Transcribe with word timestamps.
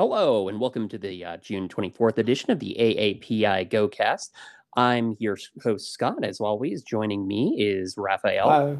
Hello, 0.00 0.48
and 0.48 0.58
welcome 0.58 0.88
to 0.88 0.96
the 0.96 1.22
uh, 1.22 1.36
June 1.36 1.68
24th 1.68 2.16
edition 2.16 2.50
of 2.50 2.58
the 2.58 2.74
AAPI 2.80 3.68
GoCast. 3.68 4.30
I'm 4.74 5.14
your 5.18 5.36
host, 5.62 5.92
Scott. 5.92 6.24
As 6.24 6.40
always, 6.40 6.82
joining 6.82 7.28
me 7.28 7.54
is 7.58 7.96
Raphael 7.98 8.48
Hi. 8.48 8.76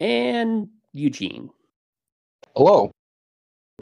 and 0.00 0.68
Eugene. 0.94 1.50
Hello. 2.56 2.90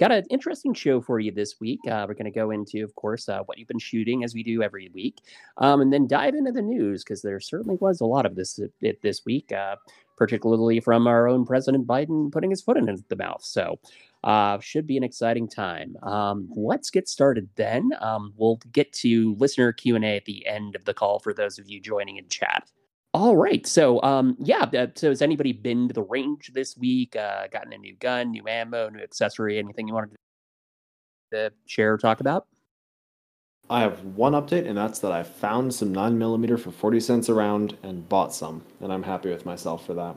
Got 0.00 0.10
an 0.10 0.24
interesting 0.28 0.74
show 0.74 1.00
for 1.00 1.20
you 1.20 1.30
this 1.30 1.60
week. 1.60 1.78
Uh, 1.86 2.04
we're 2.08 2.14
going 2.14 2.24
to 2.24 2.32
go 2.32 2.50
into, 2.50 2.82
of 2.82 2.92
course, 2.96 3.28
uh, 3.28 3.42
what 3.46 3.56
you've 3.56 3.68
been 3.68 3.78
shooting 3.78 4.24
as 4.24 4.34
we 4.34 4.42
do 4.42 4.60
every 4.60 4.90
week, 4.92 5.18
um, 5.58 5.80
and 5.80 5.92
then 5.92 6.08
dive 6.08 6.34
into 6.34 6.50
the 6.50 6.62
news 6.62 7.04
because 7.04 7.22
there 7.22 7.38
certainly 7.38 7.76
was 7.80 8.00
a 8.00 8.06
lot 8.06 8.26
of 8.26 8.34
this 8.34 8.58
it, 8.80 9.00
this 9.02 9.24
week, 9.24 9.52
uh, 9.52 9.76
particularly 10.18 10.80
from 10.80 11.06
our 11.06 11.28
own 11.28 11.46
President 11.46 11.86
Biden 11.86 12.32
putting 12.32 12.50
his 12.50 12.60
foot 12.60 12.76
in 12.76 13.04
the 13.08 13.16
mouth. 13.16 13.44
So, 13.44 13.78
uh, 14.24 14.58
should 14.60 14.86
be 14.86 14.96
an 14.96 15.02
exciting 15.02 15.48
time. 15.48 15.96
Um, 16.02 16.48
let's 16.54 16.90
get 16.90 17.08
started 17.08 17.48
then. 17.56 17.90
Um, 18.00 18.32
we'll 18.36 18.60
get 18.72 18.92
to 18.94 19.34
listener 19.36 19.72
Q 19.72 19.96
and 19.96 20.04
A 20.04 20.16
at 20.16 20.24
the 20.24 20.46
end 20.46 20.76
of 20.76 20.84
the 20.84 20.94
call 20.94 21.18
for 21.18 21.32
those 21.32 21.58
of 21.58 21.68
you 21.68 21.80
joining 21.80 22.16
in 22.16 22.28
chat. 22.28 22.68
All 23.12 23.36
right. 23.36 23.66
So, 23.66 24.00
um, 24.02 24.36
yeah. 24.38 24.70
Uh, 24.72 24.86
so, 24.94 25.08
has 25.08 25.20
anybody 25.20 25.52
been 25.52 25.88
to 25.88 25.94
the 25.94 26.02
range 26.02 26.50
this 26.54 26.76
week? 26.76 27.16
Uh, 27.16 27.48
gotten 27.48 27.72
a 27.72 27.78
new 27.78 27.96
gun, 27.96 28.30
new 28.30 28.46
ammo, 28.46 28.88
new 28.88 29.00
accessory? 29.00 29.58
Anything 29.58 29.88
you 29.88 29.94
wanted 29.94 30.16
to 31.32 31.52
share 31.66 31.94
or 31.94 31.98
talk 31.98 32.20
about? 32.20 32.46
I 33.68 33.80
have 33.80 34.04
one 34.04 34.32
update, 34.32 34.66
and 34.68 34.76
that's 34.76 34.98
that 34.98 35.12
I 35.12 35.22
found 35.22 35.72
some 35.72 35.94
9mm 35.94 36.58
for 36.58 36.72
40 36.72 36.98
cents 36.98 37.28
a 37.28 37.34
round 37.34 37.76
and 37.84 38.08
bought 38.08 38.34
some, 38.34 38.64
and 38.80 38.92
I'm 38.92 39.04
happy 39.04 39.30
with 39.30 39.46
myself 39.46 39.86
for 39.86 39.94
that. 39.94 40.16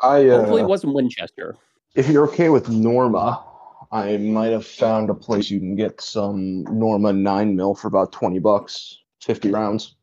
I 0.00 0.28
uh, 0.28 0.38
Hopefully, 0.38 0.62
it 0.62 0.68
wasn't 0.68 0.94
Winchester. 0.94 1.56
If 1.96 2.08
you're 2.08 2.28
okay 2.28 2.50
with 2.50 2.68
Norma, 2.68 3.42
I 3.90 4.18
might 4.18 4.52
have 4.52 4.66
found 4.66 5.10
a 5.10 5.14
place 5.14 5.50
you 5.50 5.58
can 5.58 5.74
get 5.74 6.00
some 6.00 6.64
Norma 6.64 7.12
nine 7.12 7.56
mil 7.56 7.74
for 7.74 7.88
about 7.88 8.12
twenty 8.12 8.38
bucks, 8.38 8.98
fifty 9.20 9.50
rounds. 9.50 9.96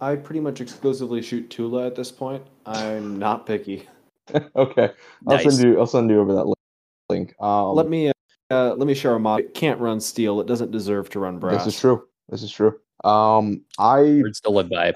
I 0.00 0.16
pretty 0.16 0.40
much 0.40 0.60
exclusively 0.60 1.20
shoot 1.20 1.50
Tula 1.50 1.86
at 1.86 1.94
this 1.94 2.10
point. 2.10 2.42
I'm 2.64 3.18
not 3.18 3.46
picky. 3.46 3.88
okay, 4.56 4.90
I'll 5.26 5.36
Nice. 5.36 5.56
send 5.56 5.58
you. 5.58 5.78
I'll 5.78 5.86
send 5.86 6.10
you 6.10 6.20
over 6.20 6.34
that 6.34 6.54
link. 7.08 7.34
Um, 7.40 7.74
let 7.74 7.88
me 7.88 8.12
uh, 8.50 8.74
let 8.74 8.86
me 8.86 8.94
share 8.94 9.14
a 9.14 9.20
mod. 9.20 9.40
It 9.40 9.54
can't 9.54 9.80
run 9.80 10.00
steel. 10.00 10.40
It 10.40 10.46
doesn't 10.46 10.70
deserve 10.70 11.10
to 11.10 11.18
run 11.20 11.38
brass. 11.38 11.64
This 11.64 11.74
is 11.74 11.80
true. 11.80 12.04
This 12.28 12.42
is 12.42 12.52
true. 12.52 12.78
Um, 13.04 13.62
I 13.78 14.20
Words 14.22 14.40
to 14.42 14.50
live 14.50 14.68
by. 14.68 14.92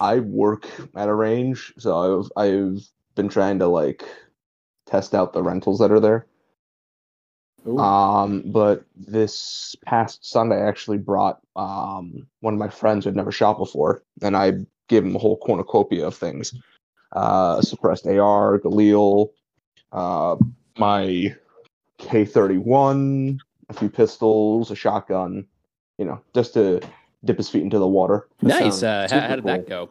I 0.00 0.20
work 0.20 0.68
at 0.94 1.08
a 1.08 1.14
range, 1.14 1.74
so 1.78 2.22
I've 2.36 2.50
I've 2.50 2.88
been 3.16 3.28
trying 3.28 3.58
to 3.58 3.66
like 3.66 4.04
test 4.88 5.14
out 5.14 5.32
the 5.32 5.42
rentals 5.42 5.78
that 5.78 5.92
are 5.92 6.00
there. 6.00 6.26
Ooh. 7.66 7.78
Um, 7.78 8.42
but 8.46 8.84
this 8.96 9.76
past 9.84 10.24
Sunday, 10.24 10.56
I 10.56 10.68
actually 10.68 10.98
brought 10.98 11.40
um, 11.56 12.26
one 12.40 12.54
of 12.54 12.60
my 12.60 12.68
friends 12.68 13.04
who 13.04 13.10
had 13.10 13.16
never 13.16 13.32
shot 13.32 13.58
before, 13.58 14.02
and 14.22 14.36
I 14.36 14.52
gave 14.88 15.04
him 15.04 15.16
a 15.16 15.18
whole 15.18 15.36
cornucopia 15.38 16.06
of 16.06 16.14
things: 16.14 16.54
uh, 17.12 17.60
suppressed 17.60 18.06
AR, 18.06 18.58
Galil, 18.60 19.30
uh, 19.92 20.36
my 20.78 21.34
K31, 21.98 23.38
a 23.68 23.74
few 23.74 23.90
pistols, 23.90 24.70
a 24.70 24.76
shotgun. 24.76 25.46
You 25.98 26.04
know, 26.04 26.20
just 26.32 26.54
to 26.54 26.80
dip 27.24 27.36
his 27.36 27.50
feet 27.50 27.62
into 27.62 27.78
the 27.78 27.88
water. 27.88 28.28
That 28.40 28.60
nice. 28.60 28.82
Uh, 28.82 29.08
how, 29.10 29.20
how 29.20 29.34
did 29.36 29.44
that 29.44 29.68
go? 29.68 29.90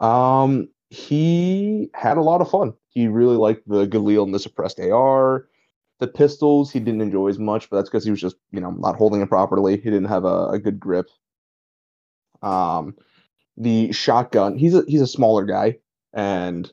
Um, 0.00 0.68
he 0.88 1.90
had 1.94 2.16
a 2.16 2.22
lot 2.22 2.40
of 2.40 2.50
fun. 2.50 2.72
He 2.94 3.08
really 3.08 3.36
liked 3.36 3.68
the 3.68 3.86
Galil 3.86 4.24
and 4.24 4.34
the 4.34 4.38
suppressed 4.38 4.80
AR. 4.80 5.46
The 6.00 6.06
pistols 6.06 6.70
he 6.70 6.80
didn't 6.80 7.00
enjoy 7.00 7.28
as 7.28 7.38
much, 7.38 7.68
but 7.68 7.76
that's 7.76 7.88
because 7.88 8.04
he 8.04 8.10
was 8.10 8.20
just, 8.20 8.36
you 8.50 8.60
know, 8.60 8.70
not 8.70 8.96
holding 8.96 9.20
it 9.20 9.28
properly. 9.28 9.76
He 9.76 9.90
didn't 9.90 10.06
have 10.06 10.24
a, 10.24 10.48
a 10.48 10.58
good 10.58 10.78
grip. 10.78 11.06
Um, 12.42 12.94
the 13.56 13.92
shotgun, 13.92 14.58
he's 14.58 14.74
a 14.74 14.84
he's 14.86 15.00
a 15.00 15.06
smaller 15.06 15.44
guy, 15.44 15.78
and 16.12 16.70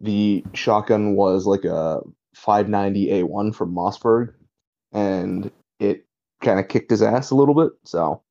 the 0.00 0.44
shotgun 0.52 1.16
was 1.16 1.46
like 1.46 1.64
a 1.64 2.00
590 2.34 3.06
A1 3.08 3.54
from 3.54 3.74
Mossberg, 3.74 4.34
and 4.92 5.50
it 5.80 6.06
kind 6.42 6.60
of 6.60 6.68
kicked 6.68 6.90
his 6.90 7.02
ass 7.02 7.30
a 7.30 7.34
little 7.34 7.54
bit. 7.54 7.72
So 7.84 8.22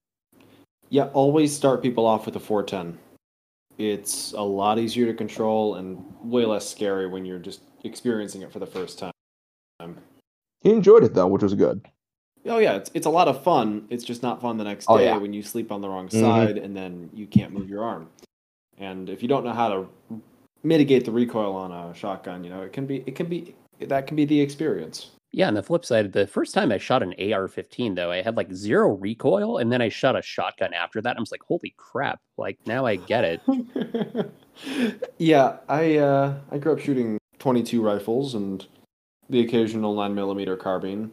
Yeah, 0.89 1.05
always 1.13 1.55
start 1.55 1.81
people 1.81 2.05
off 2.05 2.25
with 2.25 2.35
a 2.35 2.39
410. 2.39 2.99
It's 3.77 4.33
a 4.33 4.41
lot 4.41 4.77
easier 4.79 5.05
to 5.07 5.13
control 5.13 5.75
and 5.75 6.03
way 6.23 6.45
less 6.45 6.69
scary 6.69 7.07
when 7.07 7.25
you're 7.25 7.39
just 7.39 7.61
experiencing 7.83 8.41
it 8.41 8.51
for 8.51 8.59
the 8.59 8.67
first 8.67 8.99
time. 8.99 9.11
he 10.61 10.71
enjoyed 10.71 11.03
it 11.03 11.13
though, 11.13 11.27
which 11.27 11.41
was 11.43 11.53
good. 11.55 11.81
Oh 12.45 12.57
yeah, 12.57 12.73
it's 12.75 12.91
it's 12.93 13.05
a 13.05 13.09
lot 13.09 13.27
of 13.27 13.43
fun. 13.43 13.85
It's 13.89 14.03
just 14.03 14.21
not 14.23 14.41
fun 14.41 14.57
the 14.57 14.63
next 14.63 14.85
Oh, 14.89 14.97
day 14.97 15.05
yeah. 15.05 15.17
when 15.17 15.33
you 15.33 15.41
sleep 15.43 15.71
on 15.71 15.81
the 15.81 15.89
wrong 15.89 16.07
Mhm. 16.07 16.21
side 16.21 16.57
and 16.57 16.75
then 16.75 17.09
you 17.13 17.25
can't 17.27 17.51
move 17.53 17.69
your 17.69 17.83
arm. 17.83 18.09
And 18.77 19.09
if 19.09 19.21
you 19.21 19.27
don't 19.27 19.43
know 19.43 19.53
how 19.53 19.69
to 19.69 19.87
mitigate 20.63 21.05
the 21.05 21.11
recoil 21.11 21.55
on 21.55 21.71
a 21.71 21.93
shotgun, 21.93 22.43
you 22.43 22.49
know, 22.49 22.61
it 22.61 22.71
can 22.73 22.85
be 22.85 23.03
it 23.07 23.15
can 23.15 23.27
be 23.27 23.55
that 23.79 24.07
can 24.07 24.15
be 24.15 24.25
the 24.25 24.39
experience. 24.39 25.11
Yeah, 25.35 25.47
on 25.47 25.55
the 25.55 25.63
flip 25.63 25.83
side, 25.83 26.13
the 26.13 26.27
first 26.27 26.53
time 26.53 26.71
I 26.71 26.77
shot 26.77 27.01
an 27.01 27.15
AR-15, 27.17 27.95
though, 27.95 28.11
I 28.11 28.21
had 28.21 28.37
like 28.37 28.53
zero 28.53 28.89
recoil, 28.89 29.57
and 29.57 29.71
then 29.71 29.81
I 29.81 29.89
shot 29.89 30.15
a 30.15 30.21
shotgun 30.21 30.75
after 30.75 31.01
that. 31.01 31.17
I 31.17 31.19
was 31.19 31.31
like, 31.31 31.41
"Holy 31.41 31.73
crap!" 31.75 32.21
Like 32.37 32.59
now 32.67 32.85
I 32.85 32.97
get 32.97 33.23
it. 33.23 34.31
yeah, 35.17 35.57
I 35.67 35.97
uh, 35.97 36.35
I 36.51 36.59
grew 36.59 36.73
up 36.73 36.79
shooting 36.79 37.17
22 37.39 37.81
rifles 37.81 38.35
and 38.35 38.65
the 39.27 39.39
occasional 39.39 39.95
9mm 39.95 40.59
carbine, 40.59 41.11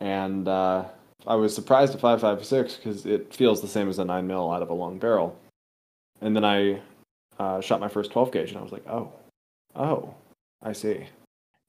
and 0.00 0.48
uh, 0.48 0.86
I 1.26 1.34
was 1.34 1.54
surprised 1.54 1.94
at 1.94 2.00
5.56 2.00 2.76
because 2.78 3.04
it 3.04 3.34
feels 3.34 3.60
the 3.60 3.68
same 3.68 3.90
as 3.90 3.98
a 3.98 4.04
9 4.06 4.26
mil 4.26 4.50
out 4.50 4.62
of 4.62 4.70
a 4.70 4.74
long 4.74 4.98
barrel. 4.98 5.38
And 6.22 6.34
then 6.34 6.46
I 6.46 6.80
uh, 7.38 7.60
shot 7.60 7.80
my 7.80 7.88
first 7.88 8.10
12 8.10 8.32
gauge, 8.32 8.48
and 8.50 8.58
I 8.58 8.62
was 8.62 8.72
like, 8.72 8.86
oh, 8.88 9.12
oh, 9.76 10.14
I 10.62 10.72
see. 10.72 11.06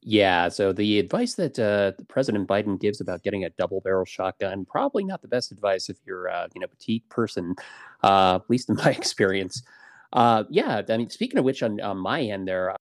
Yeah, 0.04 0.50
so 0.50 0.74
the 0.74 0.98
advice 0.98 1.36
that 1.36 1.60
uh, 1.60 1.92
President 2.08 2.48
Biden 2.48 2.80
gives 2.80 3.02
about 3.02 3.22
getting 3.22 3.46
a 3.46 3.52
double-barrel 3.52 4.06
shotgun 4.06 4.66
probably 4.66 5.04
not 5.04 5.22
the 5.22 5.28
best 5.28 5.52
advice 5.52 5.90
if 5.90 5.98
you're, 6.06 6.28
uh, 6.28 6.48
you 6.56 6.62
know, 6.62 6.68
petite 6.68 7.08
person, 7.10 7.56
uh, 8.04 8.36
at 8.36 8.50
least 8.50 8.70
in 8.70 8.76
my 8.76 8.90
experience. 8.98 9.62
Uh, 10.14 10.44
yeah, 10.50 10.82
I 10.90 10.98
mean, 10.98 11.10
speaking 11.10 11.38
of 11.38 11.46
which, 11.46 11.62
on, 11.62 11.80
on 11.82 11.98
my 11.98 12.22
end, 12.22 12.48
there, 12.48 12.72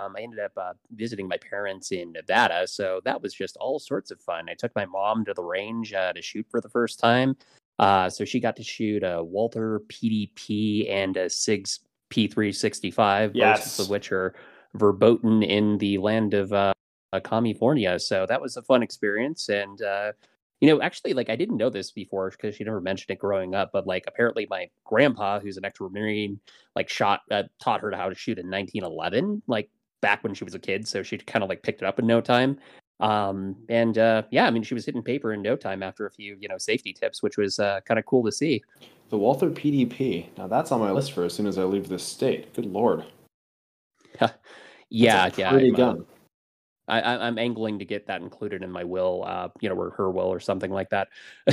um, 0.00 0.14
I 0.14 0.20
ended 0.20 0.40
up 0.40 0.52
uh, 0.58 0.74
visiting 0.92 1.26
my 1.26 1.38
parents 1.38 1.90
in 1.90 2.12
Nevada, 2.12 2.66
so 2.66 3.00
that 3.04 3.22
was 3.22 3.32
just 3.32 3.56
all 3.56 3.78
sorts 3.78 4.10
of 4.10 4.20
fun. 4.20 4.48
I 4.50 4.54
took 4.54 4.74
my 4.76 4.84
mom 4.84 5.24
to 5.24 5.32
the 5.34 5.42
range 5.42 5.94
uh, 5.94 6.12
to 6.12 6.20
shoot 6.20 6.46
for 6.50 6.60
the 6.60 6.68
first 6.68 7.00
time, 7.00 7.34
uh, 7.78 8.10
so 8.10 8.26
she 8.26 8.40
got 8.40 8.56
to 8.56 8.62
shoot 8.62 9.02
a 9.02 9.24
Walther 9.24 9.80
PDP 9.88 10.90
and 10.90 11.16
a 11.16 11.26
Sigs 11.26 11.78
P365, 12.10 13.28
both 13.28 13.34
Yes. 13.34 13.78
of 13.78 13.88
which 13.88 14.12
are 14.12 14.34
verboten 14.78 15.42
in 15.42 15.78
the 15.78 15.98
land 15.98 16.34
of 16.34 16.52
uh, 16.52 16.72
uh, 17.12 17.20
California. 17.20 17.98
So 17.98 18.26
that 18.28 18.40
was 18.40 18.56
a 18.56 18.62
fun 18.62 18.82
experience. 18.82 19.48
And, 19.48 19.80
uh, 19.82 20.12
you 20.60 20.68
know, 20.68 20.82
actually, 20.82 21.14
like 21.14 21.30
I 21.30 21.36
didn't 21.36 21.56
know 21.56 21.70
this 21.70 21.90
before 21.90 22.30
because 22.30 22.56
she 22.56 22.64
never 22.64 22.80
mentioned 22.80 23.10
it 23.10 23.18
growing 23.18 23.54
up, 23.54 23.70
but 23.72 23.86
like 23.86 24.04
apparently 24.06 24.46
my 24.50 24.68
grandpa, 24.84 25.38
who's 25.40 25.56
an 25.56 25.64
ex 25.64 25.80
Marine, 25.80 26.40
like 26.74 26.88
shot, 26.88 27.20
uh, 27.30 27.44
taught 27.60 27.80
her 27.80 27.92
how 27.92 28.08
to 28.08 28.14
shoot 28.14 28.38
in 28.38 28.50
1911, 28.50 29.42
like 29.46 29.70
back 30.00 30.22
when 30.22 30.34
she 30.34 30.44
was 30.44 30.54
a 30.54 30.58
kid. 30.58 30.86
So 30.86 31.02
she 31.02 31.18
kind 31.18 31.42
of 31.42 31.48
like 31.48 31.62
picked 31.62 31.82
it 31.82 31.86
up 31.86 31.98
in 31.98 32.06
no 32.06 32.20
time. 32.20 32.58
Um, 33.00 33.56
and 33.68 33.96
uh, 33.96 34.22
yeah, 34.30 34.46
I 34.46 34.50
mean, 34.50 34.64
she 34.64 34.74
was 34.74 34.84
hitting 34.84 35.02
paper 35.02 35.32
in 35.32 35.42
no 35.42 35.54
time 35.54 35.82
after 35.82 36.06
a 36.06 36.10
few, 36.10 36.36
you 36.40 36.48
know, 36.48 36.58
safety 36.58 36.92
tips, 36.92 37.22
which 37.22 37.36
was 37.36 37.58
uh, 37.58 37.80
kind 37.86 37.98
of 37.98 38.06
cool 38.06 38.24
to 38.24 38.32
see. 38.32 38.62
The 39.10 39.18
Walther 39.18 39.50
PDP. 39.50 40.26
Now 40.36 40.48
that's 40.48 40.72
on 40.72 40.80
my 40.80 40.90
list 40.90 41.12
for 41.12 41.24
as 41.24 41.32
soon 41.32 41.46
as 41.46 41.58
I 41.58 41.64
leave 41.64 41.88
this 41.88 42.02
state. 42.02 42.52
Good 42.54 42.66
lord. 42.66 43.04
Yeah, 44.90 45.30
yeah. 45.36 45.50
Pretty 45.50 45.68
I'm, 45.68 45.74
uh, 45.74 45.76
gun. 45.76 46.06
I, 46.88 47.00
I- 47.00 47.26
I'm 47.26 47.38
angling 47.38 47.78
to 47.78 47.84
get 47.84 48.06
that 48.06 48.22
included 48.22 48.62
in 48.62 48.70
my 48.70 48.84
will, 48.84 49.24
uh, 49.26 49.48
you 49.60 49.68
know, 49.68 49.74
or 49.74 49.90
her 49.90 50.10
will 50.10 50.26
or 50.28 50.40
something 50.40 50.70
like 50.70 50.90
that. 50.90 51.08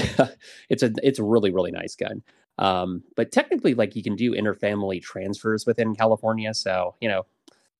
it's 0.69 0.83
a 0.83 0.91
it's 1.03 1.19
a 1.19 1.23
really 1.23 1.51
really 1.51 1.71
nice 1.71 1.95
gun. 1.95 2.23
Um, 2.57 3.03
but 3.15 3.31
technically, 3.31 3.73
like 3.73 3.95
you 3.95 4.03
can 4.03 4.15
do 4.15 4.31
interfamily 4.31 5.01
transfers 5.01 5.65
within 5.65 5.95
California. 5.95 6.53
So 6.53 6.95
you 7.01 7.09
know, 7.09 7.25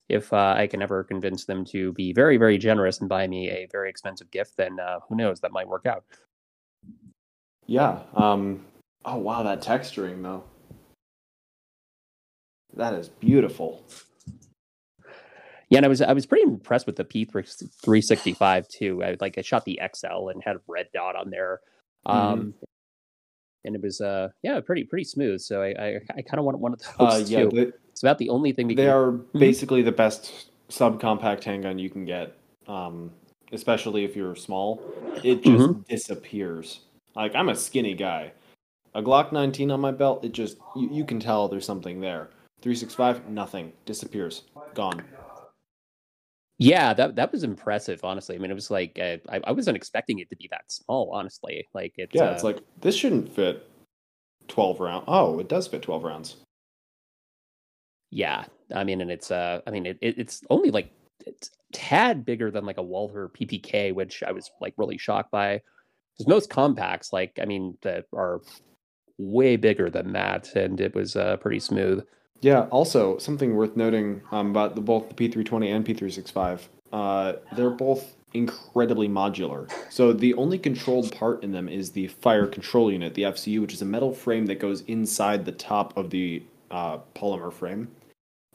if 0.10 0.32
uh, 0.34 0.56
I 0.58 0.68
can 0.68 0.82
ever 0.82 1.04
convince 1.04 1.46
them 1.46 1.64
to 1.66 1.94
be 1.94 2.12
very 2.14 2.38
very 2.38 2.58
generous 2.58 3.00
and 3.00 3.10
buy 3.10 3.28
me 3.28 3.50
a 3.50 3.68
very 3.72 3.90
expensive 3.90 4.30
gift, 4.32 4.58
then 4.58 4.80
uh, 4.80 5.00
who 5.08 5.16
knows 5.16 5.40
that 5.40 5.52
might 5.52 5.68
work 5.68 5.86
out. 5.86 6.04
Yeah. 7.68 8.00
Um. 8.16 8.66
Oh 9.06 9.18
wow, 9.18 9.44
that 9.44 9.62
texturing 9.62 10.22
though. 10.22 10.44
That 12.74 12.94
is 12.94 13.08
beautiful. 13.08 13.86
Yeah, 15.70 15.78
and 15.80 15.86
I 15.86 15.90
was 15.90 16.02
I 16.02 16.14
was 16.14 16.26
pretty 16.26 16.44
impressed 16.44 16.86
with 16.86 16.96
the 16.96 17.04
P 17.04 17.26
three 17.26 18.02
sixty 18.02 18.34
five 18.34 18.68
too. 18.68 19.04
I 19.04 19.16
like 19.20 19.38
I 19.38 19.42
shot 19.42 19.66
the 19.66 19.80
XL 19.96 20.30
and 20.30 20.42
had 20.44 20.58
a 20.58 20.62
red 20.68 20.88
dot 20.94 21.16
on 21.16 21.30
there, 21.30 21.60
um, 22.06 22.54
and 23.64 23.76
it 23.76 23.82
was 23.82 24.00
uh 24.02 24.30
yeah 24.44 24.60
pretty 24.62 24.84
pretty 24.84 25.06
smooth. 25.06 25.42
So 25.42 25.62
I 25.62 25.68
I, 25.70 26.00
I 26.18 26.22
kind 26.22 26.40
of 26.40 26.46
want 26.46 26.60
one 26.60 26.74
of 26.74 26.80
those 26.80 26.92
Uh, 27.00 27.24
yeah, 27.28 27.44
too. 27.46 27.50
they, 27.52 27.62
It's 27.90 28.04
about 28.04 28.18
the 28.20 28.30
only 28.30 28.52
thing 28.52 28.68
we 28.68 28.76
they 28.76 28.84
can. 28.84 28.92
are 28.92 29.12
basically 29.12 29.82
the 29.82 29.92
best 29.92 30.50
subcompact 30.70 31.44
handgun 31.44 31.80
you 31.80 31.90
can 31.90 32.06
get. 32.06 32.36
Um, 32.68 33.12
especially 33.52 34.04
if 34.04 34.16
you're 34.16 34.36
small, 34.36 34.82
it 35.24 35.44
just 35.44 35.46
Mm-hmm. 35.68 35.82
disappears. 35.88 36.82
Like 37.16 37.34
I'm 37.36 37.50
a 37.50 37.56
skinny 37.56 37.94
guy. 37.96 38.34
A 38.94 39.02
Glock 39.02 39.32
19 39.32 39.72
on 39.72 39.82
my 39.82 39.92
belt, 39.92 40.24
it 40.24 40.32
just 40.32 40.58
you, 40.76 40.90
you 40.92 41.06
can 41.06 41.20
tell 41.20 41.48
there's 41.48 41.66
something 41.66 42.00
there. 42.02 42.30
365, 42.62 43.30
nothing. 43.30 43.74
Disappears. 43.86 44.44
Gone. 44.74 45.04
Yeah, 46.58 46.94
that 46.94 47.16
that 47.18 47.32
was 47.32 47.44
impressive. 47.44 48.04
Honestly, 48.04 48.36
I 48.36 48.40
mean, 48.40 48.52
it 48.52 48.56
was 48.56 48.72
like 48.72 48.98
uh, 49.00 49.18
I, 49.30 49.42
I 49.44 49.52
wasn't 49.52 49.76
expecting 49.76 50.20
it 50.20 50.30
to 50.30 50.36
be 50.36 50.48
that 50.52 50.64
small. 50.72 51.12
Honestly, 51.14 51.68
like 51.74 51.94
it's 51.98 52.16
Yeah, 52.16 52.30
uh, 52.30 52.32
it's 52.32 52.44
like 52.44 52.60
this 52.80 52.96
shouldn't 52.96 53.34
fit 53.34 53.68
12 54.48 54.80
rounds. 54.80 55.06
Oh, 55.08 55.40
it 55.40 55.50
does 55.50 55.68
fit 55.68 55.82
12 55.82 56.04
rounds. 56.04 56.38
yeah. 58.12 58.46
I 58.74 58.84
mean, 58.84 59.02
and 59.02 59.12
it's 59.12 59.32
uh, 59.32 59.62
I 59.68 59.72
mean, 59.72 59.86
it, 59.86 59.98
it 60.02 60.18
it's 60.18 60.42
only 60.50 60.72
like 60.72 60.92
it's 61.26 61.52
tad 61.74 62.26
bigger 62.26 62.52
than 62.52 62.66
like 62.66 62.78
a 62.78 62.84
Walther 62.84 63.30
PPK, 63.30 63.94
which 63.94 64.24
I 64.24 64.32
was 64.32 64.50
like 64.62 64.74
really 64.78 64.98
shocked 64.98 65.32
by. 65.32 65.62
Because 66.18 66.30
most 66.30 66.50
compacts, 66.50 67.12
like 67.12 67.38
I 67.42 67.46
mean, 67.46 67.78
that 67.82 68.06
are 68.14 68.42
way 69.18 69.58
bigger 69.58 69.90
than 69.90 70.14
that, 70.14 70.56
and 70.56 70.80
it 70.80 70.96
was 70.96 71.16
uh, 71.16 71.38
pretty 71.38 71.60
smooth. 71.60 72.06
Yeah. 72.46 72.68
Also, 72.70 73.18
something 73.18 73.56
worth 73.56 73.76
noting 73.76 74.22
um, 74.32 74.52
about 74.52 74.76
the, 74.76 74.82
both 74.82 75.10
the 75.10 75.16
P320 75.16 75.76
and 75.76 75.84
P365. 75.84 76.60
Uh, 76.94 77.34
they're 77.56 77.72
both 77.72 78.16
incredibly 78.36 79.10
modular. 79.10 79.68
So 79.90 80.14
the 80.14 80.36
only 80.36 80.60
controlled 80.60 81.12
part 81.18 81.42
in 81.44 81.52
them 81.52 81.68
is 81.68 81.90
the 81.90 82.06
fire 82.06 82.46
control 82.46 82.92
unit, 82.92 83.16
the 83.16 83.24
FCU, 83.24 83.62
which 83.62 83.74
is 83.74 83.82
a 83.82 83.86
metal 83.86 84.14
frame 84.14 84.46
that 84.46 84.60
goes 84.60 84.82
inside 84.82 85.44
the 85.44 85.54
top 85.54 85.98
of 85.98 86.12
the 86.12 86.44
uh, 86.70 87.00
polymer 87.16 87.52
frame. 87.52 87.88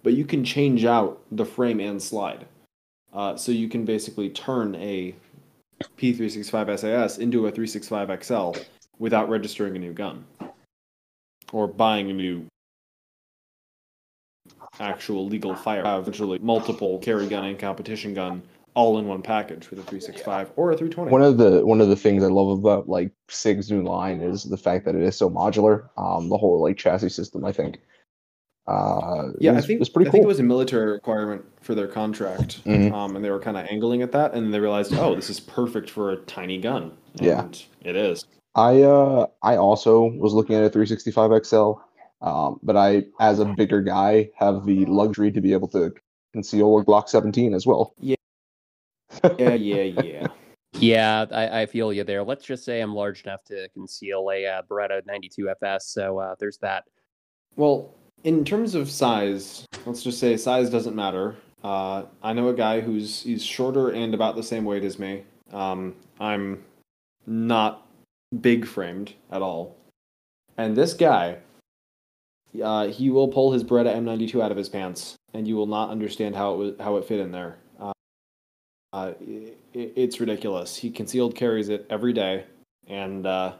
But 0.04 0.12
you 0.12 0.24
can 0.24 0.44
change 0.44 0.84
out 0.84 1.20
the 1.32 1.44
frame 1.44 1.80
and 1.80 2.00
slide. 2.00 2.46
Uh, 3.12 3.34
so 3.34 3.50
you 3.50 3.68
can 3.68 3.84
basically 3.84 4.30
turn 4.30 4.76
a 4.76 5.16
P365 5.98 6.78
SAS 6.78 7.18
into 7.18 7.48
a 7.48 7.50
365 7.50 8.22
XL 8.22 8.52
without 9.00 9.28
registering 9.28 9.74
a 9.74 9.80
new 9.80 9.92
gun 9.92 10.24
or 11.52 11.66
buying 11.66 12.08
a 12.08 12.14
new 12.14 12.46
actual 14.80 15.26
legal 15.26 15.54
fire. 15.54 15.84
Have 15.84 16.00
eventually 16.02 16.38
multiple 16.40 16.98
carry 16.98 17.28
gun 17.28 17.44
and 17.44 17.58
competition 17.58 18.14
gun 18.14 18.42
all 18.74 18.98
in 18.98 19.06
one 19.06 19.20
package 19.22 19.68
with 19.70 19.78
a 19.80 19.82
365 19.82 20.52
or 20.56 20.70
a 20.72 20.76
320. 20.76 21.10
One 21.10 21.22
of 21.22 21.38
the 21.38 21.64
one 21.66 21.80
of 21.80 21.88
the 21.88 21.96
things 21.96 22.22
I 22.24 22.28
love 22.28 22.58
about 22.58 22.88
like 22.88 23.12
Sig's 23.28 23.70
new 23.70 23.82
line 23.82 24.20
is 24.20 24.44
the 24.44 24.56
fact 24.56 24.84
that 24.86 24.94
it 24.94 25.02
is 25.02 25.16
so 25.16 25.28
modular. 25.30 25.88
Um, 25.96 26.28
the 26.28 26.36
whole 26.38 26.60
like 26.62 26.76
chassis 26.76 27.10
system, 27.10 27.44
I 27.44 27.52
think. 27.52 27.78
Uh, 28.66 29.30
yeah, 29.40 29.56
is, 29.56 29.64
I 29.64 29.66
think 29.66 29.80
is 29.80 29.88
pretty 29.88 30.08
I 30.08 30.10
cool. 30.10 30.12
think 30.12 30.24
it 30.24 30.28
was 30.28 30.38
a 30.38 30.44
military 30.44 30.92
requirement 30.92 31.44
for 31.60 31.74
their 31.74 31.88
contract, 31.88 32.64
Mhm. 32.64 32.92
um, 32.92 33.16
and 33.16 33.24
they 33.24 33.30
were 33.30 33.40
kind 33.40 33.56
of 33.56 33.66
angling 33.68 34.02
at 34.02 34.12
that, 34.12 34.34
and 34.34 34.54
they 34.54 34.60
realized, 34.60 34.94
oh, 34.94 35.16
this 35.16 35.28
is 35.28 35.40
perfect 35.40 35.90
for 35.90 36.10
a 36.12 36.16
tiny 36.16 36.58
gun. 36.58 36.92
And 37.18 37.26
Yeah. 37.26 37.46
it 37.82 37.96
is. 37.96 38.24
I 38.54 38.82
uh 38.82 39.26
I 39.42 39.56
also 39.56 40.10
was 40.18 40.34
looking 40.34 40.54
at 40.56 40.62
a 40.62 40.68
365 40.70 41.32
XL, 41.44 41.72
um, 42.22 42.60
but 42.62 42.76
I, 42.76 43.04
as 43.18 43.38
a 43.38 43.44
bigger 43.44 43.82
guy, 43.82 44.30
have 44.36 44.66
the 44.66 44.84
luxury 44.86 45.32
to 45.32 45.40
be 45.40 45.52
able 45.52 45.68
to 45.68 45.92
conceal 46.32 46.78
a 46.78 46.84
Glock 46.84 47.08
17 47.08 47.54
as 47.54 47.66
well. 47.66 47.94
Yeah, 47.98 48.16
yeah, 49.38 49.54
yeah. 49.54 50.26
Yeah, 50.74 51.26
I, 51.32 51.62
I 51.62 51.66
feel 51.66 51.92
you 51.92 52.04
there. 52.04 52.22
Let's 52.22 52.44
just 52.44 52.64
say 52.64 52.80
I'm 52.80 52.94
large 52.94 53.24
enough 53.24 53.42
to 53.44 53.68
conceal 53.70 54.30
a 54.32 54.46
uh, 54.46 54.62
Beretta 54.62 55.04
92 55.04 55.50
FS, 55.50 55.86
so 55.86 56.18
uh, 56.18 56.34
there's 56.38 56.58
that. 56.58 56.84
Well, 57.56 57.92
in 58.24 58.44
terms 58.44 58.74
of 58.74 58.90
size, 58.90 59.66
let's 59.84 60.02
just 60.02 60.18
say 60.20 60.36
size 60.36 60.70
doesn't 60.70 60.94
matter. 60.94 61.36
Uh, 61.64 62.04
I 62.22 62.32
know 62.32 62.48
a 62.48 62.54
guy 62.54 62.80
who's 62.80 63.22
he's 63.22 63.44
shorter 63.44 63.90
and 63.90 64.14
about 64.14 64.36
the 64.36 64.42
same 64.42 64.64
weight 64.64 64.84
as 64.84 64.98
me. 64.98 65.24
Um, 65.52 65.94
I'm 66.20 66.62
not 67.26 67.86
big 68.40 68.64
framed 68.64 69.14
at 69.32 69.42
all, 69.42 69.76
and 70.56 70.76
this 70.76 70.94
guy, 70.94 71.38
uh, 72.62 72.88
he 72.88 73.10
will 73.10 73.28
pull 73.28 73.52
his 73.52 73.64
Beretta 73.64 73.94
M92 73.94 74.42
out 74.42 74.50
of 74.50 74.56
his 74.56 74.68
pants, 74.68 75.16
and 75.34 75.46
you 75.46 75.56
will 75.56 75.66
not 75.66 75.90
understand 75.90 76.34
how 76.34 76.54
it 76.54 76.56
was, 76.56 76.74
how 76.80 76.96
it 76.96 77.04
fit 77.04 77.20
in 77.20 77.32
there. 77.32 77.58
Uh, 77.78 77.92
uh, 78.92 79.12
it, 79.20 79.58
it's 79.72 80.20
ridiculous. 80.20 80.76
He 80.76 80.90
concealed 80.90 81.34
carries 81.34 81.68
it 81.68 81.86
every 81.90 82.12
day, 82.12 82.44
and 82.86 83.26
uh, 83.26 83.52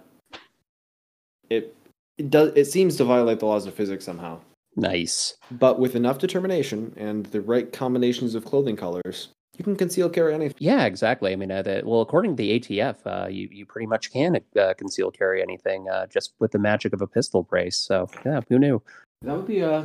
it 1.49 1.75
it 2.19 2.31
does 2.31 2.53
it 2.57 2.67
seems 2.67 2.97
to 2.97 3.05
violate 3.05 3.41
the 3.41 3.47
laws 3.47 3.67
of 3.67 3.75
physics 3.75 4.05
somehow. 4.05 4.41
Nice. 4.77 5.37
But 5.51 5.79
with 5.79 5.97
enough 5.97 6.19
determination 6.19 6.95
and 6.97 7.27
the 7.27 7.41
right 7.41 7.73
combinations 7.73 8.35
of 8.35 8.45
clothing 8.45 8.77
colors, 8.77 9.29
you 9.61 9.65
can 9.65 9.77
conceal 9.77 10.09
carry 10.09 10.33
anything. 10.33 10.57
Yeah, 10.59 10.87
exactly. 10.87 11.35
I 11.35 11.37
mean, 11.37 11.51
uh, 11.51 11.61
the, 11.61 11.83
well, 11.85 12.01
according 12.01 12.35
to 12.35 12.43
the 12.43 12.59
ATF, 12.59 12.97
uh, 13.05 13.29
you 13.29 13.47
you 13.53 13.67
pretty 13.67 13.87
much 13.87 14.11
can 14.11 14.41
uh, 14.59 14.73
conceal 14.73 15.11
carry 15.11 15.43
anything 15.43 15.87
uh, 15.87 16.07
just 16.07 16.33
with 16.39 16.53
the 16.53 16.59
magic 16.59 16.95
of 16.95 17.03
a 17.03 17.07
pistol 17.07 17.43
brace. 17.43 17.77
So 17.77 18.09
yeah, 18.25 18.41
who 18.49 18.59
knew? 18.59 18.81
That 19.21 19.37
would 19.37 19.47
be 19.47 19.63
uh, 19.63 19.85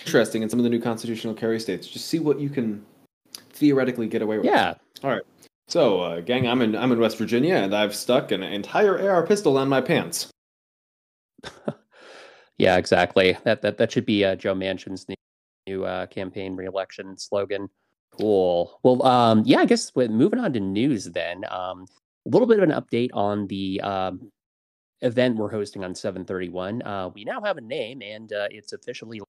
interesting 0.00 0.42
in 0.42 0.48
some 0.48 0.58
of 0.58 0.64
the 0.64 0.70
new 0.70 0.80
constitutional 0.80 1.34
carry 1.34 1.60
states. 1.60 1.86
Just 1.86 2.06
see 2.06 2.18
what 2.18 2.40
you 2.40 2.50
can 2.50 2.84
theoretically 3.50 4.08
get 4.08 4.22
away 4.22 4.38
with. 4.38 4.46
Yeah, 4.46 4.74
All 5.04 5.10
right. 5.10 5.22
So, 5.68 6.00
uh, 6.00 6.20
gang, 6.20 6.48
I'm 6.48 6.60
in 6.60 6.74
I'm 6.74 6.90
in 6.90 6.98
West 6.98 7.16
Virginia, 7.16 7.54
and 7.54 7.76
I've 7.76 7.94
stuck 7.94 8.32
an 8.32 8.42
entire 8.42 9.08
AR 9.08 9.24
pistol 9.24 9.56
on 9.56 9.68
my 9.68 9.80
pants. 9.80 10.30
yeah, 12.58 12.76
exactly. 12.76 13.38
That 13.44 13.62
that 13.62 13.78
that 13.78 13.92
should 13.92 14.04
be 14.04 14.24
uh, 14.24 14.34
Joe 14.34 14.56
Manchin's 14.56 15.08
new, 15.08 15.14
new 15.68 15.84
uh, 15.84 16.06
campaign 16.06 16.56
reelection 16.56 17.16
slogan. 17.16 17.68
Cool. 18.18 18.78
Well, 18.82 19.04
um, 19.06 19.42
yeah, 19.46 19.58
I 19.58 19.64
guess 19.64 19.94
with, 19.94 20.10
moving 20.10 20.38
on 20.38 20.52
to 20.52 20.60
news 20.60 21.06
then. 21.06 21.44
Um, 21.50 21.86
a 22.26 22.28
little 22.28 22.46
bit 22.46 22.58
of 22.58 22.68
an 22.68 22.74
update 22.74 23.10
on 23.14 23.46
the 23.46 23.80
um, 23.80 24.30
event 25.00 25.36
we're 25.36 25.50
hosting 25.50 25.82
on 25.82 25.94
731. 25.94 26.82
Uh, 26.82 27.10
we 27.14 27.24
now 27.24 27.40
have 27.40 27.56
a 27.56 27.60
name, 27.60 28.02
and 28.02 28.32
uh, 28.32 28.48
it's 28.50 28.72
officially 28.72 29.20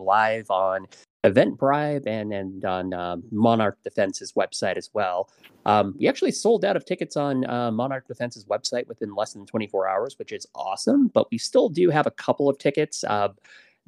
live 0.00 0.50
on 0.50 0.86
Eventbrite 1.24 2.06
and 2.06 2.32
and 2.32 2.64
on 2.64 2.94
um, 2.94 3.22
Monarch 3.30 3.78
Defense's 3.82 4.32
website 4.32 4.76
as 4.76 4.90
well. 4.92 5.30
Um, 5.66 5.94
we 5.98 6.08
actually 6.08 6.30
sold 6.30 6.64
out 6.64 6.76
of 6.76 6.84
tickets 6.84 7.16
on 7.16 7.44
uh, 7.48 7.70
Monarch 7.70 8.06
Defense's 8.06 8.44
website 8.44 8.86
within 8.86 9.14
less 9.14 9.32
than 9.32 9.44
24 9.44 9.88
hours, 9.88 10.18
which 10.18 10.32
is 10.32 10.46
awesome. 10.54 11.08
But 11.08 11.30
we 11.30 11.38
still 11.38 11.68
do 11.68 11.90
have 11.90 12.06
a 12.06 12.12
couple 12.12 12.48
of 12.48 12.58
tickets 12.58 13.04
uh, 13.04 13.28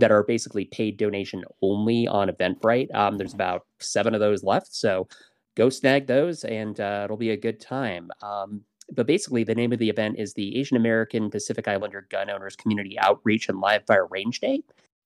that 0.01 0.11
are 0.11 0.25
basically 0.25 0.65
paid 0.67 0.97
donation 0.97 1.45
only 1.63 2.07
on 2.07 2.29
Eventbrite. 2.29 2.95
Um, 2.95 3.17
there's 3.17 3.35
about 3.35 3.67
seven 3.79 4.15
of 4.15 4.21
those 4.21 4.43
left, 4.43 4.75
so 4.75 5.09
go 5.57 5.69
snag 5.71 6.07
those, 6.07 6.45
and 6.45 6.81
uh, 6.81 7.03
it'll 7.05 7.17
be 7.17 7.31
a 7.31 7.37
good 7.37 7.61
time. 7.61 8.11
Um, 8.23 8.63
but 8.93 9.07
basically, 9.07 9.45
the 9.45 9.55
name 9.55 9.73
of 9.73 9.79
the 9.79 9.89
event 9.89 10.19
is 10.19 10.35
the 10.35 10.59
Asian 10.59 10.77
American 10.77 11.31
Pacific 11.31 11.69
Islander 11.69 12.07
Gun 12.11 12.31
Owners 12.31 12.57
Community 12.57 12.99
Outreach 12.99 13.49
and 13.49 13.61
Live 13.61 13.87
Fire 13.87 14.07
Range 14.07 14.39
Day. 14.41 14.63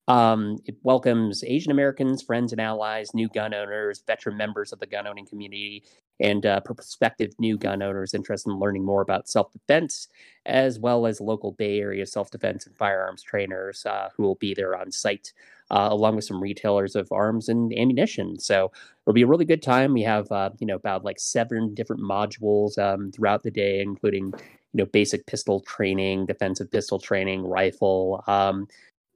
Um, 0.07 0.57
it 0.65 0.75
welcomes 0.83 1.43
Asian 1.43 1.71
Americans, 1.71 2.21
friends 2.21 2.51
and 2.51 2.61
allies, 2.61 3.13
new 3.13 3.27
gun 3.29 3.53
owners, 3.53 4.03
veteran 4.05 4.37
members 4.37 4.71
of 4.71 4.79
the 4.79 4.85
gun 4.85 5.07
owning 5.07 5.25
community, 5.25 5.83
and 6.19 6.45
uh, 6.45 6.59
prospective 6.61 7.31
new 7.39 7.57
gun 7.57 7.81
owners 7.81 8.13
interested 8.13 8.49
in 8.51 8.59
learning 8.59 8.83
more 8.85 9.01
about 9.01 9.27
self 9.27 9.51
defense, 9.51 10.07
as 10.45 10.79
well 10.79 11.05
as 11.05 11.19
local 11.19 11.51
Bay 11.51 11.79
Area 11.79 12.05
self 12.05 12.31
defense 12.31 12.65
and 12.65 12.75
firearms 12.77 13.21
trainers 13.21 13.85
uh, 13.85 14.09
who 14.15 14.23
will 14.23 14.35
be 14.35 14.53
there 14.53 14.75
on 14.75 14.91
site, 14.91 15.33
uh, 15.71 15.89
along 15.91 16.15
with 16.15 16.25
some 16.25 16.41
retailers 16.41 16.95
of 16.95 17.11
arms 17.11 17.49
and 17.49 17.73
ammunition. 17.73 18.39
So 18.39 18.71
it'll 19.05 19.13
be 19.13 19.23
a 19.23 19.27
really 19.27 19.45
good 19.45 19.61
time. 19.61 19.93
We 19.93 20.03
have, 20.03 20.31
uh, 20.31 20.51
you 20.59 20.67
know, 20.67 20.75
about 20.75 21.03
like 21.03 21.19
seven 21.19 21.73
different 21.73 22.01
modules 22.01 22.77
um, 22.77 23.11
throughout 23.11 23.43
the 23.43 23.51
day, 23.51 23.81
including, 23.81 24.25
you 24.27 24.83
know, 24.83 24.85
basic 24.85 25.25
pistol 25.25 25.59
training, 25.61 26.25
defensive 26.27 26.71
pistol 26.71 26.99
training, 26.99 27.45
rifle. 27.45 28.23
Um, 28.27 28.67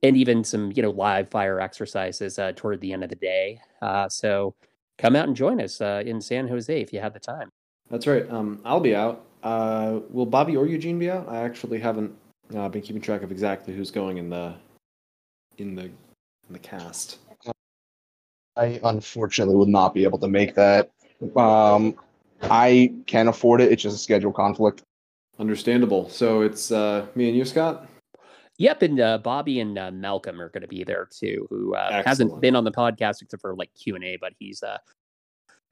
and 0.02 0.16
even 0.16 0.44
some 0.44 0.72
you 0.76 0.82
know 0.82 0.92
live 0.92 1.30
fire 1.30 1.60
exercises 1.60 2.40
uh, 2.40 2.54
toward 2.56 2.82
the 2.82 2.94
end 2.94 3.04
of 3.04 3.10
the 3.10 3.16
day. 3.16 3.60
Uh, 3.82 4.08
so 4.08 4.56
come 5.00 5.16
out 5.16 5.28
and 5.28 5.36
join 5.36 5.60
us 5.60 5.82
uh, 5.82 6.04
in 6.06 6.22
San 6.22 6.48
Jose 6.48 6.80
if 6.80 6.94
you 6.94 7.00
have 7.00 7.14
the 7.14 7.20
time. 7.20 7.50
That's 7.90 8.06
right. 8.06 8.30
Um, 8.30 8.60
I'll 8.64 8.80
be 8.80 8.96
out. 8.96 9.26
Uh, 9.42 10.00
will 10.10 10.26
Bobby 10.26 10.56
or 10.56 10.68
Eugene 10.68 11.00
be 11.00 11.10
out? 11.10 11.28
I 11.28 11.38
actually 11.38 11.80
haven't 11.80 12.14
uh, 12.56 12.70
been 12.70 12.82
keeping 12.82 13.02
track 13.02 13.24
of 13.24 13.32
exactly 13.32 13.74
who's 13.74 13.90
going 13.90 14.18
in 14.18 14.30
the 14.30 14.54
in 15.58 15.76
the 15.76 15.86
in 15.86 15.94
the 16.52 16.60
cast. 16.60 17.20
I 18.58 18.80
unfortunately 18.84 19.56
will 19.56 19.66
not 19.66 19.94
be 19.94 20.04
able 20.04 20.20
to 20.20 20.28
make 20.28 20.54
that. 20.56 20.92
Um, 21.36 21.96
I 22.44 22.94
can't 23.06 23.30
afford 23.30 23.62
it. 23.62 23.72
It's 23.72 23.82
just 23.82 23.96
a 23.96 24.00
schedule 24.00 24.34
conflict. 24.34 24.82
Understandable. 25.40 26.10
So 26.10 26.42
it's 26.42 26.72
uh, 26.72 27.06
me 27.16 27.30
and 27.30 27.38
you, 27.38 27.46
Scott. 27.46 27.88
Yep, 28.60 28.82
and 28.82 29.00
uh, 29.00 29.18
Bobby 29.20 29.62
and 29.62 29.78
uh, 29.80 29.90
Malcolm 29.90 30.40
are 30.40 30.50
going 30.50 30.62
to 30.62 30.68
be 30.68 30.84
there 30.84 31.08
too, 31.10 31.48
who 31.50 31.76
uh, 31.76 32.04
hasn't 32.04 32.42
been 32.42 32.58
on 32.58 32.66
the 32.66 32.72
podcast 32.72 33.22
except 33.22 33.42
for 33.42 33.56
like 33.56 33.74
Q 33.74 33.96
and 33.96 34.04
A, 34.04 34.18
but 34.18 34.34
he's 34.38 34.62
uh, 34.62 34.78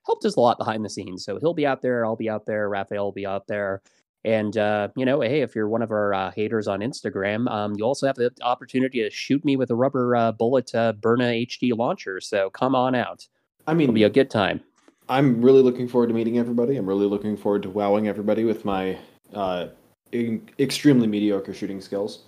helped 0.06 0.24
us 0.24 0.38
a 0.38 0.40
lot 0.40 0.58
behind 0.58 0.86
the 0.86 0.90
scenes. 0.90 1.26
So 1.26 1.38
he'll 1.38 1.54
be 1.54 1.66
out 1.66 1.82
there. 1.82 2.06
I'll 2.06 2.16
be 2.16 2.30
out 2.30 2.46
there. 2.46 2.70
Raphael 2.70 3.04
will 3.04 3.12
be 3.12 3.28
out 3.28 3.46
there. 3.48 3.82
And 4.24 4.58
uh, 4.58 4.88
you 4.96 5.06
know, 5.06 5.20
hey, 5.20 5.42
if 5.42 5.54
you're 5.54 5.68
one 5.68 5.82
of 5.82 5.92
our 5.92 6.14
uh, 6.14 6.32
haters 6.32 6.70
on 6.70 6.80
Instagram, 6.80 7.52
um, 7.52 7.76
you 7.76 7.84
also 7.84 8.08
have 8.08 8.16
the 8.16 8.32
opportunity 8.42 9.04
to 9.04 9.10
shoot 9.10 9.44
me 9.44 9.58
with 9.58 9.70
a 9.70 9.76
rubber 9.76 10.16
uh, 10.16 10.32
bullet 10.32 10.74
uh, 10.74 10.94
Byrna 10.94 11.46
HD 11.46 11.78
launcher. 11.78 12.22
So 12.22 12.50
come 12.50 12.74
on 12.74 12.96
out. 12.96 13.28
I 13.68 13.74
mean, 13.74 13.84
It'll 13.90 13.96
be 13.96 14.04
a 14.04 14.10
good 14.10 14.30
time. 14.30 14.62
I'm 15.10 15.42
really 15.42 15.62
looking 15.62 15.90
forward 15.90 16.08
to 16.08 16.14
meeting 16.14 16.38
everybody. 16.38 16.78
I'm 16.78 16.88
really 16.88 17.06
looking 17.06 17.36
forward 17.36 17.64
to 17.64 17.70
wowing 17.70 18.08
everybody 18.08 18.46
with 18.46 18.64
my 18.64 18.98
uh, 19.34 19.68
in- 20.14 20.50
extremely 20.58 21.08
mediocre 21.08 21.54
shooting 21.54 21.82
skills. 21.82 22.24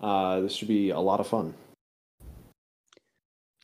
Uh, 0.00 0.40
this 0.40 0.52
should 0.52 0.68
be 0.68 0.90
a 0.90 0.98
lot 1.00 1.20
of 1.20 1.26
fun. 1.26 1.54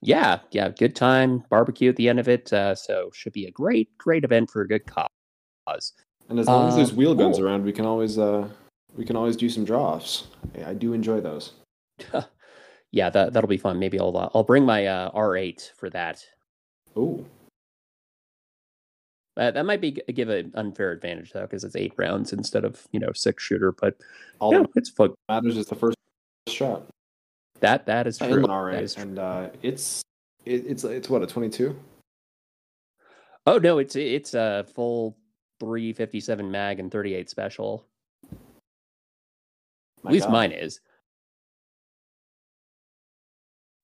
Yeah, 0.03 0.41
yeah, 0.51 0.69
good 0.69 0.95
time, 0.95 1.45
barbecue 1.49 1.89
at 1.89 1.97
the 1.97 2.09
end 2.09 2.21
of 2.21 2.29
it. 2.29 2.53
Uh, 2.53 2.75
so 2.75 3.11
should 3.15 3.33
be 3.33 3.47
a 3.47 3.51
great, 3.51 3.97
great 3.97 4.23
event 4.25 4.51
for 4.51 4.61
a 4.63 4.69
good 4.69 4.83
cause. 4.87 5.93
And 6.29 6.39
as 6.39 6.47
long 6.47 6.69
as 6.69 6.75
Uh, 6.75 6.77
there's 6.79 6.93
wheel 6.93 7.15
guns 7.15 7.39
cool. 7.39 7.47
around, 7.47 7.65
we 7.65 7.73
can 7.73 7.87
always 7.87 8.19
uh, 8.19 8.49
we 8.97 9.05
can 9.05 9.17
always 9.17 9.37
do 9.37 9.49
some 9.49 9.65
draw 9.65 9.95
offs. 9.95 10.27
I, 10.57 10.71
I 10.71 10.75
do 10.75 10.93
enjoy 10.93 11.21
those. 11.21 11.53
yeah, 12.91 13.09
that 13.11 13.33
that'll 13.33 13.49
be 13.49 13.57
fun. 13.57 13.79
Maybe 13.79 13.99
I'll 13.99 14.17
uh, 14.17 14.29
I'll 14.35 14.43
bring 14.45 14.65
my 14.67 14.87
uh, 14.87 15.11
R8 15.13 15.71
for 15.77 15.89
that. 15.91 16.23
Ooh, 16.99 17.25
That 19.37 19.55
that 19.55 19.65
might 19.65 19.81
be 19.81 19.93
give 19.93 20.29
an 20.29 20.53
unfair 20.55 20.93
advantage 20.93 21.33
though, 21.33 21.43
because 21.43 21.65
it's 21.65 21.77
eight 21.77 21.95
rounds 21.97 22.33
instead 22.35 22.65
of 22.65 22.87
you 22.93 23.01
know 23.01 23.13
six 23.15 23.43
shooter. 23.43 23.73
But 23.73 23.97
all 24.39 24.53
yeah, 24.53 24.65
it's 24.77 24.91
fun. 24.91 25.15
matters 25.31 25.57
is 25.57 25.67
the 25.67 25.75
first 25.77 25.97
shot. 26.49 26.87
That 27.61 27.87
that 27.87 28.07
is 28.07 28.19
true. 28.19 28.29
am 28.29 28.33
an 28.39 28.43
That 28.43 28.49
R8, 28.51 28.83
is 28.83 28.95
true. 28.95 29.03
and 29.03 29.19
uh, 29.19 29.49
it's 29.63 30.03
it, 30.45 30.65
it's 30.67 30.85
it's 30.85 31.09
what 31.09 31.23
a 31.23 31.27
22. 31.27 31.79
Oh 33.47 33.59
no, 33.59 33.79
it's 33.79 33.97
it's 33.97 34.35
a 34.35 34.65
full 34.75 35.17
357 35.61 36.51
mag 36.51 36.81
and 36.81 36.91
38 36.91 37.31
special. 37.31 37.87
My 40.03 40.11
At 40.11 40.13
least 40.13 40.27
God. 40.27 40.33
mine 40.33 40.53
is. 40.53 40.81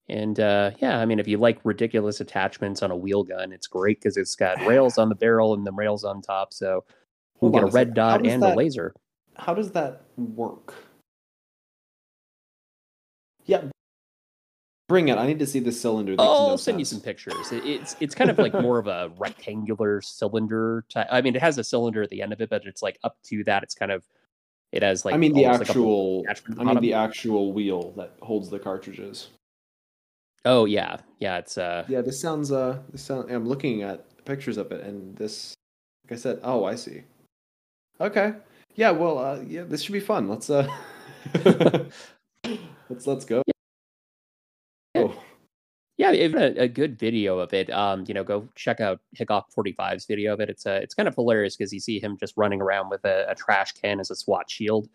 And 0.09 0.41
uh, 0.41 0.73
yeah, 0.79 0.99
I 0.99 1.07
mean, 1.07 1.21
if 1.21 1.29
you 1.29 1.39
like 1.39 1.61
ridiculous 1.65 2.21
attachments 2.21 2.83
on 2.83 2.91
a 2.91 2.97
wheel 2.97 3.23
gun, 3.23 3.53
it's 3.53 3.69
great 3.69 4.01
because 4.01 4.17
it's 4.17 4.35
got 4.35 4.59
rails 4.67 4.99
on 4.99 5.09
the 5.09 5.15
barrel 5.15 5.55
and 5.55 5.65
the 5.67 5.73
rails 5.73 6.05
on 6.05 6.21
top. 6.21 6.53
So 6.53 6.85
you 7.41 7.49
Hold 7.49 7.53
get 7.55 7.63
a 7.63 7.67
red 7.67 7.73
second. 7.73 7.95
Dot 7.95 8.27
and 8.27 8.43
a 8.43 8.55
laser. 8.55 8.93
How 9.37 9.55
does 9.55 9.71
that 9.73 10.03
work? 10.17 10.75
Yeah, 13.47 13.63
bring 14.91 15.09
it. 15.09 15.17
I 15.17 15.27
need 15.27 15.39
to 15.39 15.47
see 15.47 15.61
the 15.61 15.73
cylinder. 15.73 16.17
That 16.17 16.23
Oh, 16.23 16.25
no 16.25 16.51
I'll 16.51 16.59
send 16.59 16.79
you 16.79 16.85
some 16.85 17.01
pictures. 17.01 17.53
It, 17.53 17.65
it's 17.65 17.97
it's 18.01 18.15
kind 18.15 18.29
of 18.29 18.39
like 18.39 18.53
more 18.53 18.79
of 18.79 18.89
a 18.89 19.11
rectangular 19.19 20.03
cylinder 20.03 20.85
type. 20.91 21.07
I 21.11 21.23
mean, 21.23 21.37
it 21.37 21.41
has 21.41 21.57
a 21.57 21.65
cylinder 21.65 22.03
at 22.03 22.11
the 22.11 22.21
end 22.21 22.33
of 22.33 22.41
it, 22.43 22.51
but 22.51 22.67
it's 22.67 22.83
like 22.83 22.99
up 23.05 23.17
to 23.27 23.45
that. 23.45 23.63
It's 23.63 23.75
kind 23.75 23.93
of 23.93 24.05
it 24.73 24.83
has 24.83 25.05
like 25.05 25.15
I 25.15 25.17
mean 25.17 25.33
the 25.33 25.47
almost 25.47 25.61
like 25.61 25.71
actual. 25.71 26.25
I 26.59 26.65
mean 26.65 26.81
the 26.81 26.93
actual 26.93 27.53
wheel 27.53 27.93
that 27.97 28.17
holds 28.21 28.51
the 28.51 28.59
cartridges. 28.59 29.29
oh 30.45 30.65
yeah, 30.65 30.99
yeah. 31.21 31.39
It's 31.39 31.57
uh 31.57 31.85
Yeah, 31.89 32.03
this 32.03 32.21
sounds. 32.21 32.53
Uh, 32.53 32.81
this 32.91 33.03
sound. 33.03 33.31
I'm 33.31 33.47
looking 33.47 33.83
at 33.83 34.25
pictures 34.25 34.59
of 34.59 34.73
it, 34.73 34.85
and 34.85 35.17
this, 35.17 35.55
like 36.05 36.19
I 36.19 36.21
said, 36.21 36.41
oh, 36.43 36.65
I 36.65 36.75
see. 36.75 37.05
Okay. 38.01 38.35
Yeah. 38.75 38.91
Well. 38.91 39.19
Uh, 39.19 39.41
yeah. 39.47 39.63
This 39.63 39.83
should 39.83 39.93
be 39.93 40.01
fun. 40.01 40.29
Let's. 40.29 40.51
Uh. 40.51 40.69
let's 42.91 43.07
let's 43.07 43.25
go. 43.25 43.43
Yeah. 44.95 45.03
Oh, 45.03 45.23
Yeah, 45.97 46.11
a, 46.11 46.63
a 46.63 46.69
good 46.69 46.99
video 46.99 47.39
of 47.39 47.55
it. 47.55 47.71
Um, 47.71 48.05
you 48.09 48.15
know, 48.15 48.25
go 48.25 48.49
check 48.57 48.81
out 48.81 49.01
Hickok 49.13 49.47
45's 49.57 50.07
video 50.07 50.35
of 50.35 50.41
it. 50.41 50.51
It's 50.51 50.67
uh, 50.67 50.81
it's 50.83 50.95
kind 50.95 51.09
of 51.09 51.15
hilarious 51.15 51.57
because 51.57 51.73
you 51.73 51.81
see 51.81 52.01
him 52.01 52.17
just 52.19 52.35
running 52.37 52.61
around 52.61 52.91
with 52.91 53.05
a, 53.05 53.27
a 53.29 53.35
trash 53.35 53.73
can 53.73 54.01
as 54.01 54.11
a 54.11 54.17
SWAT 54.17 54.51
shield 54.51 54.89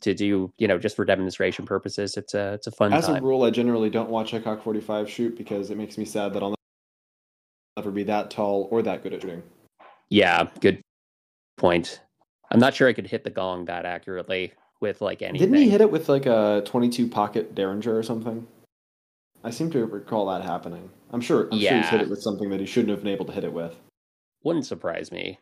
to 0.00 0.14
do, 0.14 0.52
you 0.58 0.66
know, 0.66 0.78
just 0.78 0.96
for 0.96 1.04
demonstration 1.04 1.66
purposes. 1.66 2.16
It's 2.16 2.34
a 2.34 2.54
it's 2.54 2.66
a 2.66 2.72
fun 2.72 2.92
As 2.92 3.08
a 3.08 3.20
rule, 3.20 3.44
I 3.44 3.50
generally 3.50 3.90
don't 3.90 4.08
watch 4.08 4.30
Hickok 4.30 4.62
45 4.62 5.08
shoot 5.08 5.36
because 5.36 5.70
it 5.70 5.76
makes 5.76 5.98
me 5.98 6.04
sad 6.04 6.32
that 6.32 6.42
I'll 6.42 6.54
never 7.76 7.90
be 7.90 8.04
that 8.04 8.30
tall 8.30 8.68
or 8.70 8.82
that 8.82 9.02
good 9.02 9.12
at 9.12 9.22
shooting. 9.22 9.42
Yeah, 10.08 10.48
good 10.60 10.80
point. 11.56 12.00
I'm 12.50 12.60
not 12.60 12.74
sure 12.74 12.88
I 12.88 12.92
could 12.92 13.06
hit 13.06 13.24
the 13.24 13.30
gong 13.30 13.64
that 13.66 13.86
accurately 13.86 14.52
with 14.82 15.00
like 15.00 15.22
anything. 15.22 15.50
Didn't 15.50 15.62
he 15.62 15.70
hit 15.70 15.80
it 15.80 15.90
with 15.90 16.08
like 16.08 16.26
a 16.26 16.62
22 16.66 17.08
pocket 17.08 17.54
Derringer 17.54 17.96
or 17.96 18.02
something? 18.02 18.46
I 19.44 19.50
seem 19.50 19.70
to 19.70 19.86
recall 19.86 20.26
that 20.26 20.42
happening. 20.42 20.90
I'm 21.10 21.20
sure. 21.20 21.48
I'm 21.50 21.58
sure 21.58 21.76
he's 21.76 21.88
hit 21.88 22.02
it 22.02 22.10
with 22.10 22.22
something 22.22 22.50
that 22.50 22.60
he 22.60 22.66
shouldn't 22.66 22.90
have 22.90 23.02
been 23.02 23.12
able 23.12 23.24
to 23.26 23.32
hit 23.32 23.44
it 23.44 23.52
with. 23.52 23.76
Wouldn't 24.44 24.66
surprise 24.66 25.10
me. 25.10 25.38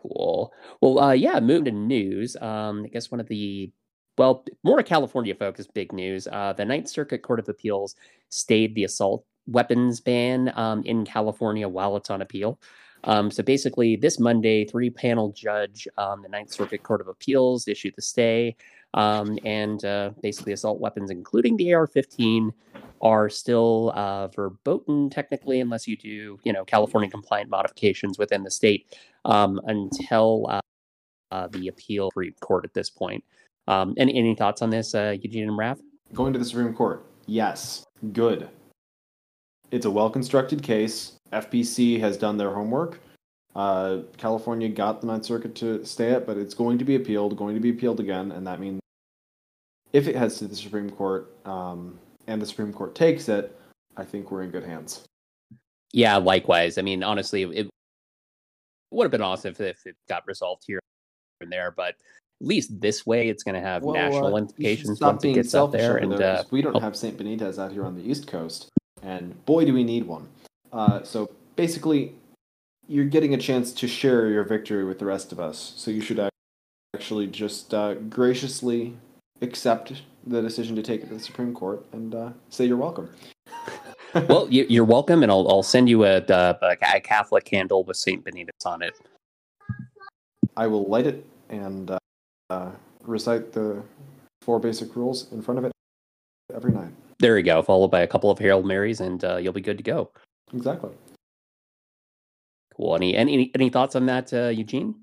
Cool. 0.00 0.52
Well, 0.80 0.98
uh, 0.98 1.12
yeah, 1.12 1.40
moving 1.40 1.64
to 1.64 1.72
news. 1.72 2.36
Um, 2.36 2.84
I 2.84 2.88
guess 2.88 3.10
one 3.10 3.20
of 3.20 3.28
the, 3.28 3.72
well, 4.18 4.44
more 4.62 4.82
California 4.82 5.34
focused 5.34 5.72
big 5.72 5.92
news. 5.92 6.28
Uh, 6.30 6.52
the 6.52 6.64
Ninth 6.64 6.88
Circuit 6.88 7.22
Court 7.22 7.40
of 7.40 7.48
Appeals 7.48 7.96
stayed 8.28 8.74
the 8.74 8.84
assault 8.84 9.24
weapons 9.46 10.00
ban 10.00 10.52
um, 10.56 10.82
in 10.84 11.04
California 11.04 11.68
while 11.68 11.96
it's 11.96 12.10
on 12.10 12.22
appeal. 12.22 12.58
Um, 13.04 13.30
so 13.30 13.42
basically, 13.42 13.96
this 13.96 14.18
Monday, 14.18 14.64
three 14.64 14.90
panel 14.90 15.30
judge, 15.32 15.86
um, 15.98 16.22
the 16.22 16.28
Ninth 16.28 16.52
Circuit 16.52 16.82
Court 16.82 17.00
of 17.00 17.08
Appeals, 17.08 17.68
issued 17.68 17.94
the 17.96 18.02
stay. 18.02 18.56
Um, 18.94 19.38
and 19.44 19.84
uh, 19.84 20.10
basically, 20.22 20.52
assault 20.52 20.80
weapons, 20.80 21.10
including 21.10 21.56
the 21.56 21.74
AR 21.74 21.86
15, 21.86 22.52
are 23.02 23.28
still 23.28 23.92
uh, 23.94 24.28
verboten 24.28 25.10
technically, 25.10 25.60
unless 25.60 25.86
you 25.86 25.96
do, 25.96 26.38
you 26.44 26.52
know, 26.52 26.64
California 26.64 27.10
compliant 27.10 27.50
modifications 27.50 28.18
within 28.18 28.42
the 28.42 28.50
state 28.50 28.96
um, 29.24 29.60
until 29.66 30.46
uh, 30.48 30.60
uh, 31.30 31.48
the 31.48 31.68
appeal 31.68 32.10
Court 32.40 32.64
at 32.64 32.72
this 32.72 32.88
point. 32.88 33.22
Um, 33.66 33.94
any, 33.96 34.14
any 34.14 34.34
thoughts 34.34 34.62
on 34.62 34.70
this, 34.70 34.94
uh, 34.94 35.16
Eugene 35.20 35.48
and 35.48 35.58
Raph? 35.58 35.80
Going 36.12 36.32
to 36.32 36.38
the 36.38 36.44
Supreme 36.44 36.72
Court. 36.72 37.04
Yes. 37.26 37.84
Good. 38.12 38.48
It's 39.70 39.86
a 39.86 39.90
well 39.90 40.10
constructed 40.10 40.62
case. 40.62 41.16
FPC 41.34 42.00
has 42.00 42.16
done 42.16 42.36
their 42.36 42.50
homework. 42.50 43.00
Uh, 43.54 43.98
California 44.16 44.68
got 44.68 45.00
the 45.00 45.06
Ninth 45.06 45.24
Circuit 45.24 45.54
to 45.56 45.84
stay 45.84 46.10
it, 46.10 46.26
but 46.26 46.36
it's 46.36 46.54
going 46.54 46.78
to 46.78 46.84
be 46.84 46.96
appealed, 46.96 47.36
going 47.36 47.54
to 47.54 47.60
be 47.60 47.70
appealed 47.70 48.00
again, 48.00 48.32
and 48.32 48.46
that 48.46 48.60
means 48.60 48.80
if 49.92 50.08
it 50.08 50.16
heads 50.16 50.38
to 50.38 50.48
the 50.48 50.56
Supreme 50.56 50.90
Court 50.90 51.30
um, 51.46 51.98
and 52.26 52.42
the 52.42 52.46
Supreme 52.46 52.72
Court 52.72 52.94
takes 52.94 53.28
it, 53.28 53.56
I 53.96 54.04
think 54.04 54.30
we're 54.30 54.42
in 54.42 54.50
good 54.50 54.64
hands. 54.64 55.04
Yeah, 55.92 56.16
likewise. 56.16 56.78
I 56.78 56.82
mean, 56.82 57.04
honestly, 57.04 57.42
it 57.42 57.70
would 58.90 59.04
have 59.04 59.12
been 59.12 59.22
awesome 59.22 59.52
if, 59.52 59.60
if 59.60 59.86
it 59.86 59.94
got 60.08 60.26
resolved 60.26 60.64
here 60.66 60.80
and 61.40 61.52
there, 61.52 61.70
but 61.70 61.90
at 62.40 62.46
least 62.46 62.80
this 62.80 63.06
way, 63.06 63.28
it's 63.28 63.44
going 63.44 63.54
to 63.54 63.60
have 63.60 63.84
Well, 63.84 63.94
national 63.94 64.34
uh, 64.34 64.38
implications 64.38 65.00
once 65.00 65.24
it 65.24 65.34
gets 65.34 65.54
up 65.54 65.70
there. 65.70 65.98
And 65.98 66.14
uh, 66.14 66.42
we 66.50 66.60
don't 66.60 66.74
oh. 66.74 66.80
have 66.80 66.96
St. 66.96 67.16
Benitez 67.16 67.60
out 67.60 67.70
here 67.70 67.84
on 67.84 67.94
the 67.94 68.02
East 68.02 68.26
Coast, 68.26 68.70
and 69.04 69.44
boy, 69.46 69.64
do 69.64 69.72
we 69.72 69.84
need 69.84 70.04
one. 70.04 70.28
Uh, 70.74 71.02
so 71.04 71.30
basically, 71.54 72.12
you're 72.88 73.04
getting 73.04 73.32
a 73.32 73.38
chance 73.38 73.72
to 73.72 73.86
share 73.86 74.28
your 74.28 74.42
victory 74.42 74.84
with 74.84 74.98
the 74.98 75.06
rest 75.06 75.30
of 75.30 75.38
us. 75.38 75.72
So 75.76 75.90
you 75.90 76.00
should 76.00 76.28
actually 76.94 77.28
just 77.28 77.72
uh, 77.72 77.94
graciously 77.94 78.96
accept 79.40 80.02
the 80.26 80.42
decision 80.42 80.74
to 80.76 80.82
take 80.82 81.02
it 81.02 81.08
to 81.08 81.14
the 81.14 81.20
Supreme 81.20 81.54
Court 81.54 81.84
and 81.92 82.14
uh, 82.14 82.30
say 82.50 82.64
you're 82.64 82.76
welcome. 82.76 83.08
well, 84.28 84.48
you, 84.50 84.66
you're 84.68 84.84
welcome, 84.84 85.22
and 85.22 85.30
I'll, 85.30 85.48
I'll 85.48 85.62
send 85.62 85.88
you 85.88 86.04
a, 86.04 86.18
a, 86.18 86.76
a 86.94 87.00
Catholic 87.00 87.44
candle 87.44 87.84
with 87.84 87.96
Saint 87.96 88.24
Benedict 88.24 88.62
on 88.66 88.82
it. 88.82 88.94
I 90.56 90.66
will 90.66 90.84
light 90.86 91.06
it 91.06 91.24
and 91.50 91.90
uh, 91.90 91.98
uh, 92.50 92.70
recite 93.02 93.52
the 93.52 93.82
four 94.42 94.58
basic 94.58 94.96
rules 94.96 95.30
in 95.32 95.40
front 95.40 95.58
of 95.58 95.64
it 95.64 95.72
every 96.54 96.72
night. 96.72 96.90
There 97.20 97.38
you 97.38 97.44
go, 97.44 97.62
followed 97.62 97.88
by 97.88 98.00
a 98.00 98.06
couple 98.06 98.30
of 98.30 98.38
Hail 98.38 98.62
Marys, 98.62 99.00
and 99.00 99.24
uh, 99.24 99.36
you'll 99.36 99.52
be 99.52 99.60
good 99.60 99.78
to 99.78 99.84
go. 99.84 100.10
Exactly. 100.54 100.90
Cool. 102.76 102.96
Any 102.96 103.16
any 103.16 103.50
any 103.54 103.70
thoughts 103.70 103.94
on 103.96 104.06
that, 104.06 104.32
uh, 104.32 104.48
Eugene? 104.48 104.94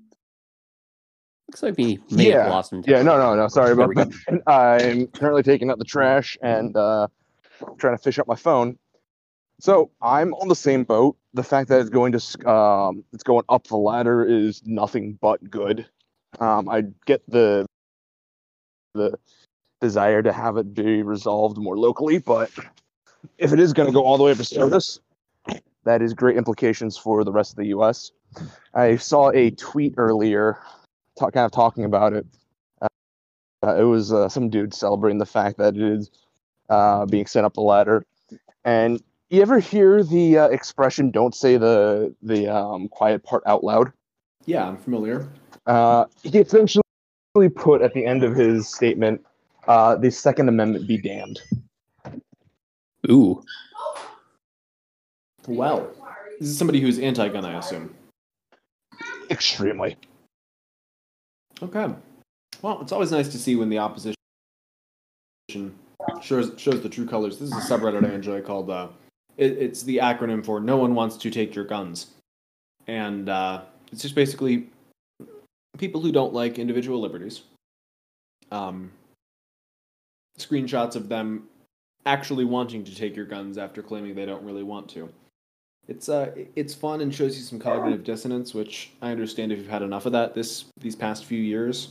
Looks 1.48 1.62
like 1.62 1.76
we 1.76 2.00
may 2.10 2.30
Yeah. 2.30 2.42
have 2.44 2.50
lost 2.50 2.72
him. 2.72 2.82
Yeah, 2.86 3.02
no, 3.02 3.18
no, 3.18 3.34
no. 3.34 3.48
Sorry 3.48 3.72
about 3.72 3.94
that. 3.94 4.42
I'm 4.46 5.06
currently 5.08 5.42
taking 5.42 5.70
out 5.70 5.78
the 5.78 5.84
trash 5.84 6.38
and 6.42 6.76
uh, 6.76 7.08
trying 7.78 7.96
to 7.96 8.02
fish 8.02 8.18
up 8.18 8.26
my 8.26 8.36
phone. 8.36 8.78
So 9.60 9.90
I'm 10.00 10.34
on 10.34 10.48
the 10.48 10.56
same 10.56 10.84
boat. 10.84 11.16
The 11.34 11.42
fact 11.42 11.68
that 11.68 11.80
it's 11.80 11.90
going 11.90 12.12
to 12.12 12.16
s- 12.16 12.36
um, 12.46 13.04
it's 13.12 13.22
going 13.22 13.44
up 13.48 13.66
the 13.68 13.76
ladder 13.76 14.24
is 14.24 14.62
nothing 14.64 15.18
but 15.20 15.48
good. 15.50 15.86
Um, 16.40 16.68
I 16.68 16.82
get 17.06 17.22
the 17.28 17.66
the 18.94 19.18
desire 19.80 20.22
to 20.22 20.32
have 20.32 20.56
it 20.58 20.74
be 20.74 21.02
resolved 21.02 21.56
more 21.58 21.78
locally, 21.78 22.18
but 22.18 22.50
if 23.38 23.52
it 23.52 23.58
is 23.60 23.72
going 23.72 23.86
to 23.88 23.92
go 23.92 24.04
all 24.04 24.16
the 24.18 24.24
way 24.24 24.32
up 24.32 24.36
to 24.38 24.44
SCOTUS, 24.44 25.00
that 25.84 26.02
is 26.02 26.14
great 26.14 26.36
implications 26.36 26.96
for 26.96 27.24
the 27.24 27.32
rest 27.32 27.52
of 27.52 27.56
the 27.56 27.66
U.S. 27.66 28.12
I 28.74 28.96
saw 28.96 29.30
a 29.30 29.50
tweet 29.50 29.94
earlier, 29.96 30.58
ta- 31.18 31.30
kind 31.30 31.44
of 31.44 31.52
talking 31.52 31.84
about 31.84 32.12
it. 32.12 32.26
Uh, 32.80 33.76
it 33.76 33.84
was 33.84 34.12
uh, 34.12 34.28
some 34.28 34.48
dude 34.48 34.74
celebrating 34.74 35.18
the 35.18 35.26
fact 35.26 35.58
that 35.58 35.76
it 35.76 35.82
is 35.82 36.10
uh, 36.68 37.06
being 37.06 37.26
sent 37.26 37.46
up 37.46 37.54
the 37.54 37.60
ladder. 37.60 38.04
And 38.64 39.02
you 39.30 39.42
ever 39.42 39.58
hear 39.58 40.02
the 40.02 40.38
uh, 40.38 40.48
expression 40.48 41.10
"Don't 41.10 41.34
say 41.34 41.56
the 41.56 42.14
the 42.22 42.48
um, 42.48 42.88
quiet 42.88 43.24
part 43.24 43.42
out 43.46 43.64
loud"? 43.64 43.92
Yeah, 44.46 44.66
I'm 44.68 44.76
familiar. 44.76 45.28
Uh, 45.66 46.06
he 46.22 46.38
essentially 46.38 46.82
put 47.54 47.82
at 47.82 47.94
the 47.94 48.04
end 48.04 48.24
of 48.24 48.34
his 48.34 48.68
statement, 48.68 49.24
uh, 49.68 49.96
"The 49.96 50.10
Second 50.10 50.48
Amendment 50.48 50.86
be 50.86 50.98
damned." 50.98 51.40
Ooh, 53.10 53.42
well. 55.46 55.90
This 56.38 56.48
is 56.48 56.58
somebody 56.58 56.80
who's 56.80 56.98
anti-gun, 56.98 57.44
I 57.44 57.58
assume. 57.58 57.94
Extremely. 59.30 59.96
Okay. 61.62 61.94
Well, 62.62 62.80
it's 62.80 62.92
always 62.92 63.10
nice 63.10 63.28
to 63.28 63.38
see 63.38 63.56
when 63.56 63.68
the 63.68 63.78
opposition 63.78 64.14
shows 66.20 66.52
shows 66.56 66.82
the 66.82 66.88
true 66.88 67.06
colors. 67.06 67.38
This 67.38 67.50
is 67.50 67.56
a 67.56 67.74
subreddit 67.74 68.04
I 68.04 68.14
enjoy 68.14 68.40
called 68.40 68.70
uh, 68.70 68.88
it, 69.36 69.52
it's 69.52 69.82
the 69.82 69.98
acronym 69.98 70.44
for 70.44 70.60
"No 70.60 70.76
one 70.76 70.94
wants 70.94 71.16
to 71.18 71.30
take 71.30 71.54
your 71.54 71.64
guns," 71.64 72.08
and 72.86 73.28
uh, 73.28 73.62
it's 73.90 74.02
just 74.02 74.14
basically 74.14 74.68
people 75.78 76.00
who 76.00 76.12
don't 76.12 76.32
like 76.32 76.58
individual 76.58 77.00
liberties. 77.00 77.42
Um, 78.50 78.90
screenshots 80.38 80.96
of 80.96 81.08
them 81.08 81.48
actually 82.06 82.44
wanting 82.44 82.84
to 82.84 82.94
take 82.94 83.16
your 83.16 83.24
guns 83.24 83.58
after 83.58 83.82
claiming 83.82 84.14
they 84.14 84.26
don't 84.26 84.44
really 84.44 84.62
want 84.62 84.88
to. 84.90 85.08
It's 85.88 86.08
uh, 86.08 86.32
it's 86.54 86.74
fun 86.74 87.00
and 87.00 87.12
shows 87.12 87.36
you 87.36 87.42
some 87.42 87.58
cognitive 87.58 88.04
dissonance, 88.04 88.54
which 88.54 88.92
I 89.02 89.10
understand 89.10 89.52
if 89.52 89.58
you've 89.58 89.68
had 89.68 89.82
enough 89.82 90.06
of 90.06 90.12
that 90.12 90.34
this 90.34 90.66
these 90.80 90.94
past 90.94 91.24
few 91.24 91.40
years. 91.40 91.88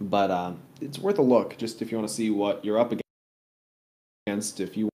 But 0.00 0.30
uh, 0.30 0.52
it's 0.80 0.98
worth 0.98 1.18
a 1.18 1.22
look, 1.22 1.56
just 1.58 1.82
if 1.82 1.90
you 1.90 1.98
want 1.98 2.08
to 2.08 2.14
see 2.14 2.30
what 2.30 2.64
you're 2.64 2.78
up 2.78 2.92
against. 4.26 4.60
If 4.60 4.76
you 4.76 4.88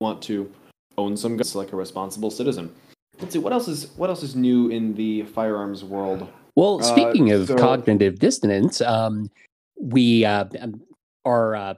want 0.00 0.22
to 0.22 0.50
own 0.98 1.16
some 1.16 1.36
guns 1.36 1.54
like 1.54 1.72
a 1.72 1.76
responsible 1.76 2.30
citizen. 2.30 2.72
Let's 3.20 3.32
see 3.32 3.38
what 3.38 3.52
else 3.52 3.68
is 3.68 3.90
what 3.96 4.10
else 4.10 4.22
is 4.22 4.36
new 4.36 4.68
in 4.68 4.94
the 4.94 5.22
firearms 5.22 5.82
world. 5.82 6.28
Well, 6.54 6.80
speaking 6.80 7.32
uh, 7.32 7.36
of 7.36 7.48
so... 7.48 7.56
cognitive 7.56 8.18
dissonance, 8.18 8.80
um, 8.80 9.30
we 9.78 10.24
uh, 10.24 10.46
um, 10.60 10.82
our 11.24 11.56
uh, 11.56 11.74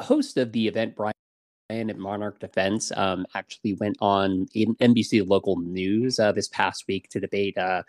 host 0.00 0.36
of 0.36 0.52
the 0.52 0.68
event, 0.68 0.96
Brian 0.96 1.12
at 1.70 1.98
Monarch 1.98 2.38
Defense, 2.38 2.92
um, 2.96 3.26
actually 3.34 3.74
went 3.74 3.96
on 4.00 4.46
NBC 4.54 5.26
local 5.26 5.56
news 5.56 6.18
uh, 6.18 6.32
this 6.32 6.48
past 6.48 6.84
week 6.88 7.08
to 7.10 7.20
debate 7.20 7.56
a 7.56 7.84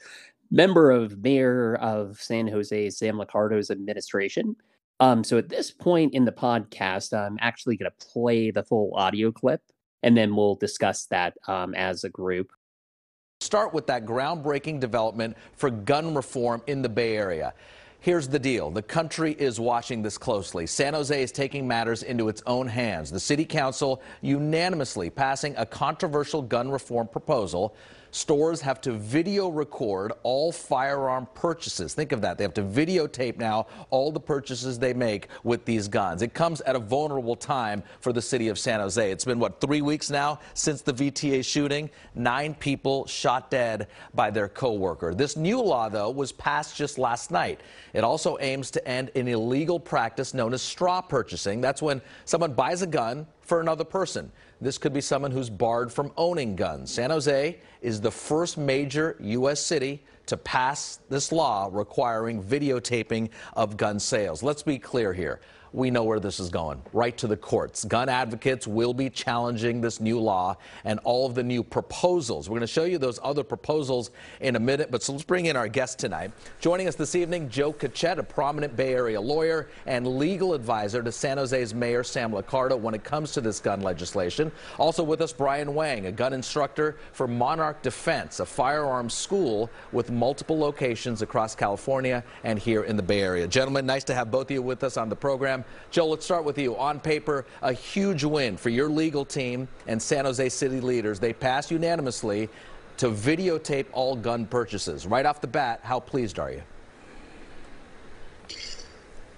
member 0.49 0.91
of 0.91 1.21
mayor 1.21 1.75
of 1.75 2.19
San 2.19 2.47
Jose, 2.47 2.89
Sam 2.89 3.17
Liccardo's 3.17 3.69
administration. 3.69 4.55
Um, 4.99 5.23
so 5.23 5.37
at 5.37 5.49
this 5.49 5.69
point 5.69 6.13
in 6.13 6.25
the 6.25 6.31
podcast, 6.31 7.13
I'm 7.13 7.37
actually 7.39 7.77
going 7.77 7.91
to 7.91 8.07
play 8.07 8.49
the 8.49 8.63
full 8.63 8.91
audio 8.95 9.31
clip, 9.31 9.61
and 10.01 10.17
then 10.17 10.35
we'll 10.35 10.55
discuss 10.55 11.05
that 11.05 11.35
um, 11.47 11.75
as 11.75 12.03
a 12.03 12.09
group. 12.09 12.51
Start 13.39 13.73
with 13.73 13.85
that 13.87 14.05
groundbreaking 14.05 14.79
development 14.79 15.37
for 15.55 15.69
gun 15.69 16.15
reform 16.15 16.63
in 16.65 16.81
the 16.81 16.89
Bay 16.89 17.15
Area. 17.15 17.53
Here's 17.99 18.27
the 18.27 18.39
deal. 18.39 18.69
The 18.69 18.83
country 18.83 19.33
is 19.33 19.59
watching 19.59 20.01
this 20.03 20.17
closely. 20.17 20.67
San 20.67 20.93
Jose 20.93 21.23
is 21.23 21.31
taking 21.31 21.67
matters 21.67 22.03
into 22.03 22.29
its 22.29 22.43
own 22.45 22.67
hands. 22.67 23.11
The 23.11 23.19
city 23.19 23.43
council 23.43 24.01
unanimously 24.21 25.09
passing 25.09 25.55
a 25.57 25.65
controversial 25.65 26.41
gun 26.41 26.69
reform 26.69 27.07
proposal 27.07 27.75
Stores 28.11 28.61
have 28.61 28.81
to 28.81 28.91
video 28.93 29.49
record 29.49 30.13
all 30.23 30.51
firearm 30.51 31.27
purchases. 31.33 31.93
Think 31.93 32.11
of 32.11 32.21
that. 32.21 32.37
They 32.37 32.43
have 32.43 32.53
to 32.55 32.63
videotape 32.63 33.37
now 33.37 33.67
all 33.89 34.11
the 34.11 34.19
purchases 34.19 34.79
they 34.79 34.93
make 34.93 35.27
with 35.43 35.65
these 35.65 35.87
guns. 35.87 36.21
It 36.21 36.33
comes 36.33 36.61
at 36.61 36.75
a 36.75 36.79
vulnerable 36.79 37.35
time 37.35 37.83
for 37.99 38.13
the 38.13 38.21
city 38.21 38.47
of 38.47 38.57
San 38.57 38.79
Jose. 38.79 39.11
It's 39.11 39.25
been, 39.25 39.39
what, 39.39 39.61
three 39.61 39.81
weeks 39.81 40.09
now 40.09 40.39
since 40.53 40.81
the 40.81 40.93
VTA 40.93 41.43
shooting? 41.43 41.89
Nine 42.15 42.55
people 42.55 43.05
shot 43.07 43.51
dead 43.51 43.87
by 44.13 44.31
their 44.31 44.47
coworker. 44.47 45.13
This 45.13 45.37
new 45.37 45.61
law, 45.61 45.89
though, 45.89 46.09
was 46.09 46.31
passed 46.31 46.75
just 46.75 46.97
last 46.97 47.31
night. 47.31 47.61
It 47.93 48.03
also 48.03 48.37
aims 48.39 48.71
to 48.71 48.87
end 48.87 49.11
an 49.15 49.27
illegal 49.27 49.79
practice 49.79 50.33
known 50.33 50.53
as 50.53 50.61
straw 50.61 51.01
purchasing. 51.01 51.61
That's 51.61 51.81
when 51.81 52.01
someone 52.25 52.53
buys 52.53 52.81
a 52.81 52.87
gun 52.87 53.27
for 53.47 53.61
another 53.61 53.85
person. 53.85 54.31
This 54.59 54.77
could 54.77 54.93
be 54.93 55.01
someone 55.01 55.31
who's 55.31 55.49
barred 55.49 55.91
from 55.91 56.11
owning 56.17 56.55
guns. 56.55 56.93
San 56.93 57.09
Jose 57.09 57.57
is 57.81 58.01
the 58.01 58.11
first 58.11 58.57
major 58.57 59.15
U.S. 59.21 59.61
city 59.61 60.03
to 60.25 60.35
pass 60.35 60.99
this 61.09 61.31
law 61.31 61.69
requiring 61.71 62.43
videotaping 62.43 63.29
of 63.53 63.77
gun 63.77 63.99
sales. 63.99 64.43
Let's 64.43 64.63
be 64.63 64.77
clear 64.77 65.13
here 65.13 65.39
we 65.77 65.91
know 65.91 66.03
where 66.03 66.19
this 66.19 66.39
is 66.39 66.49
going 66.49 66.81
right 66.91 67.15
to 67.19 67.27
the 67.27 67.37
courts. 67.37 67.85
Gun 67.85 68.09
advocates 68.09 68.65
will 68.65 68.95
be 68.95 69.11
challenging 69.11 69.79
this 69.79 70.01
new 70.01 70.19
law 70.19 70.57
and 70.85 70.99
all 71.03 71.27
of 71.27 71.35
the 71.35 71.43
new 71.43 71.63
proposals. 71.63 72.49
We're 72.49 72.55
going 72.55 72.61
to 72.61 72.73
show 72.73 72.85
you 72.85 72.97
those 72.97 73.19
other 73.21 73.43
proposals 73.43 74.09
in 74.41 74.55
a 74.55 74.59
minute, 74.59 74.89
but 74.89 75.03
so 75.03 75.11
let's 75.11 75.23
bring 75.23 75.45
in 75.45 75.55
our 75.55 75.67
guest 75.67 75.99
tonight. 75.99 76.31
Joining 76.59 76.87
us 76.87 76.95
this 76.95 77.13
evening, 77.13 77.47
Joe 77.47 77.71
Cotchett, 77.71 78.17
a 78.17 78.23
prominent 78.23 78.75
Bay 78.75 78.95
Area 78.95 79.21
lawyer 79.21 79.69
and 79.85 80.17
legal 80.17 80.55
advisor 80.55 81.03
to 81.03 81.11
San 81.11 81.37
Jose's 81.37 81.75
Mayor 81.75 82.03
Sam 82.03 82.31
Liccardo 82.31 82.79
when 82.79 82.95
it 82.95 83.03
comes 83.03 83.31
to 83.33 83.41
this 83.41 83.59
gun 83.59 83.81
legislation. 83.81 84.51
Also 84.79 85.03
with 85.03 85.21
us, 85.21 85.31
Brian 85.31 85.75
Wang, 85.75 86.07
a 86.07 86.11
gun 86.11 86.33
instructor 86.33 86.97
for 87.13 87.27
Monarch 87.27 87.83
Defense, 87.83 88.39
a 88.39 88.45
firearms 88.47 89.13
school 89.13 89.69
with 89.91 90.09
multiple 90.09 90.57
locations 90.57 91.21
across 91.21 91.53
California 91.53 92.23
and 92.43 92.57
here 92.57 92.83
in 92.85 92.97
the 92.97 93.03
Bay 93.03 93.21
Area. 93.21 93.47
Gentlemen, 93.47 93.85
nice 93.85 94.03
to 94.05 94.15
have 94.15 94.31
both 94.31 94.47
of 94.47 94.51
you 94.51 94.63
with 94.63 94.83
us 94.83 94.97
on 94.97 95.07
the 95.07 95.15
program. 95.15 95.63
Joe, 95.89 96.07
let's 96.07 96.25
start 96.25 96.43
with 96.43 96.57
you. 96.57 96.75
On 96.77 96.99
paper, 96.99 97.45
a 97.61 97.73
huge 97.73 98.23
win 98.23 98.57
for 98.57 98.69
your 98.69 98.89
legal 98.89 99.23
team 99.25 99.67
and 99.87 100.01
San 100.01 100.25
Jose 100.25 100.49
City 100.49 100.81
leaders. 100.81 101.19
They 101.19 101.33
passed 101.33 101.71
unanimously 101.71 102.49
to 102.97 103.09
videotape 103.09 103.85
all 103.93 104.15
gun 104.15 104.45
purchases. 104.45 105.07
Right 105.07 105.25
off 105.25 105.39
the 105.39 105.47
bat, 105.47 105.79
how 105.83 105.99
pleased 105.99 106.39
are 106.39 106.51
you? 106.51 106.61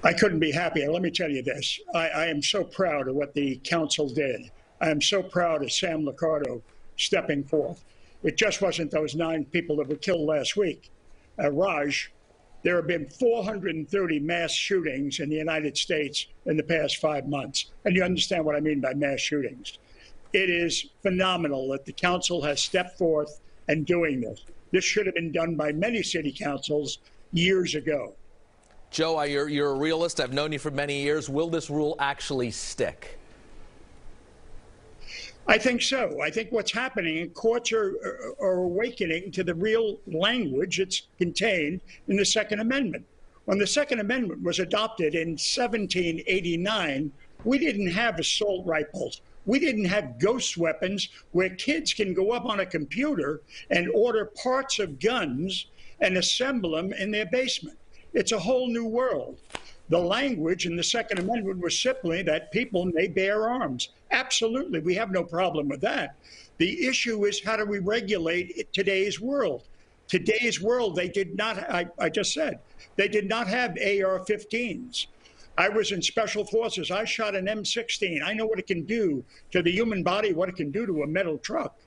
I 0.03 0.13
couldn't 0.13 0.39
be 0.39 0.51
happier. 0.51 0.91
Let 0.91 1.01
me 1.01 1.11
tell 1.11 1.29
you 1.29 1.43
this. 1.43 1.79
I, 1.93 2.09
I, 2.09 2.25
am 2.27 2.41
so 2.41 2.63
proud 2.63 3.09
of 3.09 3.15
what 3.15 3.33
the 3.33 3.57
council 3.65 4.07
did. 4.07 4.49
I 4.79 4.89
am 4.89 5.01
so 5.01 5.21
proud 5.21 5.61
of 5.61 5.73
Sam 5.73 6.05
Liccardo 6.05 6.61
stepping 6.95 7.43
forth. 7.43 7.83
It 8.23 8.37
just 8.37 8.61
wasn't 8.61 8.91
those 8.91 9.13
nine 9.13 9.43
people 9.45 9.75
that 9.77 9.89
were 9.89 9.95
killed 9.95 10.27
last 10.27 10.55
week. 10.55 10.89
Uh, 11.37 11.51
Raj, 11.51 12.11
there 12.63 12.75
have 12.75 12.87
been 12.87 13.07
430 13.09 14.19
mass 14.19 14.51
shootings 14.51 15.19
in 15.19 15.29
the 15.29 15.35
United 15.35 15.77
States 15.77 16.27
in 16.45 16.57
the 16.57 16.63
past 16.63 16.97
five 16.97 17.27
months. 17.27 17.71
And 17.85 17.95
you 17.95 18.03
understand 18.03 18.43
what 18.45 18.55
I 18.55 18.59
mean 18.59 18.81
by 18.81 18.93
mass 18.93 19.21
shootings. 19.21 19.77
It 20.33 20.49
is 20.49 20.87
phenomenal 21.01 21.69
that 21.69 21.85
the 21.85 21.93
council 21.93 22.41
has 22.43 22.61
stepped 22.61 22.97
forth 22.97 23.39
and 23.67 23.85
doing 23.85 24.21
this. 24.21 24.43
This 24.71 24.83
should 24.83 25.05
have 25.05 25.15
been 25.15 25.31
done 25.31 25.55
by 25.55 25.71
many 25.71 26.03
city 26.03 26.31
councils 26.31 26.99
years 27.31 27.75
ago. 27.75 28.15
Joe, 28.91 29.21
you're, 29.23 29.47
you're 29.47 29.71
a 29.71 29.75
realist. 29.75 30.19
I've 30.19 30.33
known 30.33 30.51
you 30.51 30.59
for 30.59 30.71
many 30.71 31.01
years. 31.01 31.29
Will 31.29 31.49
this 31.49 31.69
rule 31.69 31.95
actually 31.99 32.51
stick? 32.51 33.18
I 35.49 35.57
think 35.57 35.81
so. 35.81 36.21
I 36.21 36.29
think 36.29 36.51
what's 36.51 36.71
happening, 36.71 37.27
courts 37.31 37.71
are, 37.71 37.95
are 38.39 38.57
awakening 38.57 39.31
to 39.31 39.43
the 39.43 39.55
real 39.55 39.99
language 40.05 40.77
that's 40.77 41.07
contained 41.17 41.81
in 42.07 42.17
the 42.17 42.25
Second 42.25 42.59
Amendment. 42.59 43.03
When 43.45 43.57
the 43.57 43.65
Second 43.65 43.99
Amendment 43.99 44.43
was 44.43 44.59
adopted 44.59 45.15
in 45.15 45.29
1789, 45.29 47.11
we 47.45 47.57
didn't 47.57 47.89
have 47.89 48.19
assault 48.19 48.63
rifles. 48.67 49.21
We 49.47 49.57
didn't 49.57 49.85
have 49.85 50.19
ghost 50.19 50.55
weapons 50.55 51.09
where 51.31 51.49
kids 51.49 51.95
can 51.95 52.13
go 52.13 52.29
up 52.29 52.45
on 52.45 52.59
a 52.59 52.65
computer 52.67 53.41
and 53.71 53.89
order 53.89 54.25
parts 54.25 54.77
of 54.77 54.99
guns 54.99 55.65
and 55.99 56.15
assemble 56.15 56.75
them 56.75 56.93
in 56.93 57.09
their 57.09 57.25
basement. 57.25 57.79
It's 58.13 58.33
a 58.33 58.39
whole 58.39 58.67
new 58.67 58.85
world. 58.85 59.39
The 59.89 59.99
language 59.99 60.67
in 60.67 60.75
the 60.75 60.83
Second 60.83 61.17
Amendment 61.19 61.59
was 61.59 61.79
simply 61.79 62.21
that 62.23 62.51
people 62.51 62.85
may 62.85 63.07
bear 63.07 63.49
arms. 63.49 63.89
Absolutely, 64.11 64.79
we 64.79 64.93
have 64.95 65.11
no 65.11 65.23
problem 65.23 65.67
with 65.67 65.81
that. 65.81 66.15
The 66.57 66.87
issue 66.87 67.25
is 67.25 67.43
how 67.43 67.57
do 67.57 67.65
we 67.65 67.79
regulate 67.79 68.71
today's 68.71 69.19
world? 69.19 69.63
Today's 70.07 70.61
world, 70.61 70.95
they 70.95 71.07
did 71.07 71.35
not, 71.35 71.57
I, 71.71 71.87
I 71.97 72.09
just 72.09 72.33
said, 72.33 72.59
they 72.97 73.07
did 73.07 73.27
not 73.27 73.47
have 73.47 73.71
AR 73.71 74.19
15s. 74.25 75.07
I 75.57 75.69
was 75.69 75.91
in 75.91 76.01
special 76.01 76.45
forces. 76.45 76.91
I 76.91 77.03
shot 77.03 77.35
an 77.35 77.45
M16. 77.47 78.23
I 78.23 78.33
know 78.33 78.45
what 78.45 78.59
it 78.59 78.67
can 78.67 78.85
do 78.85 79.23
to 79.51 79.61
the 79.61 79.71
human 79.71 80.03
body, 80.03 80.33
what 80.33 80.49
it 80.49 80.55
can 80.55 80.71
do 80.71 80.85
to 80.85 81.03
a 81.03 81.07
metal 81.07 81.37
truck. 81.37 81.77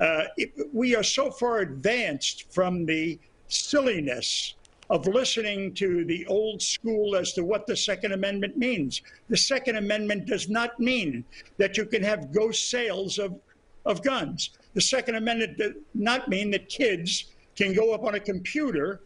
Uh, 0.00 0.24
it, 0.36 0.52
we 0.72 0.96
are 0.96 1.02
so 1.02 1.30
far 1.30 1.58
advanced 1.58 2.52
from 2.52 2.84
the 2.84 3.18
silliness 3.48 4.54
of 4.88 5.06
listening 5.06 5.74
to 5.74 6.04
the 6.04 6.26
old 6.26 6.62
school 6.62 7.16
as 7.16 7.32
to 7.32 7.44
what 7.44 7.66
the 7.66 7.76
Second 7.76 8.12
Amendment 8.12 8.56
means. 8.56 9.02
The 9.28 9.36
Second 9.36 9.76
Amendment 9.76 10.26
does 10.26 10.48
not 10.48 10.78
mean 10.78 11.24
that 11.58 11.76
you 11.76 11.86
can 11.86 12.02
have 12.02 12.32
ghost 12.32 12.70
sales 12.70 13.18
of, 13.18 13.38
of 13.84 14.02
guns. 14.02 14.50
The 14.74 14.80
Second 14.80 15.16
Amendment 15.16 15.58
does 15.58 15.72
not 15.94 16.28
mean 16.28 16.50
that 16.52 16.68
kids 16.68 17.32
can 17.56 17.74
go 17.74 17.94
up 17.94 18.04
on 18.04 18.14
a 18.14 18.20
computer 18.20 19.00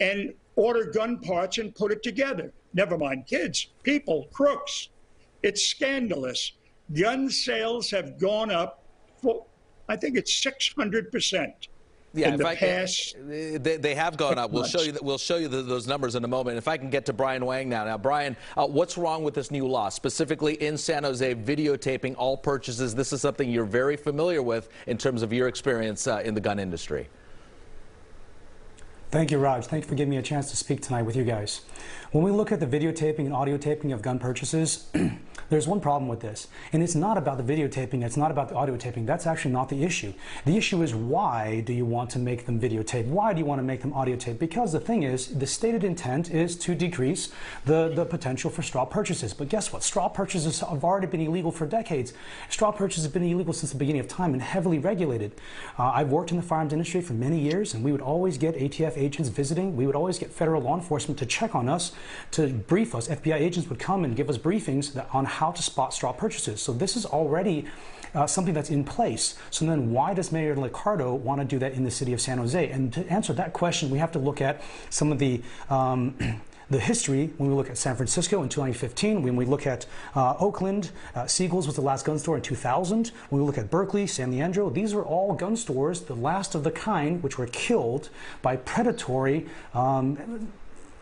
and 0.00 0.34
order 0.56 0.84
gun 0.84 1.18
parts 1.18 1.58
and 1.58 1.74
put 1.74 1.90
it 1.90 2.02
together. 2.02 2.52
Never 2.72 2.98
mind 2.98 3.26
kids, 3.26 3.68
people, 3.82 4.28
crooks. 4.32 4.90
It's 5.42 5.64
scandalous. 5.66 6.52
Gun 6.92 7.30
sales 7.30 7.90
have 7.90 8.18
gone 8.18 8.50
up, 8.50 8.82
for, 9.20 9.46
I 9.88 9.96
think 9.96 10.16
it's 10.16 10.32
600%. 10.44 11.68
Yeah, 12.14 12.28
in 12.28 12.36
the 12.36 12.46
I, 12.46 12.54
past. 12.54 13.16
They, 13.18 13.76
they, 13.76 13.94
have 13.96 14.16
gone 14.16 14.38
up. 14.38 14.52
We'll 14.52 14.62
show 14.62 14.82
you. 14.82 14.96
We'll 15.02 15.18
show 15.18 15.36
you 15.36 15.48
the, 15.48 15.62
those 15.62 15.88
numbers 15.88 16.14
in 16.14 16.22
a 16.22 16.28
moment. 16.28 16.58
If 16.58 16.68
I 16.68 16.76
can 16.76 16.88
get 16.88 17.06
to 17.06 17.12
Brian 17.12 17.44
Wang 17.44 17.68
now. 17.68 17.84
Now, 17.84 17.98
Brian, 17.98 18.36
uh, 18.56 18.66
what's 18.68 18.96
wrong 18.96 19.24
with 19.24 19.34
this 19.34 19.50
new 19.50 19.66
law, 19.66 19.88
specifically 19.88 20.54
in 20.62 20.78
San 20.78 21.02
Jose, 21.02 21.34
videotaping 21.34 22.14
all 22.16 22.36
purchases? 22.36 22.94
This 22.94 23.12
is 23.12 23.20
something 23.20 23.50
you're 23.50 23.64
very 23.64 23.96
familiar 23.96 24.42
with 24.42 24.68
in 24.86 24.96
terms 24.96 25.22
of 25.22 25.32
your 25.32 25.48
experience 25.48 26.06
uh, 26.06 26.22
in 26.24 26.34
the 26.34 26.40
gun 26.40 26.60
industry. 26.60 27.08
Thank 29.10 29.30
you, 29.32 29.38
Raj. 29.38 29.66
Thank 29.66 29.84
you 29.84 29.88
for 29.88 29.94
giving 29.94 30.10
me 30.10 30.16
a 30.16 30.22
chance 30.22 30.50
to 30.50 30.56
speak 30.56 30.82
tonight 30.82 31.02
with 31.02 31.16
you 31.16 31.24
guys. 31.24 31.62
When 32.14 32.22
we 32.22 32.30
look 32.30 32.52
at 32.52 32.60
the 32.60 32.66
videotaping 32.68 33.26
and 33.26 33.34
audio 33.34 33.56
taping 33.56 33.90
of 33.90 34.00
gun 34.00 34.20
purchases, 34.20 34.86
there's 35.50 35.66
one 35.66 35.80
problem 35.80 36.06
with 36.06 36.20
this. 36.20 36.46
And 36.72 36.80
it's 36.80 36.94
not 36.94 37.18
about 37.18 37.44
the 37.44 37.52
videotaping, 37.52 38.04
it's 38.04 38.16
not 38.16 38.30
about 38.30 38.48
the 38.48 38.54
audio 38.54 38.76
taping. 38.76 39.04
That's 39.04 39.26
actually 39.26 39.50
not 39.50 39.68
the 39.68 39.82
issue. 39.82 40.12
The 40.44 40.56
issue 40.56 40.80
is 40.82 40.94
why 40.94 41.62
do 41.62 41.72
you 41.72 41.84
want 41.84 42.10
to 42.10 42.20
make 42.20 42.46
them 42.46 42.60
videotape? 42.60 43.08
Why 43.08 43.32
do 43.32 43.40
you 43.40 43.44
want 43.44 43.58
to 43.58 43.64
make 43.64 43.80
them 43.80 43.92
audio 43.94 44.14
tape? 44.14 44.38
Because 44.38 44.70
the 44.70 44.78
thing 44.78 45.02
is, 45.02 45.26
the 45.26 45.46
stated 45.48 45.82
intent 45.82 46.30
is 46.30 46.54
to 46.58 46.76
decrease 46.76 47.32
the, 47.64 47.90
the 47.92 48.04
potential 48.04 48.48
for 48.48 48.62
straw 48.62 48.84
purchases. 48.84 49.34
But 49.34 49.48
guess 49.48 49.72
what? 49.72 49.82
Straw 49.82 50.08
purchases 50.08 50.60
have 50.60 50.84
already 50.84 51.08
been 51.08 51.20
illegal 51.20 51.50
for 51.50 51.66
decades. 51.66 52.12
Straw 52.48 52.70
purchases 52.70 53.02
have 53.02 53.12
been 53.12 53.24
illegal 53.24 53.52
since 53.52 53.72
the 53.72 53.78
beginning 53.78 53.98
of 53.98 54.06
time 54.06 54.34
and 54.34 54.40
heavily 54.40 54.78
regulated. 54.78 55.32
Uh, 55.76 55.90
I've 55.92 56.10
worked 56.10 56.30
in 56.30 56.36
the 56.36 56.44
firearms 56.44 56.72
industry 56.72 57.00
for 57.00 57.14
many 57.14 57.40
years, 57.40 57.74
and 57.74 57.82
we 57.82 57.90
would 57.90 58.00
always 58.00 58.38
get 58.38 58.54
ATF 58.54 58.96
agents 58.96 59.30
visiting. 59.30 59.74
We 59.74 59.84
would 59.84 59.96
always 59.96 60.16
get 60.16 60.30
federal 60.30 60.62
law 60.62 60.76
enforcement 60.76 61.18
to 61.18 61.26
check 61.26 61.56
on 61.56 61.68
us 61.68 61.90
to 62.32 62.48
brief 62.48 62.94
us. 62.94 63.08
FBI 63.08 63.40
agents 63.40 63.68
would 63.68 63.78
come 63.78 64.04
and 64.04 64.16
give 64.16 64.28
us 64.28 64.38
briefings 64.38 65.04
on 65.14 65.24
how 65.24 65.50
to 65.52 65.62
spot 65.62 65.94
straw 65.94 66.12
purchases. 66.12 66.60
So 66.60 66.72
this 66.72 66.96
is 66.96 67.06
already 67.06 67.66
uh, 68.14 68.26
something 68.26 68.54
that's 68.54 68.70
in 68.70 68.84
place. 68.84 69.36
So 69.50 69.64
then 69.66 69.90
why 69.90 70.14
does 70.14 70.30
Mayor 70.32 70.54
Liccardo 70.54 71.18
want 71.18 71.40
to 71.40 71.44
do 71.44 71.58
that 71.58 71.72
in 71.72 71.84
the 71.84 71.90
city 71.90 72.12
of 72.12 72.20
San 72.20 72.38
Jose? 72.38 72.70
And 72.70 72.92
to 72.92 73.06
answer 73.08 73.32
that 73.34 73.52
question, 73.52 73.90
we 73.90 73.98
have 73.98 74.12
to 74.12 74.18
look 74.18 74.40
at 74.40 74.62
some 74.90 75.10
of 75.12 75.18
the 75.18 75.42
um, 75.68 76.14
the 76.70 76.80
history 76.80 77.30
when 77.36 77.50
we 77.50 77.54
look 77.54 77.68
at 77.68 77.76
San 77.76 77.94
Francisco 77.94 78.42
in 78.42 78.48
2015, 78.48 79.22
when 79.22 79.36
we 79.36 79.44
look 79.44 79.66
at 79.66 79.86
uh, 80.14 80.34
Oakland, 80.38 80.90
uh, 81.14 81.26
Siegel's 81.26 81.66
was 81.66 81.76
the 81.76 81.82
last 81.82 82.04
gun 82.04 82.18
store 82.18 82.36
in 82.36 82.42
2000, 82.42 83.12
when 83.28 83.42
we 83.42 83.46
look 83.46 83.58
at 83.58 83.70
Berkeley, 83.70 84.06
San 84.06 84.30
Leandro, 84.30 84.70
these 84.70 84.94
were 84.94 85.04
all 85.04 85.34
gun 85.34 85.56
stores, 85.56 86.02
the 86.02 86.16
last 86.16 86.54
of 86.54 86.64
the 86.64 86.70
kind, 86.70 87.22
which 87.22 87.38
were 87.38 87.46
killed 87.48 88.08
by 88.40 88.56
predatory 88.56 89.46
um, 89.74 90.50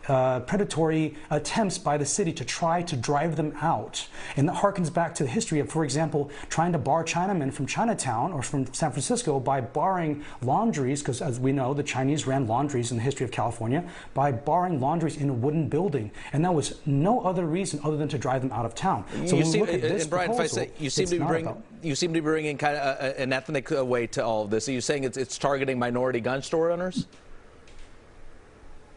uh, 0.09 0.41
predatory 0.41 1.15
attempts 1.31 1.79
by 1.79 1.97
the 1.97 2.07
city 2.07 2.33
to 2.33 2.45
try 2.45 2.83
to 2.83 2.97
drive 2.97 3.37
them 3.37 3.53
out. 3.61 4.07
And 4.37 4.49
that 4.49 4.57
harkens 4.57 4.93
back 4.93 5.15
to 5.17 5.25
the 5.25 5.29
history 5.29 5.61
of, 5.61 5.71
for 5.71 5.85
example, 5.85 6.31
trying 6.49 6.73
to 6.73 6.79
bar 6.79 7.05
Chinamen 7.05 7.53
from 7.53 7.67
Chinatown 7.67 8.33
or 8.33 8.43
from 8.43 8.73
San 8.73 8.91
Francisco 8.91 9.39
by 9.41 9.61
barring 9.61 10.25
laundries, 10.43 11.01
because 11.01 11.23
as 11.23 11.39
we 11.39 11.53
know, 11.53 11.75
the 11.75 11.83
Chinese 11.83 12.27
ran 12.27 12.47
laundries 12.47 12.91
in 12.91 12.97
the 12.97 13.03
history 13.03 13.25
of 13.25 13.31
California, 13.31 13.85
by 14.15 14.33
barring 14.33 14.81
laundries 14.81 15.17
in 15.17 15.29
a 15.29 15.33
wooden 15.33 15.69
building. 15.69 16.11
And 16.33 16.45
that 16.45 16.55
was 16.55 16.81
no 16.87 17.21
other 17.21 17.47
reason 17.47 17.81
other 17.85 17.97
than 17.97 18.09
to 18.09 18.19
drive 18.19 18.43
them 18.43 18.53
out 18.53 18.67
of 18.67 18.75
town. 18.75 19.05
So 19.27 19.37
you 19.37 19.45
seem, 19.45 19.69
and 19.69 19.85
uh, 19.85 19.87
uh, 19.87 20.05
Brian, 20.07 20.29
proposal, 20.31 20.35
if 20.35 20.41
I 20.41 20.47
say, 20.47 20.71
you 20.79 20.91
seem 20.91 21.07
to 21.07 21.19
be 21.19 21.25
bringing, 21.25 21.63
you 21.83 21.95
seem 21.95 22.11
to 22.11 22.21
be 22.21 22.25
bringing 22.25 22.59
kind 22.59 22.77
of 22.77 23.01
a, 23.01 23.21
an 23.21 23.33
ethnic 23.33 23.71
way 23.71 24.07
to 24.09 24.25
all 24.25 24.45
of 24.45 24.51
this. 24.51 24.69
Are 24.69 24.73
you 24.73 24.81
saying 24.81 25.05
it's, 25.05 25.17
it's 25.17 25.39
targeting 25.39 25.79
minority 25.79 26.21
gun 26.21 26.43
store 26.43 26.71
owners? 26.71 27.07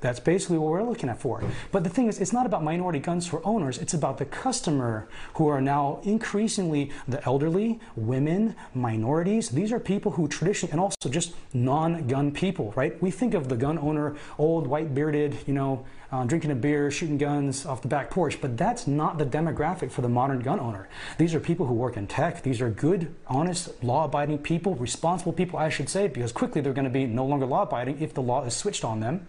That's 0.02 0.20
basically 0.20 0.58
what 0.58 0.72
we're 0.72 0.84
looking 0.84 1.10
at 1.10 1.20
for. 1.20 1.44
But 1.72 1.84
the 1.84 1.90
thing 1.90 2.08
is, 2.08 2.20
it's 2.20 2.34
not 2.34 2.46
about 2.46 2.64
minority 2.64 3.00
guns 3.00 3.26
for 3.28 3.42
owners. 3.46 3.78
It's 3.78 3.94
about 3.94 4.18
the 4.18 4.26
customer 4.26 5.08
who 5.36 5.48
are 5.48 5.62
now 5.62 6.00
increasingly 6.04 6.92
the 7.08 7.24
elderly, 7.26 7.80
women, 7.96 8.56
minorities. 8.74 9.50
These 9.50 9.72
are 9.72 9.80
people 9.80 10.12
who 10.12 10.28
traditionally, 10.28 10.72
and 10.72 10.80
also 10.80 11.10
just 11.10 11.34
non-gun 11.54 12.32
people, 12.32 12.74
right? 12.76 13.02
We 13.02 13.12
think 13.12 13.34
of 13.34 13.50
the 13.50 13.56
gun 13.56 13.78
owner, 13.80 14.16
old, 14.38 14.68
white 14.68 14.94
bearded, 14.94 15.38
you 15.48 15.54
know, 15.54 15.86
uh, 16.12 16.24
drinking 16.24 16.52
a 16.52 16.56
beer, 16.56 16.92
shooting 16.92 17.18
guns 17.18 17.66
off 17.66 17.82
the 17.82 17.88
back 17.88 18.10
porch, 18.10 18.40
but 18.40 18.58
that's 18.58 18.88
not 18.88 19.18
the 19.18 19.26
demographic 19.26 19.92
for 19.92 20.02
the 20.02 20.10
modern 20.10 20.40
gun 20.40 20.60
owner. 20.60 20.88
These 21.18 21.34
are 21.34 21.40
people 21.40 21.66
who 21.66 21.74
work 21.74 21.98
in 21.98 22.08
tech. 22.08 22.44
These 22.44 22.62
are 22.62 22.70
good, 22.70 23.14
honest, 23.28 23.84
law-abiding 23.84 24.40
people, 24.40 24.76
responsible 24.76 25.34
people, 25.34 25.60
I 25.60 25.70
should 25.70 25.90
say, 25.90 26.08
because 26.08 26.32
quickly 26.32 26.62
they're 26.62 26.74
going 26.74 26.86
to 26.86 26.92
be 26.92 27.06
no 27.06 27.26
longer 27.26 27.46
law-abiding 27.46 28.02
if 28.02 28.14
the 28.14 28.22
law 28.22 28.44
is 28.46 28.56
switched 28.56 28.86
on 28.86 29.00
them. 29.00 29.28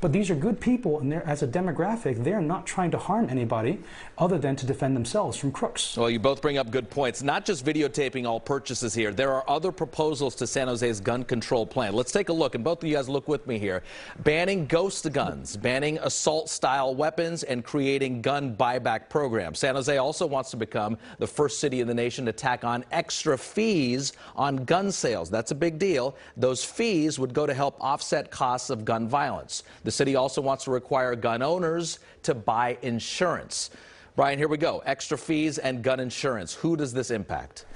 But 0.00 0.12
these 0.12 0.30
are 0.30 0.34
good 0.34 0.60
people, 0.60 1.00
and 1.00 1.14
as 1.14 1.42
a 1.42 1.48
demographic, 1.48 2.22
they're 2.22 2.40
not 2.40 2.66
trying 2.66 2.90
to 2.90 2.98
harm 2.98 3.28
anybody 3.30 3.78
other 4.18 4.38
than 4.38 4.54
to 4.56 4.66
defend 4.66 4.94
themselves 4.94 5.36
from 5.36 5.52
crooks. 5.52 5.96
Well, 5.96 6.10
you 6.10 6.18
both 6.18 6.42
bring 6.42 6.58
up 6.58 6.70
good 6.70 6.90
points. 6.90 7.22
Not 7.22 7.44
just 7.44 7.64
videotaping 7.64 8.26
all 8.26 8.38
purchases 8.38 8.94
here. 8.94 9.12
There 9.12 9.32
are 9.32 9.44
other 9.48 9.72
proposals 9.72 10.34
to 10.36 10.46
San 10.46 10.68
Jose's 10.68 11.00
gun 11.00 11.24
control 11.24 11.66
plan. 11.66 11.94
Let's 11.94 12.12
take 12.12 12.28
a 12.28 12.32
look, 12.32 12.54
and 12.54 12.62
both 12.62 12.82
of 12.82 12.88
you 12.88 12.94
guys 12.94 13.08
look 13.08 13.26
with 13.26 13.46
me 13.46 13.58
here. 13.58 13.82
Banning 14.20 14.66
ghost 14.66 15.10
guns, 15.12 15.56
banning 15.56 15.98
assault-style 16.02 16.94
weapons, 16.94 17.42
and 17.42 17.64
creating 17.64 18.22
gun 18.22 18.54
buyback 18.54 19.08
programs. 19.08 19.58
San 19.58 19.74
Jose 19.74 19.96
also 19.96 20.26
wants 20.26 20.50
to 20.50 20.56
become 20.56 20.98
the 21.18 21.26
first 21.26 21.58
city 21.58 21.80
in 21.80 21.88
the 21.88 21.94
nation 21.94 22.26
to 22.26 22.32
tack 22.32 22.64
on 22.64 22.84
extra 22.92 23.36
fees 23.38 24.12
on 24.34 24.56
gun 24.64 24.92
sales. 24.92 25.30
That's 25.30 25.50
a 25.50 25.54
big 25.54 25.78
deal. 25.78 26.16
Those 26.36 26.64
fees 26.64 27.18
would 27.18 27.32
go 27.32 27.46
to 27.46 27.54
help 27.54 27.76
offset 27.80 28.30
costs 28.30 28.70
of 28.70 28.84
gun 28.84 29.08
violence. 29.08 29.62
The 29.86 29.92
city 29.92 30.16
also 30.16 30.42
wants 30.42 30.64
to 30.64 30.72
require 30.72 31.14
gun 31.14 31.42
owners 31.42 32.00
to 32.24 32.34
buy 32.34 32.76
insurance. 32.82 33.70
Brian, 34.16 34.36
here 34.36 34.48
we 34.48 34.56
go. 34.56 34.82
Extra 34.84 35.16
fees 35.16 35.58
and 35.58 35.80
gun 35.80 36.00
insurance. 36.00 36.54
Who 36.54 36.76
does 36.76 36.92
this 36.92 37.12
impact? 37.12 37.66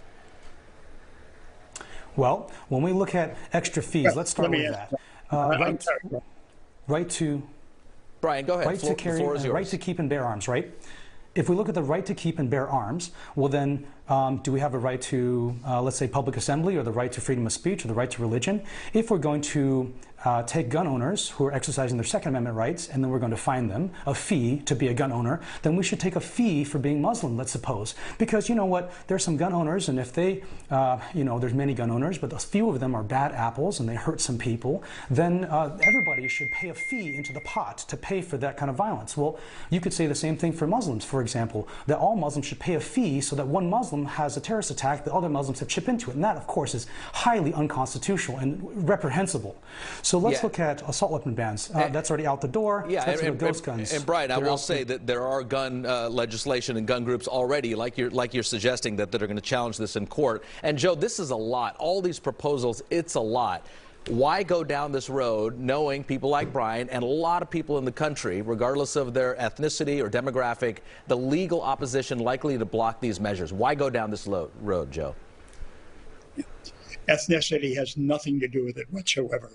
Well, 2.16 2.50
when 2.68 2.82
we 2.82 2.92
look 2.92 3.14
at 3.14 3.36
extra 3.52 3.80
fees, 3.80 4.16
let's 4.16 4.32
start 4.32 4.50
with 4.50 4.72
that. 4.72 4.92
Uh, 5.30 5.56
right, 5.60 5.86
right 6.88 7.08
to 7.10 7.40
Brian, 8.20 8.44
go 8.44 8.54
ahead. 8.54 8.66
Right 8.66 8.80
floor, 8.80 8.96
to 8.96 9.00
carry, 9.00 9.22
uh, 9.22 9.52
right 9.52 9.66
to 9.68 9.78
keep 9.78 10.00
and 10.00 10.10
bear 10.10 10.24
arms, 10.24 10.48
right? 10.48 10.68
If 11.36 11.48
we 11.48 11.54
look 11.54 11.68
at 11.68 11.76
the 11.76 11.82
right 11.82 12.04
to 12.06 12.14
keep 12.14 12.40
and 12.40 12.50
bear 12.50 12.68
arms, 12.68 13.12
well 13.36 13.48
then 13.48 13.86
um, 14.08 14.38
do 14.38 14.50
we 14.50 14.58
have 14.58 14.74
a 14.74 14.78
right 14.78 15.00
to, 15.02 15.54
uh, 15.64 15.80
let's 15.80 15.96
say, 15.96 16.08
public 16.08 16.36
assembly 16.36 16.76
or 16.76 16.82
the 16.82 16.90
right 16.90 17.12
to 17.12 17.20
freedom 17.20 17.46
of 17.46 17.52
speech 17.52 17.84
or 17.84 17.88
the 17.88 17.94
right 17.94 18.10
to 18.10 18.20
religion? 18.20 18.64
If 18.94 19.12
we're 19.12 19.18
going 19.18 19.42
to 19.42 19.94
uh, 20.24 20.42
take 20.42 20.68
gun 20.68 20.86
owners 20.86 21.30
who 21.30 21.46
are 21.46 21.52
exercising 21.52 21.96
their 21.96 22.04
Second 22.04 22.30
Amendment 22.30 22.56
rights 22.56 22.88
and 22.88 23.02
then 23.02 23.10
we're 23.10 23.18
going 23.18 23.30
to 23.30 23.36
fine 23.36 23.68
them 23.68 23.90
a 24.06 24.14
fee 24.14 24.58
to 24.66 24.74
be 24.74 24.88
a 24.88 24.94
gun 24.94 25.12
owner, 25.12 25.40
then 25.62 25.76
we 25.76 25.82
should 25.82 26.00
take 26.00 26.16
a 26.16 26.20
fee 26.20 26.64
for 26.64 26.78
being 26.78 27.00
Muslim, 27.00 27.36
let's 27.36 27.52
suppose. 27.52 27.94
Because 28.18 28.48
you 28.48 28.54
know 28.54 28.66
what? 28.66 28.92
There's 29.06 29.24
some 29.24 29.36
gun 29.36 29.52
owners, 29.52 29.88
and 29.88 29.98
if 29.98 30.12
they, 30.12 30.42
uh, 30.70 30.98
you 31.14 31.24
know, 31.24 31.38
there's 31.38 31.54
many 31.54 31.74
gun 31.74 31.90
owners, 31.90 32.18
but 32.18 32.32
a 32.32 32.38
few 32.38 32.68
of 32.68 32.80
them 32.80 32.94
are 32.94 33.02
bad 33.02 33.32
apples 33.32 33.80
and 33.80 33.88
they 33.88 33.94
hurt 33.94 34.20
some 34.20 34.38
people, 34.38 34.82
then 35.10 35.44
uh, 35.44 35.76
everybody 35.82 36.28
should 36.28 36.48
pay 36.50 36.68
a 36.68 36.74
fee 36.74 37.16
into 37.16 37.32
the 37.32 37.40
pot 37.40 37.78
to 37.78 37.96
pay 37.96 38.20
for 38.20 38.36
that 38.36 38.56
kind 38.56 38.70
of 38.70 38.76
violence. 38.76 39.16
Well, 39.16 39.38
you 39.70 39.80
could 39.80 39.92
say 39.92 40.06
the 40.06 40.14
same 40.14 40.36
thing 40.36 40.52
for 40.52 40.66
Muslims, 40.66 41.04
for 41.04 41.22
example, 41.22 41.68
that 41.86 41.98
all 41.98 42.16
Muslims 42.16 42.46
should 42.46 42.58
pay 42.58 42.74
a 42.74 42.80
fee 42.80 43.20
so 43.20 43.36
that 43.36 43.46
one 43.46 43.70
Muslim 43.70 44.04
has 44.04 44.36
a 44.36 44.40
terrorist 44.40 44.70
attack, 44.70 45.04
the 45.04 45.14
other 45.14 45.28
Muslims 45.28 45.60
have 45.60 45.68
chipped 45.68 45.88
into 45.88 46.10
it. 46.10 46.14
And 46.14 46.24
that, 46.24 46.36
of 46.36 46.46
course, 46.46 46.74
is 46.74 46.86
highly 47.12 47.52
unconstitutional 47.54 48.38
and 48.38 48.88
reprehensible. 48.88 49.56
Let's 50.18 50.38
yeah. 50.38 50.42
look 50.42 50.58
at 50.58 50.88
assault 50.88 51.12
weapon 51.12 51.34
bans. 51.34 51.70
Uh, 51.74 51.88
that's 51.88 52.10
already 52.10 52.26
out 52.26 52.40
the 52.40 52.48
door. 52.48 52.86
Yeah, 52.88 53.04
so 53.04 53.12
and, 53.12 53.20
and, 53.20 53.38
ghost 53.38 53.64
guns. 53.64 53.92
And 53.92 54.04
Brian, 54.04 54.30
I 54.30 54.38
will 54.38 54.58
say 54.58 54.84
that 54.84 55.06
there 55.06 55.26
are 55.26 55.42
gun 55.42 55.86
uh, 55.86 56.08
legislation 56.08 56.76
and 56.76 56.86
gun 56.86 57.04
groups 57.04 57.28
already, 57.28 57.74
like 57.74 57.98
you're 57.98 58.10
like 58.10 58.34
you're 58.34 58.42
suggesting, 58.42 58.96
that, 58.96 59.12
that 59.12 59.22
are 59.22 59.26
going 59.26 59.36
to 59.36 59.42
challenge 59.42 59.76
this 59.78 59.96
in 59.96 60.06
court. 60.06 60.44
And 60.62 60.78
Joe, 60.78 60.94
this 60.94 61.18
is 61.18 61.30
a 61.30 61.36
lot. 61.36 61.76
All 61.78 62.00
these 62.00 62.18
proposals, 62.18 62.82
it's 62.90 63.14
a 63.14 63.20
lot 63.20 63.66
why 64.08 64.42
go 64.42 64.64
down 64.64 64.92
this 64.92 65.10
road 65.10 65.58
knowing 65.58 66.02
people 66.02 66.30
like 66.30 66.52
Brian 66.52 66.88
and 66.88 67.02
a 67.02 67.06
lot 67.06 67.42
of 67.42 67.50
people 67.50 67.78
in 67.78 67.84
the 67.84 67.92
country, 67.92 68.42
regardless 68.42 68.96
of 68.96 69.12
their 69.12 69.34
ethnicity 69.36 70.02
or 70.02 70.08
demographic, 70.08 70.78
the 71.06 71.16
legal 71.16 71.60
opposition 71.60 72.18
likely 72.18 72.56
to 72.56 72.64
block 72.64 73.00
these 73.00 73.20
measures? 73.20 73.52
Why 73.52 73.74
go 73.74 73.90
down 73.90 74.10
this 74.10 74.26
road, 74.26 74.90
Joe? 74.90 75.14
Ethnicity 77.08 77.76
has 77.76 77.96
nothing 77.96 78.40
to 78.40 78.48
do 78.48 78.64
with 78.64 78.78
it 78.78 78.86
whatsoever. 78.90 79.50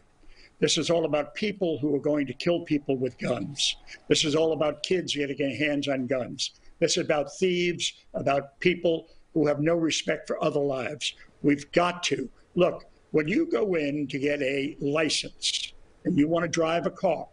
This 0.60 0.78
is 0.78 0.90
all 0.90 1.06
about 1.06 1.36
people 1.36 1.78
who 1.80 1.94
are 1.96 2.00
going 2.00 2.26
to 2.28 2.34
kill 2.34 2.62
people 2.62 2.98
with 2.98 3.18
guns. 3.18 3.76
This 4.08 4.24
is 4.24 4.36
all 4.36 4.54
about 4.54 4.84
kids 4.84 5.16
getting 5.16 5.56
hands 5.56 5.88
on 5.88 6.08
guns. 6.08 6.52
This 6.80 6.98
is 6.98 7.04
about 7.04 7.36
thieves, 7.36 7.94
about 8.14 8.60
people 8.60 9.08
who 9.34 9.48
have 9.48 9.60
no 9.60 9.76
respect 9.76 10.28
for 10.28 10.42
other 10.44 10.62
lives. 10.62 11.14
We've 11.42 11.70
got 11.74 12.04
to. 12.04 12.30
Look, 12.56 12.86
when 13.12 13.28
you 13.28 13.48
go 13.48 13.76
in 13.76 14.08
to 14.08 14.18
get 14.18 14.42
a 14.42 14.78
license 14.80 15.74
and 16.06 16.18
you 16.18 16.28
want 16.28 16.44
to 16.44 16.50
drive 16.50 16.86
a 16.86 16.92
car, 16.92 17.28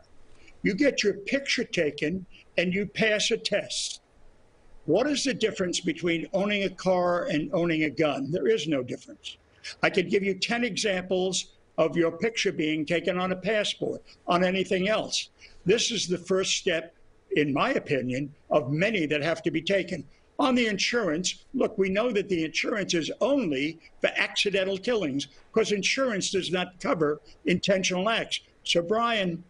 you 0.63 0.75
get 0.75 1.05
your 1.05 1.15
picture 1.15 1.65
taken 1.65 2.27
and 2.59 2.75
you 2.75 2.87
pass 2.87 3.31
a 3.31 3.37
test. 3.37 4.01
What 4.87 5.09
is 5.09 5.25
the 5.25 5.35
difference 5.35 5.81
between 5.81 6.27
owning 6.33 6.65
a 6.65 6.71
car 6.71 7.27
and 7.27 7.51
owning 7.53 7.85
a 7.85 7.91
gun? 7.91 8.33
There 8.33 8.49
is 8.49 8.67
no 8.67 8.83
difference. 8.83 9.37
I 9.81 9.91
could 9.91 10.11
give 10.11 10.25
you 10.25 10.35
10 10.35 10.65
examples 10.65 11.53
of 11.79 11.97
your 11.97 12.13
picture 12.13 12.53
being 12.53 12.85
taken 12.85 13.19
on 13.19 13.33
a 13.33 13.37
passport, 13.37 14.03
on 14.27 14.45
anything 14.45 14.89
else. 14.89 15.31
This 15.65 15.91
is 15.91 16.07
the 16.07 16.19
first 16.19 16.57
step, 16.57 16.95
in 17.37 17.53
my 17.53 17.71
opinion, 17.71 18.35
of 18.51 18.71
many 18.71 19.07
that 19.07 19.23
have 19.23 19.43
to 19.43 19.51
be 19.51 19.63
taken. 19.63 20.05
On 20.39 20.55
the 20.55 20.67
insurance, 20.67 21.45
look, 21.55 21.77
we 21.79 21.89
know 21.89 22.11
that 22.11 22.29
the 22.29 22.45
insurance 22.45 22.95
is 22.95 23.11
only 23.21 23.79
for 24.01 24.11
accidental 24.17 24.77
killings 24.79 25.29
because 25.53 25.73
insurance 25.73 26.31
does 26.31 26.51
not 26.51 26.81
cover 26.81 27.21
intentional 27.45 28.09
acts. 28.09 28.41
So 28.65 28.83
Brian 28.83 29.45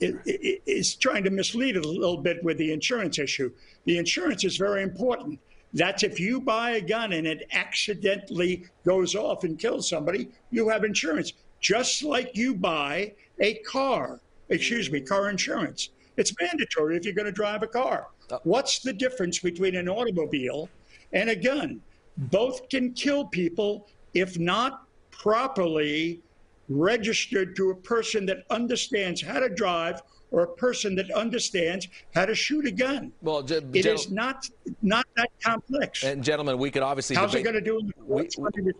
is 0.00 0.96
trying 0.96 1.24
to 1.24 1.30
mislead 1.30 1.76
a 1.76 1.86
little 1.86 2.16
bit 2.16 2.42
with 2.42 2.58
the 2.58 2.72
insurance 2.72 3.18
issue. 3.18 3.52
The 3.84 3.98
insurance 3.98 4.44
is 4.44 4.56
very 4.56 4.82
important. 4.82 5.38
That's 5.74 6.02
if 6.02 6.20
you 6.20 6.40
buy 6.40 6.72
a 6.72 6.80
gun 6.80 7.12
and 7.12 7.26
it 7.26 7.48
accidentally 7.52 8.64
goes 8.84 9.14
off 9.14 9.44
and 9.44 9.58
kills 9.58 9.88
somebody, 9.88 10.28
you 10.50 10.68
have 10.68 10.84
insurance, 10.84 11.32
just 11.62 12.02
like 12.02 12.36
you 12.36 12.54
buy 12.54 13.14
a 13.40 13.54
car, 13.60 14.20
excuse 14.50 14.90
me, 14.90 15.00
car 15.00 15.30
insurance. 15.30 15.90
It's 16.18 16.34
mandatory 16.38 16.96
if 16.98 17.04
you're 17.06 17.14
going 17.14 17.24
to 17.26 17.32
drive 17.32 17.62
a 17.62 17.66
car. 17.66 18.08
Uh, 18.30 18.38
What's 18.44 18.80
the 18.80 18.92
difference 18.92 19.38
between 19.38 19.76
an 19.76 19.88
automobile 19.88 20.68
and 21.14 21.30
a 21.30 21.36
gun? 21.36 21.80
Both 22.18 22.68
can 22.68 22.92
kill 22.92 23.24
people 23.24 23.88
if 24.12 24.38
not 24.38 24.84
properly 25.10 26.20
registered 26.68 27.56
to 27.56 27.70
a 27.70 27.74
person 27.74 28.26
that 28.26 28.44
understands 28.50 29.22
how 29.22 29.40
to 29.40 29.48
drive 29.48 30.02
or 30.30 30.42
a 30.42 30.48
person 30.48 30.94
that 30.96 31.10
understands 31.12 31.88
how 32.14 32.24
to 32.26 32.34
shoot 32.34 32.66
a 32.66 32.70
gun. 32.70 33.12
Well, 33.22 33.42
ge- 33.42 33.52
it 33.52 33.82
gen- 33.82 33.94
is 33.94 34.10
not 34.10 34.48
not 34.82 35.06
that 35.16 35.30
complex. 35.44 36.02
And 36.04 36.24
gentlemen, 36.24 36.58
we 36.58 36.70
could 36.70 36.82
obviously 36.82 37.16
how's 37.16 37.32
debate- 37.32 37.46
it 37.46 37.52
going 37.52 37.64
to 37.64 37.70
do? 37.70 37.92
We, 38.06 38.22
we 38.22 38.72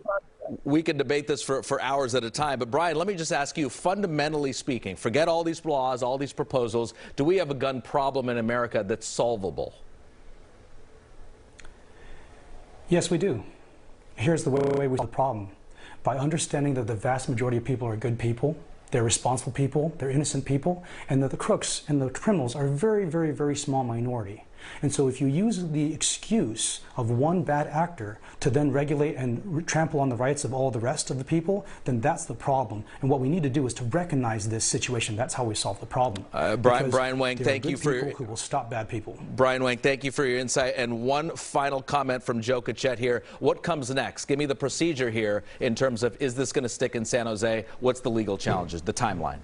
could 0.83 0.97
debate 0.97 1.27
this 1.27 1.41
for, 1.41 1.63
for 1.63 1.81
hours 1.81 2.15
at 2.15 2.23
a 2.23 2.29
time. 2.29 2.59
But 2.59 2.71
Brian, 2.71 2.97
let 2.97 3.07
me 3.07 3.15
just 3.15 3.31
ask 3.31 3.57
you, 3.57 3.69
fundamentally 3.69 4.53
speaking, 4.53 4.95
forget 4.95 5.27
all 5.27 5.43
these 5.43 5.63
laws, 5.65 6.03
all 6.03 6.17
these 6.17 6.33
proposals. 6.33 6.93
Do 7.15 7.23
we 7.23 7.37
have 7.37 7.49
a 7.49 7.55
gun 7.55 7.81
problem 7.81 8.29
in 8.29 8.37
America 8.37 8.83
that's 8.85 9.07
solvable? 9.07 9.73
Yes, 12.89 13.09
we 13.09 13.17
do. 13.17 13.43
Here's 14.15 14.43
the 14.43 14.49
way 14.49 14.87
we 14.87 14.97
solve 14.97 15.09
the 15.09 15.15
problem. 15.15 15.49
By 16.03 16.17
understanding 16.17 16.73
that 16.75 16.87
the 16.87 16.95
vast 16.95 17.29
majority 17.29 17.57
of 17.57 17.63
people 17.63 17.87
are 17.87 17.95
good 17.95 18.19
people, 18.19 18.57
they're 18.91 19.03
responsible 19.03 19.53
people, 19.53 19.93
they're 19.97 20.11
innocent 20.11 20.45
people, 20.45 20.83
and 21.09 21.23
that 21.23 21.31
the 21.31 21.37
crooks 21.37 21.83
and 21.87 22.01
the 22.01 22.09
criminals 22.09 22.55
are 22.55 22.67
a 22.67 22.69
very, 22.69 23.05
very, 23.05 23.31
very 23.31 23.55
small 23.55 23.83
minority. 23.83 24.43
And 24.81 24.93
so 24.93 25.07
if 25.07 25.21
you 25.21 25.27
use 25.27 25.69
the 25.69 25.93
excuse 25.93 26.81
of 26.97 27.09
one 27.09 27.43
bad 27.43 27.67
actor 27.67 28.19
to 28.39 28.49
then 28.49 28.71
regulate 28.71 29.15
and 29.15 29.65
trample 29.67 29.99
on 29.99 30.09
the 30.09 30.15
rights 30.15 30.43
of 30.43 30.53
all 30.53 30.71
the 30.71 30.79
rest 30.79 31.09
of 31.09 31.17
the 31.17 31.23
people, 31.23 31.65
then 31.85 32.01
that's 32.01 32.25
the 32.25 32.33
problem. 32.33 32.83
And 33.01 33.09
what 33.09 33.19
we 33.19 33.29
need 33.29 33.43
to 33.43 33.49
do 33.49 33.65
is 33.65 33.73
to 33.75 33.83
recognize 33.85 34.49
this 34.49 34.65
situation. 34.65 35.15
That's 35.15 35.33
how 35.33 35.43
we 35.43 35.55
solve 35.55 35.79
the 35.79 35.85
problem. 35.85 36.25
Uh, 36.33 36.55
Brian, 36.55 36.89
Brian 36.89 37.19
Wang, 37.19 37.37
thank 37.37 37.65
you 37.65 37.77
for 37.77 37.93
your, 37.93 38.09
who 38.11 38.25
will 38.25 38.35
stop 38.35 38.69
bad 38.69 38.89
people. 38.89 39.17
Brian 39.35 39.63
Wang, 39.63 39.77
thank 39.77 40.03
you 40.03 40.11
for 40.11 40.25
your 40.25 40.39
insight. 40.39 40.73
And 40.77 41.03
one 41.03 41.35
final 41.35 41.81
comment 41.81 42.23
from 42.23 42.41
Joe 42.41 42.61
Cotchett 42.61 42.99
here. 42.99 43.23
What 43.39 43.63
comes 43.63 43.89
next? 43.89 44.25
Give 44.25 44.37
me 44.37 44.45
the 44.45 44.55
procedure 44.55 45.09
here 45.09 45.43
in 45.59 45.75
terms 45.75 46.03
of 46.03 46.21
is 46.21 46.35
this 46.35 46.51
going 46.51 46.63
to 46.63 46.69
stick 46.69 46.95
in 46.95 47.05
San 47.05 47.25
Jose? 47.25 47.65
What's 47.79 48.01
the 48.01 48.11
legal 48.11 48.37
challenges? 48.37 48.81
The 48.81 48.93
timeline. 48.93 49.39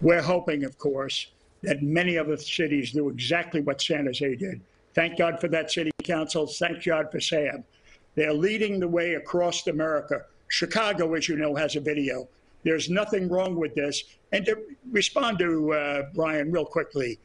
We're 0.00 0.22
hoping, 0.22 0.64
of 0.64 0.78
course, 0.78 1.26
that 1.62 1.82
many 1.82 2.16
other 2.16 2.36
cities 2.36 2.92
do 2.92 3.08
exactly 3.08 3.60
what 3.60 3.80
San 3.80 4.06
Jose 4.06 4.36
did. 4.36 4.60
Thank 4.94 5.18
God 5.18 5.40
for 5.40 5.48
that 5.48 5.70
city 5.70 5.90
council. 6.02 6.46
Thank 6.46 6.84
God 6.84 7.10
for 7.12 7.20
Sam. 7.20 7.64
They're 8.14 8.32
leading 8.32 8.80
the 8.80 8.88
way 8.88 9.14
across 9.14 9.66
America. 9.66 10.24
Chicago, 10.48 11.14
as 11.14 11.28
you 11.28 11.36
know, 11.36 11.54
has 11.54 11.76
a 11.76 11.80
video. 11.80 12.28
There's 12.64 12.90
nothing 12.90 13.28
wrong 13.28 13.56
with 13.56 13.74
this. 13.74 14.02
And 14.32 14.44
to 14.46 14.58
respond 14.90 15.38
to 15.38 15.72
uh, 15.72 16.02
Brian 16.14 16.50
real 16.50 16.64
quickly, 16.64 17.18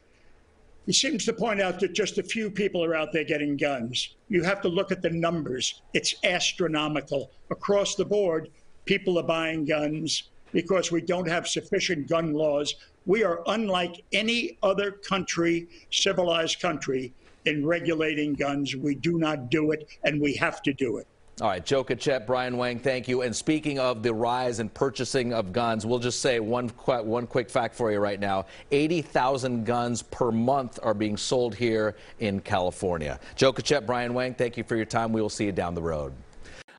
he 0.86 0.92
seems 0.92 1.24
to 1.24 1.32
point 1.32 1.60
out 1.60 1.80
that 1.80 1.92
just 1.92 2.18
a 2.18 2.22
few 2.22 2.48
people 2.48 2.84
are 2.84 2.94
out 2.94 3.12
there 3.12 3.24
getting 3.24 3.56
guns. 3.56 4.14
You 4.28 4.44
have 4.44 4.60
to 4.62 4.68
look 4.68 4.92
at 4.92 5.02
the 5.02 5.10
numbers. 5.10 5.82
It's 5.92 6.14
astronomical. 6.22 7.32
Across 7.50 7.96
the 7.96 8.04
board, 8.04 8.50
people 8.84 9.18
are 9.18 9.24
buying 9.24 9.64
guns 9.64 10.30
because 10.52 10.92
we 10.92 11.00
don't 11.00 11.28
have 11.28 11.48
sufficient 11.48 12.08
gun 12.08 12.32
laws 12.32 12.76
we 13.06 13.24
are 13.24 13.42
unlike 13.46 14.04
any 14.12 14.58
other 14.62 14.90
country, 14.90 15.68
civilized 15.90 16.60
country, 16.60 17.14
in 17.46 17.64
regulating 17.64 18.34
guns. 18.34 18.76
We 18.76 18.94
do 18.94 19.18
not 19.18 19.50
do 19.50 19.70
it, 19.70 19.88
and 20.04 20.20
we 20.20 20.34
have 20.34 20.62
to 20.62 20.72
do 20.72 20.98
it. 20.98 21.06
All 21.40 21.48
right, 21.48 21.64
Joe 21.64 21.84
Cotchett, 21.84 22.26
Brian 22.26 22.56
Wang, 22.56 22.78
thank 22.78 23.08
you. 23.08 23.20
And 23.20 23.36
speaking 23.36 23.78
of 23.78 24.02
the 24.02 24.12
rise 24.14 24.58
in 24.58 24.70
purchasing 24.70 25.34
of 25.34 25.52
guns, 25.52 25.84
we'll 25.84 25.98
just 25.98 26.22
say 26.22 26.40
one, 26.40 26.68
one 26.70 27.26
quick 27.26 27.50
fact 27.50 27.74
for 27.74 27.92
you 27.92 27.98
right 27.98 28.18
now. 28.18 28.46
80,000 28.70 29.64
guns 29.66 30.00
per 30.00 30.32
month 30.32 30.78
are 30.82 30.94
being 30.94 31.14
sold 31.18 31.54
here 31.54 31.96
in 32.20 32.40
California. 32.40 33.20
Joe 33.34 33.52
Cotchett, 33.52 33.86
Brian 33.86 34.14
Wang, 34.14 34.32
thank 34.32 34.56
you 34.56 34.64
for 34.64 34.76
your 34.76 34.86
time. 34.86 35.12
We 35.12 35.20
will 35.20 35.28
see 35.28 35.44
you 35.44 35.52
down 35.52 35.74
the 35.74 35.82
road. 35.82 36.14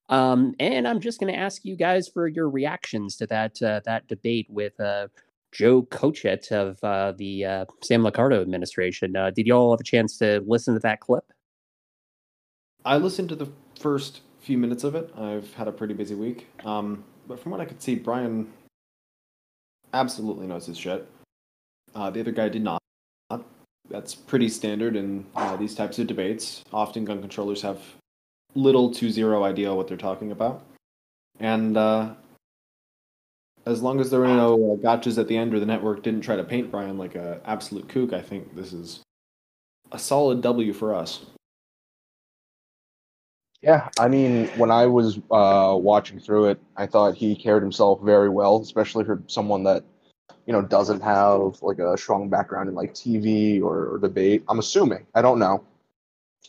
Um, 0.10 0.56
and 0.60 0.88
I'm 0.88 1.02
just 1.02 1.20
going 1.20 1.32
to 1.32 1.40
ask 1.40 1.64
you 1.64 1.76
guys 1.76 2.08
for 2.08 2.28
your 2.28 2.50
reactions 2.50 3.16
to 3.18 3.28
that 3.28 3.62
uh, 3.62 3.82
that 3.86 4.08
debate 4.08 4.48
with 4.50 4.80
uh, 4.80 5.10
Joe 5.52 5.84
Cotchett 5.84 6.52
of 6.52 6.84
uh, 6.84 7.14
the 7.18 7.46
uh, 7.46 7.66
Sam 7.84 8.04
Liccardo 8.04 8.42
administration. 8.42 9.16
Uh, 9.16 9.32
did 9.32 9.48
you 9.48 9.54
all 9.54 9.72
have 9.72 9.80
a 9.80 9.84
chance 9.84 10.18
to 10.18 10.44
listen 10.46 10.74
to 10.74 10.80
that 10.82 11.00
clip? 11.00 11.24
I 12.86 12.98
listened 12.98 13.30
to 13.30 13.36
the 13.36 13.50
first 13.80 14.22
few 14.40 14.58
minutes 14.58 14.84
of 14.84 14.96
it. 14.96 15.12
I've 15.18 15.54
had 15.54 15.68
a 15.68 15.72
pretty 15.72 15.94
busy 15.94 16.16
week. 16.16 16.48
Um, 16.64 17.04
but 17.28 17.40
from 17.40 17.52
what 17.52 17.62
I 17.62 17.66
could 17.66 17.82
see, 17.82 17.96
Brian 17.96 18.52
absolutely 19.94 20.48
knows 20.48 20.66
his 20.66 20.78
shit. 20.78 21.08
Uh, 21.96 22.10
the 22.10 22.20
other 22.20 22.32
guy 22.32 22.50
did 22.50 22.64
not. 22.64 22.82
That's 23.90 24.14
pretty 24.14 24.50
standard 24.50 24.98
in 24.98 25.26
uh, 25.36 25.56
these 25.56 25.74
types 25.74 25.98
of 25.98 26.08
debates. 26.08 26.64
Often 26.74 27.06
gun 27.06 27.22
controllers 27.22 27.62
have 27.62 27.80
little 28.54 28.92
to 28.94 29.10
zero 29.10 29.44
idea 29.44 29.74
what 29.74 29.88
they're 29.88 29.98
talking 29.98 30.32
about. 30.32 30.64
And 31.40 31.78
uh, 31.78 32.14
as 33.68 33.82
long 33.82 34.00
as 34.00 34.10
there 34.10 34.22
were 34.22 34.28
no 34.28 34.54
uh, 34.54 34.76
gotchas 34.78 35.18
at 35.18 35.28
the 35.28 35.36
end 35.36 35.54
or 35.54 35.60
the 35.60 35.66
network 35.66 36.02
didn't 36.02 36.22
try 36.22 36.38
to 36.38 36.44
paint 36.44 36.72
Brian 36.72 36.98
like 36.98 37.16
an 37.16 37.40
absolute 37.46 37.90
kook, 37.90 38.14
I 38.14 38.22
think 38.22 38.56
this 38.56 38.72
is 38.72 39.02
a 39.92 40.00
solid 40.00 40.42
W 40.42 40.72
for 40.72 40.96
us. 40.96 41.26
Yeah, 43.62 43.90
I 44.00 44.08
mean, 44.08 44.48
when 44.50 44.72
I 44.72 44.86
was 44.86 45.18
uh, 45.32 45.76
watching 45.78 46.20
through 46.20 46.46
it, 46.46 46.60
I 46.78 46.86
thought 46.86 47.16
he 47.16 47.36
carried 47.36 47.64
himself 47.64 48.00
very 48.02 48.30
well, 48.30 48.62
especially 48.62 49.04
for 49.04 49.22
someone 49.28 49.64
that 49.64 49.84
you 50.46 50.54
know 50.54 50.62
doesn't 50.62 51.02
have 51.02 51.62
like 51.62 51.80
a 51.80 51.98
strong 51.98 52.30
background 52.30 52.70
in 52.70 52.76
like 52.76 52.94
TV 52.94 53.62
or, 53.62 53.96
or 53.96 53.98
debate. 53.98 54.44
I'm 54.48 54.60
assuming. 54.60 55.06
I 55.16 55.22
don't 55.22 55.40
know, 55.40 55.66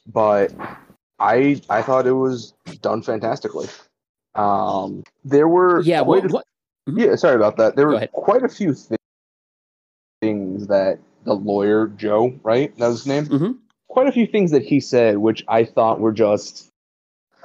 but 0.06 0.52
I 1.18 1.60
I 1.68 1.82
thought 1.82 2.06
it 2.06 2.12
was 2.12 2.54
done 2.82 3.02
fantastically. 3.02 3.68
Um, 4.34 5.02
there 5.24 5.48
were 5.48 5.80
yeah. 5.80 6.02
What, 6.02 6.30
what 6.30 6.44
Mm-hmm. 6.88 7.00
Yeah, 7.00 7.16
sorry 7.16 7.36
about 7.36 7.58
that. 7.58 7.76
There 7.76 7.86
were 7.86 8.06
quite 8.12 8.42
a 8.42 8.48
few 8.48 8.72
th- 8.72 8.98
things 10.22 10.68
that 10.68 10.98
the 11.24 11.34
lawyer 11.34 11.88
Joe, 11.88 12.34
right? 12.42 12.76
That 12.78 12.88
was 12.88 13.00
his 13.00 13.06
name. 13.06 13.26
Mm-hmm. 13.26 13.52
Quite 13.88 14.06
a 14.06 14.12
few 14.12 14.26
things 14.26 14.52
that 14.52 14.62
he 14.62 14.80
said, 14.80 15.18
which 15.18 15.44
I 15.48 15.64
thought 15.64 16.00
were 16.00 16.12
just 16.12 16.68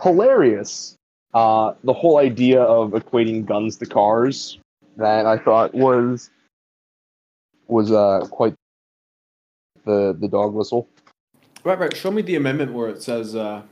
hilarious. 0.01 0.95
Uh, 1.33 1.73
the 1.83 1.91
whole 1.91 2.19
idea 2.19 2.61
of 2.61 2.91
equating 2.91 3.45
guns 3.45 3.77
to 3.77 3.85
cars, 3.85 4.59
that 4.95 5.25
I 5.25 5.37
thought 5.37 5.73
was 5.73 6.29
was 7.67 7.91
uh, 7.91 8.25
quite 8.29 8.53
the 9.83 10.15
the 10.17 10.29
dog 10.29 10.53
whistle. 10.53 10.87
Right, 11.65 11.79
right. 11.79 11.95
Show 11.95 12.11
me 12.11 12.21
the 12.21 12.35
amendment 12.35 12.71
where 12.71 12.87
it 12.87 13.01
says 13.01 13.35
uh, 13.35 13.63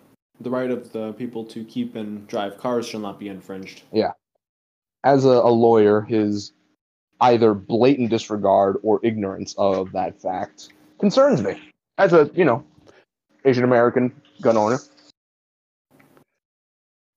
the 0.42 0.50
right 0.50 0.72
of 0.72 0.92
the 0.92 1.14
people 1.14 1.46
to 1.46 1.64
keep 1.64 1.96
and 1.96 2.28
drive 2.28 2.58
cars 2.58 2.86
shall 2.88 3.02
not 3.02 3.20
be 3.20 3.30
infringed. 3.30 3.84
Yeah 3.94 4.12
as 5.04 5.26
a, 5.26 5.30
a 5.30 5.52
lawyer, 5.52 6.02
his 6.02 6.54
either 7.22 7.54
blatant 7.54 8.10
disregard 8.10 8.78
or 8.84 9.00
ignorance 9.04 9.54
of 9.58 9.92
that 9.92 10.20
fact 10.20 10.70
concerns 11.00 11.42
me 11.42 11.60
as 11.98 12.14
a 12.14 12.30
you 12.34 12.46
know 12.46 12.64
Asian 13.46 13.64
American 13.64 14.12
gun 14.42 14.58
owner. 14.58 14.80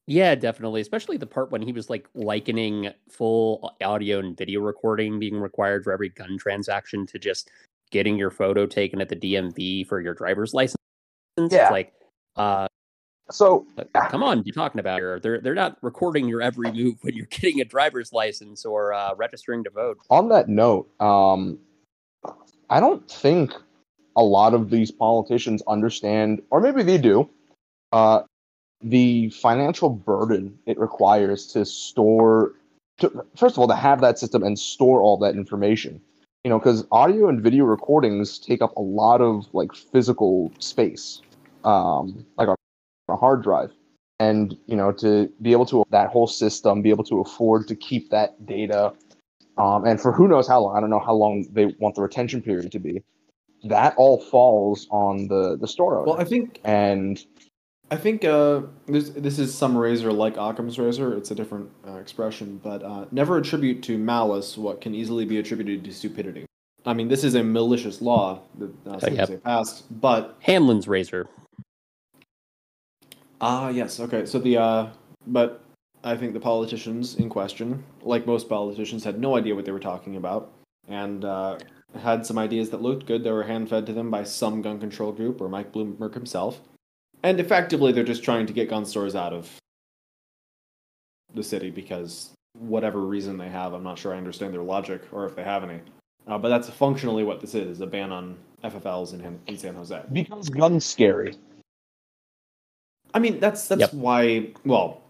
Yeah, 0.07 0.35
definitely. 0.35 0.83
Especially 0.83 1.17
the 1.17 1.27
part 1.27 1.51
when 1.51 1.63
he 1.63 1.73
was 1.73 1.89
like 1.89 2.09
likening 2.15 2.91
full 3.09 3.75
audio 3.83 4.19
and 4.19 4.37
video 4.37 4.61
recording 4.61 5.19
being 5.19 5.37
required 5.37 5.83
for 5.83 5.93
every 5.93 6.11
gun 6.11 6.37
transaction 6.37 7.07
to 7.07 7.19
just 7.19 7.51
getting 7.91 8.19
your 8.19 8.31
photo 8.31 8.67
taken 8.67 9.01
at 9.01 9.09
the 9.09 9.17
DMV 9.17 9.87
for 9.87 10.01
your 10.01 10.13
driver's 10.13 10.53
license. 10.53 10.77
Yeah. 11.39 11.71
like, 11.71 11.95
uh, 12.37 12.67
so 13.31 13.67
come 14.11 14.23
on, 14.23 14.43
you're 14.45 14.55
talking 14.55 14.81
about 14.81 14.99
here. 14.99 15.19
They're 15.21 15.41
they're 15.41 15.55
not 15.55 15.79
recording 15.83 16.29
your 16.29 16.43
every 16.43 16.71
move 16.73 16.97
when 17.03 17.15
you're 17.15 17.27
getting 17.31 17.61
a 17.61 17.65
driver's 17.65 18.13
license 18.13 18.65
or 18.65 18.93
uh, 18.93 19.15
registering 19.17 19.65
to 19.65 19.71
vote. 19.71 19.99
On 20.11 20.29
that 20.29 20.49
note, 20.49 20.89
um, 21.01 21.59
I 22.71 22.81
don't 22.81 23.11
think 23.11 23.53
a 24.17 24.23
lot 24.23 24.55
of 24.55 24.71
these 24.71 24.91
politicians 24.91 25.63
understand, 25.67 26.43
or 26.51 26.61
maybe 26.61 26.83
they 26.83 26.99
do, 26.99 27.29
uh, 27.93 28.23
the 28.83 29.31
financial 29.31 29.91
burden 29.91 30.59
it 30.67 30.79
requires 30.79 31.47
to 31.49 31.65
store. 31.65 32.53
To, 32.99 33.25
first 33.37 33.57
of 33.57 33.59
all, 33.59 33.69
to 33.69 33.75
have 33.75 34.01
that 34.03 34.19
system 34.21 34.43
and 34.45 34.59
store 34.59 35.03
all 35.03 35.17
that 35.19 35.35
information. 35.35 36.01
you 36.45 36.51
know, 36.51 36.59
because 36.59 36.87
audio 36.93 37.29
and 37.29 37.43
video 37.43 37.65
recordings 37.65 38.39
take 38.39 38.61
up 38.63 38.77
a 38.77 38.81
lot 38.81 39.21
of 39.23 39.47
like 39.55 39.75
physical 39.75 40.53
space, 40.59 41.23
um, 41.65 42.25
like 42.37 42.49
a 43.09 43.17
hard 43.17 43.43
drive, 43.43 43.71
and 44.19 44.57
you 44.67 44.77
know, 44.77 44.93
to 44.93 45.31
be 45.43 45.53
able 45.53 45.67
to 45.67 45.85
that 45.91 46.11
whole 46.11 46.27
system, 46.27 46.83
be 46.83 46.91
able 46.91 47.05
to 47.05 47.21
afford 47.21 47.69
to 47.69 47.75
keep 47.77 48.11
that 48.11 48.47
data, 48.47 48.93
um, 49.59 49.85
and 49.85 50.01
for 50.01 50.13
who 50.13 50.29
knows 50.29 50.49
how 50.49 50.61
long, 50.61 50.77
I 50.77 50.81
don't 50.81 50.91
know 50.91 51.01
how 51.05 51.15
long 51.15 51.47
they 51.53 51.67
want 51.79 51.95
the 51.95 52.03
retention 52.03 52.43
period 52.43 52.73
to 52.73 52.79
be. 52.79 53.03
That 53.65 53.95
all 53.97 54.21
falls 54.21 54.87
on 54.91 55.29
the 55.29 55.57
the 55.59 55.69
store 55.69 55.99
owner. 55.99 56.07
Well, 56.07 56.21
I 56.21 56.25
think 56.25 56.61
and 56.65 57.25
I 57.91 57.97
think 57.97 58.25
uh, 58.25 58.63
this 58.87 59.11
this 59.11 59.39
is 59.39 59.55
some 59.55 59.77
razor 59.77 60.13
like 60.13 60.37
Occam's 60.37 60.79
razor. 60.79 61.17
It's 61.17 61.31
a 61.31 61.35
different 61.35 61.71
uh, 61.87 61.95
expression, 61.95 62.61
but 62.63 62.83
uh, 62.83 63.07
never 63.11 63.37
attribute 63.39 63.83
to 63.85 63.99
malice 63.99 64.59
what 64.59 64.81
can 64.81 64.95
easily 64.95 65.25
be 65.25 65.39
attributed 65.39 65.85
to 65.85 65.93
stupidity. 65.93 66.47
I 66.87 66.93
mean, 66.93 67.09
this 67.09 67.25
is 67.25 67.35
a 67.35 67.43
malicious 67.43 68.03
law 68.03 68.43
that 68.59 68.71
uh, 68.87 68.99
Oh, 69.03 69.11
yep. 69.11 69.29
they 69.29 69.37
passed, 69.39 69.85
but 70.01 70.37
Hanlon's 70.41 70.87
razor. 70.87 71.27
Ah, 73.41 73.69
yes, 73.69 74.01
okay. 74.01 74.27
So 74.27 74.39
the 74.39 74.57
uh, 74.57 74.87
but 75.27 75.65
I 76.03 76.17
think 76.17 76.35
the 76.35 76.41
politicians 76.41 77.17
in 77.17 77.29
question, 77.29 77.83
like 78.03 78.27
most 78.27 78.49
politicians, 78.49 79.05
had 79.05 79.19
no 79.19 79.37
idea 79.37 79.55
what 79.55 79.65
they 79.65 79.73
were 79.73 79.81
talking 79.81 80.17
about, 80.17 80.53
and 80.89 81.25
uh, 81.25 81.59
had 81.99 82.27
some 82.27 82.39
ideas 82.39 82.71
that 82.71 82.83
looked 82.83 83.07
good. 83.07 83.25
They 83.25 83.31
were 83.31 83.43
hand 83.43 83.69
fed 83.69 83.87
to 83.87 83.93
them 83.93 84.11
by 84.11 84.25
some 84.25 84.63
gun 84.63 84.79
control 84.79 85.13
group 85.13 85.41
or 85.41 85.49
Mike 85.49 85.73
Bloomberg 85.73 86.15
himself. 86.15 86.61
And 87.23 87.41
effectively, 87.41 87.93
they're 87.93 88.05
just 88.05 88.23
trying 88.23 88.47
to 88.47 88.53
get 88.53 88.69
gun 88.69 88.85
stores 88.85 89.15
out 89.15 89.33
of 89.33 89.51
the 91.33 91.43
city 91.43 91.71
because 91.71 92.33
whatever 92.59 93.01
reason 93.01 93.39
they 93.39 93.49
have, 93.49 93.73
I'm 93.73 93.83
not 93.83 93.99
sure 93.99 94.15
I 94.15 94.19
understand 94.19 94.53
their 94.53 94.63
logic 94.63 95.03
or 95.11 95.25
if 95.27 95.35
they 95.35 95.43
have 95.43 95.65
any. 95.65 95.81
Uh, 96.27 96.39
but 96.39 96.49
that's 96.49 96.69
functionally 96.69 97.25
what 97.25 97.41
this 97.41 97.55
is: 97.55 97.81
a 97.81 97.87
ban 97.87 98.13
on 98.13 98.37
FFLs 98.63 99.15
in, 99.15 99.39
in 99.47 99.59
San 99.59 99.75
Jose. 99.75 100.03
because 100.13 100.49
guns 100.49 100.85
scary. 100.85 101.35
I 103.15 103.21
mean, 103.21 103.39
that's 103.41 103.69
that's 103.69 103.81
Yep. 103.81 103.95
why. 103.95 104.49
Well, 104.65 105.01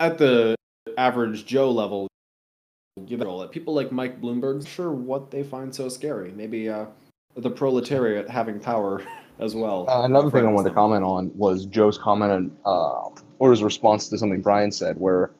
at 0.00 0.16
the 0.16 0.54
average 0.96 1.44
Joe 1.44 1.70
level, 1.70 2.06
give 3.06 3.20
it 3.20 3.26
all. 3.26 3.46
People 3.48 3.74
like 3.74 3.92
Mike 3.92 4.20
Bloomberg, 4.20 4.66
sure, 4.66 4.92
what 4.92 5.30
they 5.30 5.42
find 5.42 5.74
so 5.74 5.88
scary. 5.88 6.32
Maybe 6.32 6.68
uh, 6.68 6.86
the 7.36 7.50
proletariat 7.50 8.28
having 8.30 8.60
power 8.60 9.02
as 9.40 9.54
well. 9.54 9.88
Uh, 9.88 10.02
another 10.04 10.30
thing 10.30 10.46
I 10.46 10.50
wanted 10.50 10.70
to 10.70 10.74
comment 10.74 11.04
on 11.04 11.30
was 11.36 11.66
Joe's 11.66 11.98
comment 11.98 12.32
on, 12.32 12.56
uh, 12.64 13.20
or 13.38 13.50
his 13.50 13.62
response 13.62 14.08
to 14.08 14.18
something 14.18 14.40
Brian 14.40 14.72
said, 14.72 14.98
where 14.98 15.30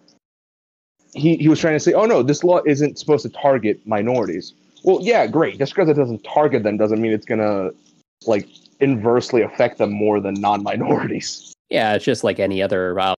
he, 1.15 1.37
he 1.37 1.49
was 1.49 1.61
trying 1.61 1.75
to 1.75 1.81
say, 1.81 1.93
oh 1.95 2.05
no, 2.05 2.23
this 2.23 2.45
law 2.45 2.61
isn't 2.67 2.99
supposed 2.99 3.23
to 3.23 3.31
target 3.31 3.81
minorities. 3.87 4.55
Well, 4.85 4.99
yeah, 5.03 5.27
great. 5.27 5.59
Just 5.59 5.75
because 5.75 5.89
it 5.89 5.95
doesn't 5.95 6.23
target 6.23 6.63
them 6.63 6.77
doesn't 6.77 7.01
mean 7.01 7.13
it's 7.13 7.27
going 7.27 7.41
to, 7.41 7.75
like, 8.27 8.49
inversely 8.81 9.43
affect 9.43 9.79
them 9.79 9.93
more 9.93 10.21
than 10.21 10.35
non 10.35 10.63
minorities. 10.63 11.53
Yeah, 11.71 11.95
it's 11.95 12.05
just 12.05 12.25
like 12.25 12.39
any 12.39 12.63
other 12.63 12.99
uh, 12.99 13.15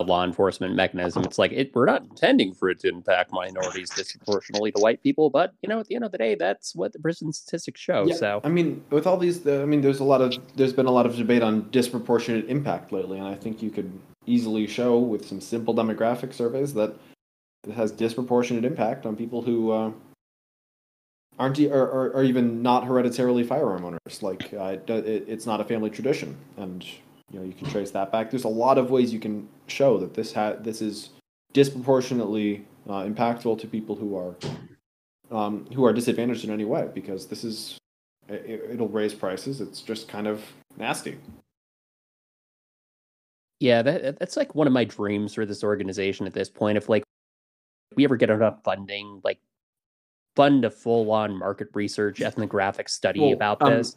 law 0.00 0.24
enforcement 0.24 0.74
mechanism. 0.74 1.24
It's 1.24 1.38
like 1.38 1.52
it, 1.52 1.74
we're 1.74 1.86
not 1.86 2.02
intending 2.02 2.52
for 2.52 2.68
it 2.68 2.80
to 2.80 2.88
impact 2.88 3.32
minorities 3.32 3.90
disproportionately 3.90 4.72
to 4.72 4.80
white 4.80 5.02
people, 5.02 5.30
but 5.30 5.52
you 5.62 5.68
know, 5.68 5.80
at 5.80 5.86
the 5.86 5.94
end 5.94 6.04
of 6.04 6.12
the 6.12 6.18
day, 6.18 6.34
that's 6.34 6.74
what 6.74 6.92
the 6.92 6.98
prison 6.98 7.32
statistics 7.32 7.80
show. 7.80 8.06
Yeah, 8.06 8.14
So 8.16 8.40
I 8.44 8.48
mean, 8.48 8.84
with 8.90 9.06
all 9.06 9.16
these, 9.16 9.46
I 9.46 9.64
mean, 9.64 9.80
there's 9.80 10.00
a 10.00 10.04
lot 10.04 10.20
of 10.20 10.34
there's 10.56 10.72
been 10.72 10.86
a 10.86 10.90
lot 10.90 11.06
of 11.06 11.16
debate 11.16 11.42
on 11.42 11.70
disproportionate 11.70 12.48
impact 12.48 12.92
lately, 12.92 13.18
and 13.18 13.26
I 13.26 13.34
think 13.34 13.62
you 13.62 13.70
could 13.70 13.90
easily 14.26 14.66
show 14.66 14.98
with 14.98 15.26
some 15.26 15.40
simple 15.40 15.74
demographic 15.74 16.32
surveys 16.32 16.74
that 16.74 16.94
it 17.66 17.72
has 17.72 17.92
disproportionate 17.92 18.64
impact 18.64 19.06
on 19.06 19.16
people 19.16 19.42
who 19.42 19.70
uh, 19.70 19.92
aren't 21.38 21.58
or, 21.60 21.86
or, 21.86 22.10
or 22.10 22.24
even 22.24 22.62
not 22.62 22.84
hereditarily 22.84 23.44
firearm 23.44 23.84
owners. 23.84 24.22
Like 24.22 24.52
uh, 24.52 24.76
it, 24.76 24.90
it, 24.90 25.24
it's 25.28 25.46
not 25.46 25.60
a 25.60 25.64
family 25.64 25.90
tradition, 25.90 26.36
and 26.56 26.84
you 27.32 27.38
know 27.38 27.44
you 27.44 27.52
can 27.52 27.68
trace 27.68 27.90
that 27.92 28.12
back. 28.12 28.30
There's 28.30 28.44
a 28.44 28.48
lot 28.48 28.78
of 28.78 28.90
ways 28.90 29.12
you 29.12 29.20
can 29.20 29.48
show 29.66 29.98
that 29.98 30.14
this 30.14 30.32
ha- 30.32 30.56
this 30.60 30.82
is 30.82 31.10
disproportionately 31.52 32.66
uh, 32.88 33.02
impactful 33.02 33.58
to 33.60 33.66
people 33.66 33.96
who 33.96 34.16
are 34.16 34.34
um, 35.30 35.66
who 35.74 35.84
are 35.84 35.92
disadvantaged 35.92 36.44
in 36.44 36.50
any 36.50 36.64
way 36.64 36.88
because 36.94 37.26
this 37.26 37.44
is 37.44 37.78
it, 38.28 38.70
it'll 38.72 38.88
raise 38.88 39.14
prices. 39.14 39.60
It's 39.60 39.80
just 39.80 40.08
kind 40.08 40.26
of 40.26 40.44
nasty. 40.76 41.18
yeah, 43.60 43.82
that 43.82 44.18
that's 44.18 44.36
like 44.36 44.54
one 44.54 44.66
of 44.66 44.72
my 44.72 44.84
dreams 44.84 45.34
for 45.34 45.46
this 45.46 45.64
organization 45.64 46.26
at 46.26 46.34
this 46.34 46.50
point. 46.50 46.76
If 46.76 46.88
like 46.88 47.04
we 47.96 48.04
ever 48.04 48.16
get 48.16 48.30
enough 48.30 48.62
funding, 48.64 49.20
like 49.24 49.38
fund 50.36 50.64
a 50.64 50.70
full 50.70 51.10
on 51.10 51.38
market 51.38 51.68
research 51.74 52.20
ethnographic 52.20 52.88
study 52.88 53.20
Well, 53.20 53.32
about 53.32 53.62
um, 53.62 53.70
this 53.70 53.96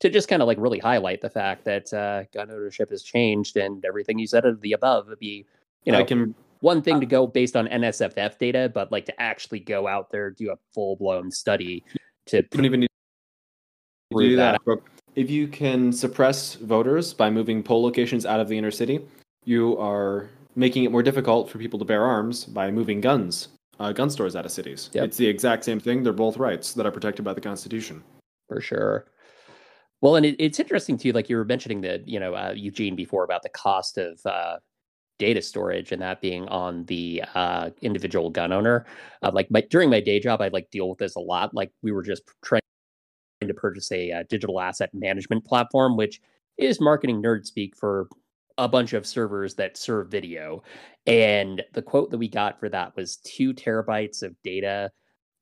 to 0.00 0.10
just 0.10 0.28
kind 0.28 0.42
of 0.42 0.48
like 0.48 0.58
really 0.58 0.78
highlight 0.78 1.20
the 1.20 1.30
fact 1.30 1.64
that 1.64 1.92
uh, 1.92 2.24
gun 2.32 2.50
ownership 2.50 2.90
has 2.90 3.02
changed 3.02 3.56
and 3.56 3.84
everything 3.84 4.18
you 4.18 4.26
said 4.26 4.44
of 4.44 4.60
the 4.60 4.72
above 4.72 5.08
would 5.08 5.18
be 5.18 5.46
you 5.84 5.92
know 5.92 6.00
I 6.00 6.04
can 6.04 6.34
one 6.60 6.82
thing 6.82 7.00
to 7.00 7.06
go 7.06 7.26
based 7.26 7.56
on 7.56 7.66
NSSF 7.68 8.38
data, 8.38 8.70
but 8.72 8.90
like 8.90 9.06
to 9.06 9.20
actually 9.20 9.60
go 9.60 9.86
out 9.86 10.10
there 10.10 10.30
do 10.30 10.50
a 10.50 10.56
full 10.72 10.96
blown 10.96 11.30
study 11.30 11.84
to 12.26 12.42
don't 12.42 12.64
even 12.64 12.80
need 12.80 12.90
to 14.12 14.18
do 14.18 14.36
that. 14.36 14.60
that. 14.66 14.78
If 15.14 15.30
you 15.30 15.48
can 15.48 15.92
suppress 15.92 16.54
voters 16.54 17.14
by 17.14 17.30
moving 17.30 17.62
poll 17.62 17.82
locations 17.82 18.26
out 18.26 18.40
of 18.40 18.48
the 18.48 18.58
inner 18.58 18.70
city, 18.70 19.00
you 19.44 19.78
are 19.78 20.28
making 20.56 20.84
it 20.84 20.92
more 20.92 21.02
difficult 21.02 21.48
for 21.48 21.58
people 21.58 21.78
to 21.78 21.84
bear 21.84 22.04
arms 22.04 22.44
by 22.44 22.70
moving 22.70 23.00
guns, 23.00 23.48
uh, 23.78 23.92
gun 23.92 24.10
stores 24.10 24.36
out 24.36 24.44
of 24.44 24.50
cities. 24.50 24.90
Yep. 24.92 25.04
It's 25.04 25.16
the 25.16 25.26
exact 25.26 25.64
same 25.64 25.80
thing. 25.80 26.02
They're 26.02 26.12
both 26.12 26.36
rights 26.36 26.74
that 26.74 26.86
are 26.86 26.90
protected 26.90 27.24
by 27.24 27.34
the 27.34 27.40
Constitution. 27.40 28.02
for 28.48 28.60
sure. 28.60 29.06
Well, 30.00 30.16
and 30.16 30.26
it, 30.26 30.36
it's 30.38 30.60
interesting 30.60 30.98
too. 30.98 31.12
Like 31.12 31.28
you 31.28 31.36
were 31.36 31.44
mentioning 31.44 31.80
that 31.82 32.06
you 32.06 32.20
know 32.20 32.34
uh, 32.34 32.52
Eugene 32.54 32.96
before 32.96 33.24
about 33.24 33.42
the 33.42 33.48
cost 33.48 33.98
of 33.98 34.20
uh, 34.24 34.56
data 35.18 35.42
storage 35.42 35.92
and 35.92 36.02
that 36.02 36.20
being 36.20 36.46
on 36.48 36.84
the 36.84 37.22
uh, 37.34 37.70
individual 37.82 38.30
gun 38.30 38.52
owner. 38.52 38.86
Uh, 39.22 39.30
like 39.32 39.50
my, 39.50 39.62
during 39.70 39.90
my 39.90 40.00
day 40.00 40.20
job, 40.20 40.40
I 40.40 40.48
like 40.48 40.70
deal 40.70 40.88
with 40.88 40.98
this 40.98 41.16
a 41.16 41.20
lot. 41.20 41.54
Like 41.54 41.72
we 41.82 41.92
were 41.92 42.02
just 42.02 42.22
trying 42.44 42.60
to 43.40 43.54
purchase 43.54 43.90
a 43.92 44.12
uh, 44.12 44.24
digital 44.28 44.60
asset 44.60 44.90
management 44.92 45.44
platform, 45.44 45.96
which 45.96 46.20
is 46.58 46.80
marketing 46.80 47.22
nerd 47.22 47.46
speak 47.46 47.76
for 47.76 48.08
a 48.58 48.68
bunch 48.68 48.92
of 48.92 49.06
servers 49.06 49.54
that 49.54 49.76
serve 49.76 50.10
video. 50.10 50.62
And 51.06 51.62
the 51.74 51.82
quote 51.82 52.10
that 52.10 52.18
we 52.18 52.28
got 52.28 52.58
for 52.58 52.68
that 52.68 52.96
was 52.96 53.16
two 53.18 53.52
terabytes 53.52 54.22
of 54.22 54.34
data 54.42 54.90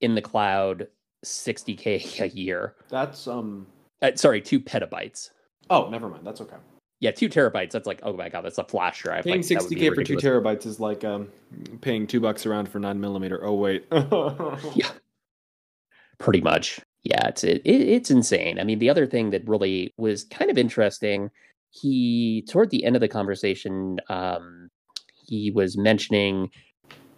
in 0.01 0.15
the 0.15 0.23
cloud, 0.23 0.89
60k 1.25 2.21
a 2.21 2.29
year. 2.29 2.75
That's 2.89 3.27
um. 3.27 3.67
Uh, 4.03 4.13
sorry, 4.17 4.41
two 4.41 4.61
petabytes. 4.61 5.31
Oh, 5.71 5.89
never 5.89 6.09
mind. 6.09 6.27
That's 6.27 6.41
okay. 6.41 6.57
Yeah, 7.01 7.11
two 7.11 7.29
terabytes. 7.29 7.73
That's 7.73 7.87
like, 7.87 8.01
oh 8.03 8.13
my 8.15 8.29
god, 8.29 8.43
that's 8.43 8.59
a 8.59 8.65
flash 8.65 9.03
drive. 9.03 9.25
Paying 9.25 9.43
like, 9.43 9.61
would 9.61 9.69
be 9.69 9.77
60k 9.77 9.95
for 9.95 10.05
two 10.05 10.17
terabytes 10.17 10.67
is 10.67 10.81
like 10.81 11.05
um, 11.05 11.29
paying 11.81 12.07
two 12.07 12.21
bucks 12.21 12.47
around 12.47 12.69
for 12.69 12.79
nine 12.79 13.01
millimeter. 13.01 13.45
Oh 13.45 13.55
wait. 13.55 13.87
Yeah. 14.75 14.91
pretty 16.19 16.41
much 16.41 16.81
yeah 17.05 17.29
it's 17.29 17.45
it, 17.45 17.61
it, 17.65 17.81
it's 17.83 18.11
insane 18.11 18.59
i 18.59 18.65
mean 18.65 18.79
the 18.79 18.91
other 18.91 19.07
thing 19.07 19.31
that 19.31 19.47
really 19.47 19.93
was 19.97 20.25
kind 20.25 20.51
of 20.51 20.59
interesting 20.59 21.31
he 21.71 22.45
toward 22.49 22.71
the 22.71 22.85
end 22.85 22.97
of 22.97 23.01
the 23.01 23.09
conversation 23.09 23.99
um 24.09 24.71
he 25.27 25.51
was 25.51 25.77
mentioning 25.77 26.51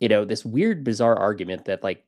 you 0.00 0.08
know 0.08 0.24
this 0.24 0.44
weird 0.44 0.84
bizarre 0.84 1.16
argument 1.16 1.64
that 1.64 1.82
like 1.82 2.04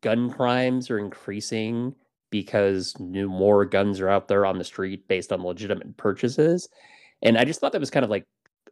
gun 0.00 0.30
crimes 0.30 0.90
are 0.90 0.98
increasing 0.98 1.94
because 2.32 2.98
new 2.98 3.28
more 3.28 3.64
guns 3.64 4.00
are 4.00 4.08
out 4.08 4.26
there 4.26 4.44
on 4.44 4.58
the 4.58 4.64
street 4.64 5.06
based 5.06 5.32
on 5.32 5.44
legitimate 5.44 5.96
purchases 5.96 6.68
and 7.22 7.38
i 7.38 7.44
just 7.44 7.60
thought 7.60 7.70
that 7.70 7.80
was 7.80 7.90
kind 7.90 8.04
of 8.04 8.10
like 8.10 8.24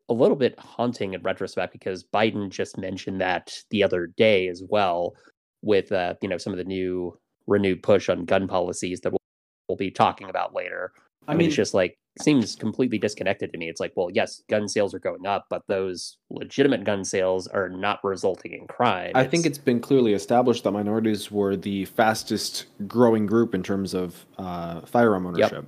a 0.09 0.13
little 0.13 0.37
bit 0.37 0.59
haunting 0.59 1.15
in 1.15 1.23
retrospect 1.23 1.73
because 1.73 2.03
biden 2.03 2.51
just 2.51 2.77
mentioned 2.77 3.21
that 3.21 3.63
the 3.71 3.85
other 3.85 4.09
day 4.17 4.49
as 4.49 4.65
well 4.69 5.15
with 5.63 5.93
uh, 5.93 6.15
you 6.21 6.29
know 6.29 6.39
some 6.39 6.53
of 6.53 6.59
the 6.59 6.65
new 6.65 7.17
renewed 7.47 7.83
push 7.83 8.09
on 8.09 8.25
gun 8.25 8.49
policies 8.49 9.01
that 9.01 9.11
we'll, 9.11 9.21
we'll 9.69 9.77
be 9.77 9.91
talking 9.91 10.31
about 10.31 10.55
later. 10.55 10.93
I, 11.29 11.35
mean, 11.35 11.49
it's 11.49 11.57
just 11.57 11.75
like 11.75 11.99
seems 12.21 12.57
completely 12.57 12.99
disconnected 12.99 13.53
to 13.53 13.59
me. 13.59 13.69
It's 13.69 13.81
like, 13.81 13.93
well, 13.95 14.11
yes, 14.13 14.43
gun 14.49 14.69
sales 14.69 14.95
are 14.95 14.99
going 14.99 15.27
up, 15.27 15.47
but 15.49 15.63
those 15.69 16.17
legitimate 16.31 16.85
gun 16.85 17.05
sales 17.05 17.47
are 17.47 17.69
not 17.69 18.01
resulting 18.03 18.53
in 18.53 18.67
crime. 18.67 19.13
I 19.15 19.25
think 19.25 19.47
it's 19.47 19.59
been 19.59 19.81
clearly 19.81 20.15
established 20.15 20.65
that 20.65 20.73
minorities 20.73 21.31
were 21.31 21.57
the 21.57 21.85
fastest 21.85 22.67
growing 22.87 23.27
group 23.27 23.55
in 23.55 23.63
terms 23.63 23.95
of 23.95 24.27
uh, 24.39 24.81
firearm 24.83 25.27
ownership. 25.27 25.67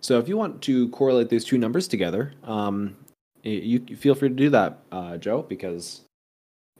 So 0.00 0.18
if 0.18 0.28
you 0.28 0.36
want 0.36 0.62
to 0.62 0.88
correlate 0.90 1.28
those 1.28 1.44
two 1.44 1.58
numbers 1.58 1.88
together, 1.88 2.32
um, 2.44 2.96
you, 3.42 3.82
you 3.86 3.96
feel 3.96 4.14
free 4.14 4.28
to 4.28 4.34
do 4.34 4.50
that, 4.50 4.78
uh, 4.92 5.16
Joe, 5.16 5.42
because 5.42 6.02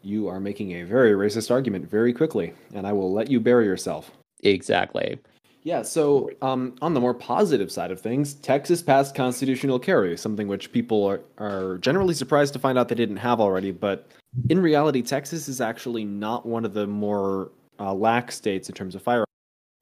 you 0.02 0.28
are 0.28 0.40
making 0.40 0.72
a 0.72 0.84
very 0.84 1.12
racist 1.12 1.50
argument 1.50 1.88
very 1.90 2.12
quickly, 2.12 2.52
and 2.74 2.86
I 2.86 2.92
will 2.92 3.12
let 3.12 3.30
you 3.30 3.40
bury 3.40 3.66
yourself. 3.66 4.10
exactly. 4.42 5.18
Yeah, 5.62 5.82
so 5.82 6.30
um, 6.40 6.76
on 6.80 6.94
the 6.94 7.00
more 7.00 7.14
positive 7.14 7.70
side 7.70 7.90
of 7.90 8.00
things, 8.00 8.34
Texas 8.34 8.80
passed 8.80 9.14
constitutional 9.14 9.78
carry, 9.78 10.16
something 10.16 10.46
which 10.46 10.72
people 10.72 11.04
are, 11.04 11.20
are 11.38 11.78
generally 11.78 12.14
surprised 12.14 12.52
to 12.52 12.58
find 12.58 12.78
out 12.78 12.88
they 12.88 12.94
didn't 12.94 13.16
have 13.16 13.40
already. 13.40 13.72
But 13.72 14.06
in 14.48 14.60
reality, 14.60 15.02
Texas 15.02 15.48
is 15.48 15.60
actually 15.60 16.04
not 16.04 16.46
one 16.46 16.64
of 16.64 16.74
the 16.74 16.86
more 16.86 17.50
uh, 17.80 17.92
lax 17.92 18.36
states 18.36 18.68
in 18.68 18.74
terms 18.74 18.94
of 18.94 19.02
firearm 19.02 19.26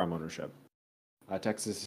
ownership. 0.00 0.52
Uh, 1.30 1.38
Texas 1.38 1.84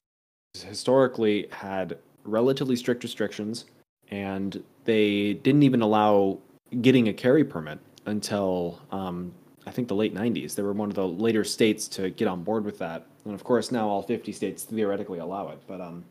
historically 0.53 1.47
had 1.51 1.97
relatively 2.23 2.75
strict 2.75 3.03
restrictions, 3.03 3.65
and 4.11 4.63
they 4.85 5.33
didn't 5.33 5.63
even 5.63 5.81
allow 5.81 6.37
getting 6.81 7.07
a 7.07 7.13
carry 7.13 7.43
permit 7.43 7.79
until 8.05 8.81
um, 8.91 9.33
I 9.65 9.71
think 9.71 9.87
the 9.87 9.95
late 9.95 10.13
90s. 10.13 10.55
They 10.55 10.63
were 10.63 10.73
one 10.73 10.89
of 10.89 10.95
the 10.95 11.07
later 11.07 11.43
states 11.43 11.87
to 11.89 12.09
get 12.11 12.27
on 12.27 12.43
board 12.43 12.65
with 12.65 12.77
that. 12.79 13.05
And 13.26 13.34
of 13.34 13.43
course, 13.43 13.72
now 13.72 13.88
all 13.88 14.01
50 14.01 14.32
states 14.32 14.63
theoretically 14.63 15.20
allow 15.20 15.49
it, 15.49 15.59
but 15.67 15.82
um, 15.82 16.03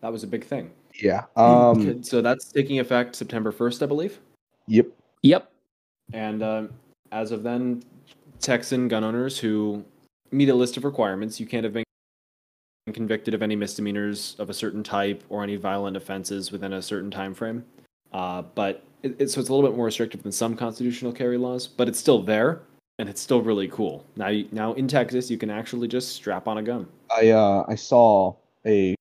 that 0.00 0.12
was 0.12 0.22
a 0.22 0.26
big 0.26 0.44
thing. 0.44 0.70
Yeah. 0.94 1.24
Um, 1.36 2.02
so 2.02 2.22
that's 2.22 2.50
taking 2.50 2.80
effect 2.80 3.16
September 3.16 3.52
1st, 3.52 3.82
I 3.82 3.86
believe. 3.86 4.18
Yep. 4.66 4.88
Yep. 5.22 5.50
And 6.12 6.42
uh, 6.42 6.66
as 7.12 7.30
of 7.32 7.42
then, 7.42 7.82
Texan 8.40 8.88
gun 8.88 9.04
owners 9.04 9.38
who 9.38 9.84
meet 10.30 10.48
a 10.48 10.54
list 10.54 10.76
of 10.76 10.84
requirements, 10.84 11.38
you 11.40 11.46
can't 11.46 11.64
have 11.64 11.72
been 11.72 11.84
convicted 12.92 13.34
of 13.34 13.42
any 13.42 13.56
misdemeanors 13.56 14.36
of 14.38 14.50
a 14.50 14.54
certain 14.54 14.82
type 14.82 15.22
or 15.28 15.42
any 15.42 15.56
violent 15.56 15.96
offenses 15.96 16.52
within 16.52 16.74
a 16.74 16.82
certain 16.82 17.10
time 17.10 17.34
frame. 17.34 17.64
Uh, 18.12 18.42
but 18.54 18.84
it, 19.02 19.16
it, 19.18 19.30
so 19.30 19.40
it's 19.40 19.48
a 19.48 19.52
little 19.52 19.68
bit 19.68 19.76
more 19.76 19.86
restrictive 19.86 20.22
than 20.22 20.32
some 20.32 20.56
constitutional 20.56 21.12
carry 21.12 21.36
laws, 21.36 21.66
but 21.66 21.88
it's 21.88 21.98
still 21.98 22.22
there 22.22 22.62
and 22.98 23.08
it's 23.08 23.20
still 23.20 23.42
really 23.42 23.68
cool. 23.68 24.04
Now, 24.16 24.30
now 24.52 24.72
in 24.74 24.88
Texas, 24.88 25.30
you 25.30 25.38
can 25.38 25.50
actually 25.50 25.88
just 25.88 26.14
strap 26.14 26.48
on 26.48 26.58
a 26.58 26.62
gun. 26.62 26.86
I 27.14 27.30
uh, 27.30 27.64
I 27.68 27.74
saw 27.74 28.34
a 28.64 28.94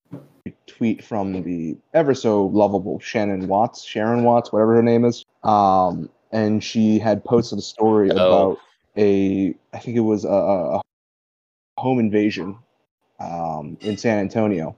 tweet 0.68 1.04
from 1.04 1.44
the 1.44 1.78
ever 1.94 2.14
so 2.14 2.46
lovable 2.48 3.00
Shannon 3.00 3.48
Watts, 3.48 3.84
Sharon 3.84 4.24
Watts, 4.24 4.52
whatever 4.52 4.76
her 4.76 4.84
name 4.84 5.06
is. 5.06 5.26
Um, 5.44 6.10
and 6.32 6.64
she 6.64 7.00
had 7.00 7.24
posted 7.24 7.60
a 7.60 7.62
story 7.62 8.12
oh. 8.12 8.16
about 8.16 8.60
a, 8.98 9.56
I 9.74 9.80
think 9.80 9.98
it 9.98 10.02
was 10.02 10.26
a, 10.26 10.30
a 10.30 10.82
home 11.78 12.00
invasion 12.00 12.58
um, 13.20 13.78
in 13.82 13.98
San 13.98 14.20
Antonio, 14.20 14.76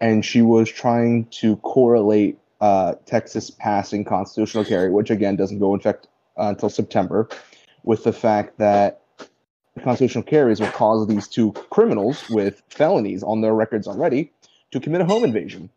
and 0.00 0.24
she 0.24 0.42
was 0.42 0.70
trying 0.70 1.26
to 1.26 1.56
correlate 1.56 2.38
uh, 2.60 2.94
Texas 3.06 3.50
passing 3.50 4.04
constitutional 4.04 4.64
carry, 4.64 4.90
which 4.90 5.10
again 5.10 5.36
doesn't 5.36 5.58
go 5.58 5.74
in 5.74 5.80
effect 5.80 6.06
uh, 6.38 6.46
until 6.48 6.70
September, 6.70 7.28
with 7.84 8.04
the 8.04 8.12
fact 8.12 8.58
that 8.58 9.02
constitutional 9.82 10.24
carries 10.24 10.60
will 10.60 10.68
cause 10.68 11.06
these 11.06 11.28
two 11.28 11.52
criminals 11.70 12.28
with 12.30 12.62
felonies 12.68 13.22
on 13.22 13.40
their 13.40 13.54
records 13.54 13.86
already 13.86 14.32
to 14.70 14.80
commit 14.80 15.00
a 15.00 15.04
home 15.04 15.24
invasion. 15.24 15.70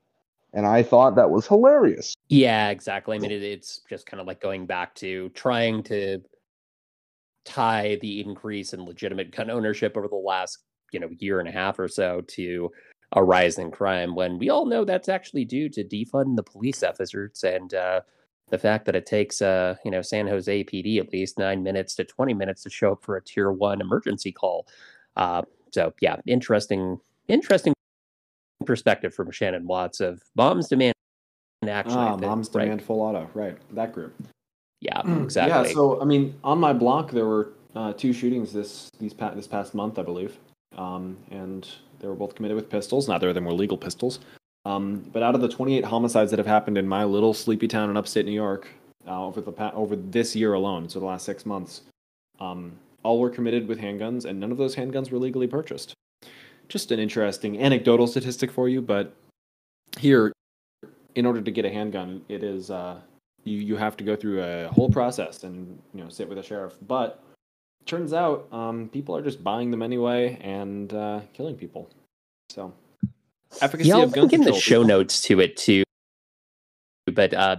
And 0.54 0.66
I 0.66 0.82
thought 0.82 1.16
that 1.16 1.30
was 1.30 1.46
hilarious. 1.46 2.16
Yeah, 2.30 2.70
exactly. 2.70 3.18
I 3.18 3.20
mean, 3.20 3.32
it, 3.32 3.44
it's 3.44 3.82
just 3.90 4.06
kind 4.06 4.22
of 4.22 4.28
like 4.28 4.42
going 4.42 4.66
back 4.66 4.96
to 4.96 5.30
trying 5.30 5.84
to 5.84 6.22
tie 7.46 7.98
the 8.02 8.22
increase 8.22 8.74
in 8.74 8.86
legitimate 8.86 9.32
gun 9.32 9.50
ownership 9.50 9.96
over 9.96 10.08
the 10.08 10.16
last 10.16 10.60
you 10.92 11.00
know 11.00 11.10
year 11.20 11.40
and 11.40 11.48
a 11.48 11.52
half 11.52 11.80
or 11.80 11.88
so 11.88 12.22
to 12.28 12.70
a 13.14 13.24
rise 13.24 13.58
in 13.58 13.72
crime 13.72 14.16
when 14.16 14.38
we 14.38 14.50
all 14.50 14.66
know 14.66 14.84
that's 14.84 15.08
actually 15.08 15.46
due 15.46 15.70
to 15.70 15.84
defund 15.84 16.36
the 16.36 16.44
police 16.44 16.84
efforts 16.84 17.44
and 17.44 17.74
uh, 17.74 18.02
the 18.50 18.58
fact 18.58 18.86
that 18.86 18.96
it 18.96 19.06
takes 19.06 19.42
uh, 19.42 19.76
you 19.84 19.92
know 19.92 20.02
San 20.02 20.28
Jose 20.28 20.64
PD 20.66 21.00
at 21.00 21.12
least 21.12 21.38
nine 21.38 21.64
minutes 21.64 21.96
to 21.96 22.04
twenty 22.04 22.34
minutes 22.34 22.64
to 22.64 22.70
show 22.70 22.94
up 22.94 23.04
for 23.04 23.18
a 23.18 23.24
tier 23.24 23.52
one 23.52 23.82
emergency 23.82 24.32
call. 24.32 24.68
Uh, 25.16 25.42
so 25.72 25.94
yeah, 26.02 26.18
interesting, 26.26 27.00
interesting 27.28 27.74
perspective 28.66 29.14
from 29.14 29.32
Shannon 29.32 29.68
Watts 29.68 30.00
of 30.00 30.22
moms 30.36 30.68
demand 30.68 30.94
action. 31.68 31.98
Ah, 31.98 32.12
think, 32.12 32.22
moms 32.22 32.50
right? 32.54 32.64
demand 32.64 32.84
full 32.84 33.02
auto, 33.02 33.30
right? 33.34 33.58
That 33.74 33.94
group. 33.94 34.16
Yeah, 34.82 35.02
exactly. 35.24 35.70
Yeah, 35.70 35.74
so 35.74 36.02
I 36.02 36.06
mean, 36.06 36.36
on 36.44 36.60
my 36.60 36.74
block 36.74 37.12
there 37.12 37.26
were 37.26 37.54
uh, 37.76 37.94
two 37.94 38.14
shootings 38.14 38.54
this 38.54 38.90
these 39.00 39.14
pa- 39.14 39.32
this 39.32 39.48
past 39.48 39.74
month, 39.74 40.00
I 40.00 40.04
believe 40.04 40.38
um, 40.78 41.18
and 41.32 41.68
they 42.00 42.08
were 42.08 42.16
both 42.16 42.36
committed 42.36 42.56
with 42.56 42.70
pistols. 42.70 43.08
Neither 43.08 43.30
of 43.30 43.36
them 43.36 43.46
were 43.46 43.54
legal 43.54 43.78
pistols. 43.78 44.20
Um, 44.68 45.06
but 45.14 45.24
out 45.24 45.34
of 45.34 45.40
the 45.40 45.48
28 45.48 45.86
homicides 45.86 46.30
that 46.30 46.40
have 46.40 46.46
happened 46.46 46.78
in 46.78 46.86
my 46.86 47.06
little 47.06 47.34
sleepy 47.34 47.70
town 47.70 47.90
in 47.90 47.96
upstate 47.96 48.26
New 48.26 48.34
York 48.34 48.68
uh, 49.08 49.26
over 49.26 49.40
the 49.40 49.74
over 49.74 49.96
this 49.96 50.36
year 50.36 50.54
alone, 50.54 50.90
so 50.90 51.00
the 51.00 51.06
last 51.06 51.24
six 51.24 51.46
months, 51.46 51.84
um, 52.42 52.74
all 53.02 53.22
were 53.22 53.30
committed 53.30 53.66
with 53.66 53.80
handguns, 53.80 54.26
and 54.26 54.38
none 54.38 54.52
of 54.52 54.58
those 54.58 54.76
handguns 54.76 55.10
were 55.10 55.20
legally 55.20 55.48
purchased. 55.48 55.94
Just 56.68 56.92
an 56.92 57.00
interesting 57.00 57.62
anecdotal 57.64 58.08
statistic 58.08 58.52
for 58.52 58.68
you, 58.68 58.82
but 58.82 59.16
here, 59.98 60.34
in 61.16 61.26
order 61.26 61.40
to 61.40 61.50
get 61.50 61.64
a 61.64 61.70
handgun, 61.70 62.22
it 62.28 62.44
is 62.44 62.70
uh, 62.70 63.00
you 63.46 63.60
you 63.60 63.78
have 63.78 63.96
to 63.96 64.04
go 64.04 64.18
through 64.18 64.44
a 64.44 64.68
whole 64.68 64.90
process 64.90 65.46
and 65.46 65.80
you 65.94 66.04
know 66.04 66.10
sit 66.10 66.28
with 66.28 66.40
a 66.40 66.44
sheriff, 66.44 66.76
but 66.88 67.24
turns 67.86 68.12
out 68.12 68.52
um, 68.52 68.90
people 68.90 69.16
are 69.16 69.22
just 69.22 69.42
buying 69.46 69.72
them 69.72 69.82
anyway 69.82 70.38
and 70.42 70.94
uh, 70.94 71.22
killing 71.32 71.56
people. 71.56 71.90
So, 72.50 72.74
efficacy 73.62 73.90
yeah, 73.90 74.04
of 74.04 74.12
gun 74.12 74.30
control. 74.30 74.54
the 74.54 74.60
show 74.60 74.84
notes 74.84 75.22
to 75.22 75.40
it 75.40 75.58
too. 75.58 75.84
But 77.06 77.34
uh, 77.34 77.56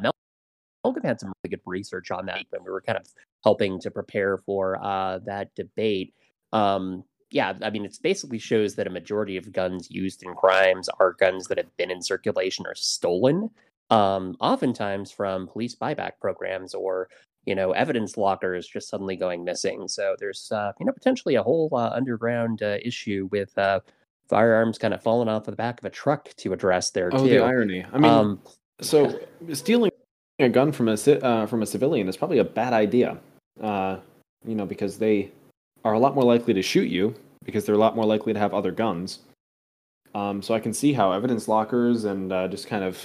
Melvin 0.85 1.03
had 1.03 1.21
some 1.21 1.33
really 1.43 1.57
good 1.57 1.63
research 1.67 2.11
on 2.11 2.27
that 2.27 2.45
when 2.51 2.65
we 2.65 2.71
were 2.71 2.83
kind 2.83 2.99
of 2.99 3.07
helping 3.45 3.81
to 3.81 3.91
prepare 3.91 4.37
for 4.39 4.83
uh, 4.83 5.19
that 5.27 5.55
debate. 5.55 6.15
Um, 6.53 7.05
yeah, 7.31 7.55
I 7.63 7.71
mean, 7.71 7.85
it 7.85 7.99
basically 8.03 8.39
shows 8.39 8.75
that 8.77 8.87
a 8.87 8.91
majority 8.91 9.37
of 9.37 9.53
guns 9.53 9.91
used 9.91 10.23
in 10.23 10.35
crimes 10.35 10.89
are 11.01 11.13
guns 11.13 11.47
that 11.49 11.59
have 11.59 11.77
been 11.77 11.91
in 11.91 12.03
circulation 12.03 12.67
or 12.67 12.75
stolen, 12.75 13.51
um, 13.91 14.37
oftentimes 14.41 15.11
from 15.11 15.47
police 15.49 15.75
buyback 15.75 16.13
programs 16.21 16.75
or 16.75 17.09
you 17.49 17.55
know, 17.55 17.73
evidence 17.73 18.19
lockers 18.19 18.67
just 18.67 18.91
suddenly 18.91 19.17
going 19.17 19.43
missing. 19.43 19.89
So 19.89 20.17
there's, 20.19 20.53
uh, 20.53 20.73
you 20.79 20.85
know, 20.85 20.93
potentially 20.93 21.37
a 21.37 21.43
whole 21.43 21.71
uh, 21.73 21.89
underground 21.95 22.63
uh, 22.63 22.77
issue 22.83 23.27
with 23.33 23.57
uh, 23.57 23.81
firearms 24.29 24.79
kind 24.79 24.95
of 24.95 25.03
falling 25.03 25.29
off 25.29 25.49
of 25.49 25.53
the 25.53 25.57
back 25.57 25.81
of 25.81 25.85
a 25.85 25.91
truck 25.91 26.29
to 26.37 26.53
address 26.53 26.91
there 26.91 27.11
oh, 27.13 27.25
too. 27.25 27.31
the 27.31 27.39
irony! 27.39 27.85
I 27.93 27.99
mean, 27.99 28.11
um, 28.11 28.43
so 28.81 29.21
stealing 29.53 29.91
a 30.39 30.49
gun 30.49 30.73
from 30.73 30.89
a 30.89 30.93
uh, 30.93 31.47
from 31.47 31.63
a 31.63 31.67
civilian 31.67 32.09
is 32.09 32.17
probably 32.17 32.39
a 32.39 32.45
bad 32.45 32.73
idea. 32.73 33.19
Uh, 33.61 33.99
you 34.47 34.55
know, 34.55 34.67
because 34.67 34.99
they 34.99 35.31
are 35.85 35.95
a 35.95 35.99
lot 35.99 36.15
more 36.15 36.25
likely 36.25 36.55
to 36.55 36.63
shoot 36.63 36.89
you 36.89 37.15
because 37.45 37.65
they're 37.65 37.75
a 37.75 37.79
lot 37.79 37.97
more 37.97 38.05
likely 38.05 38.33
to 38.33 38.39
have 38.39 38.55
other 38.55 38.71
guns. 38.71 39.21
Um, 40.15 40.43
so 40.43 40.55
I 40.55 40.61
can 40.61 40.73
see 40.73 40.93
how 40.93 41.13
evidence 41.13 41.49
lockers 41.49 42.05
and 42.05 42.31
just 42.51 42.67
kind 42.67 42.85
of 42.85 43.05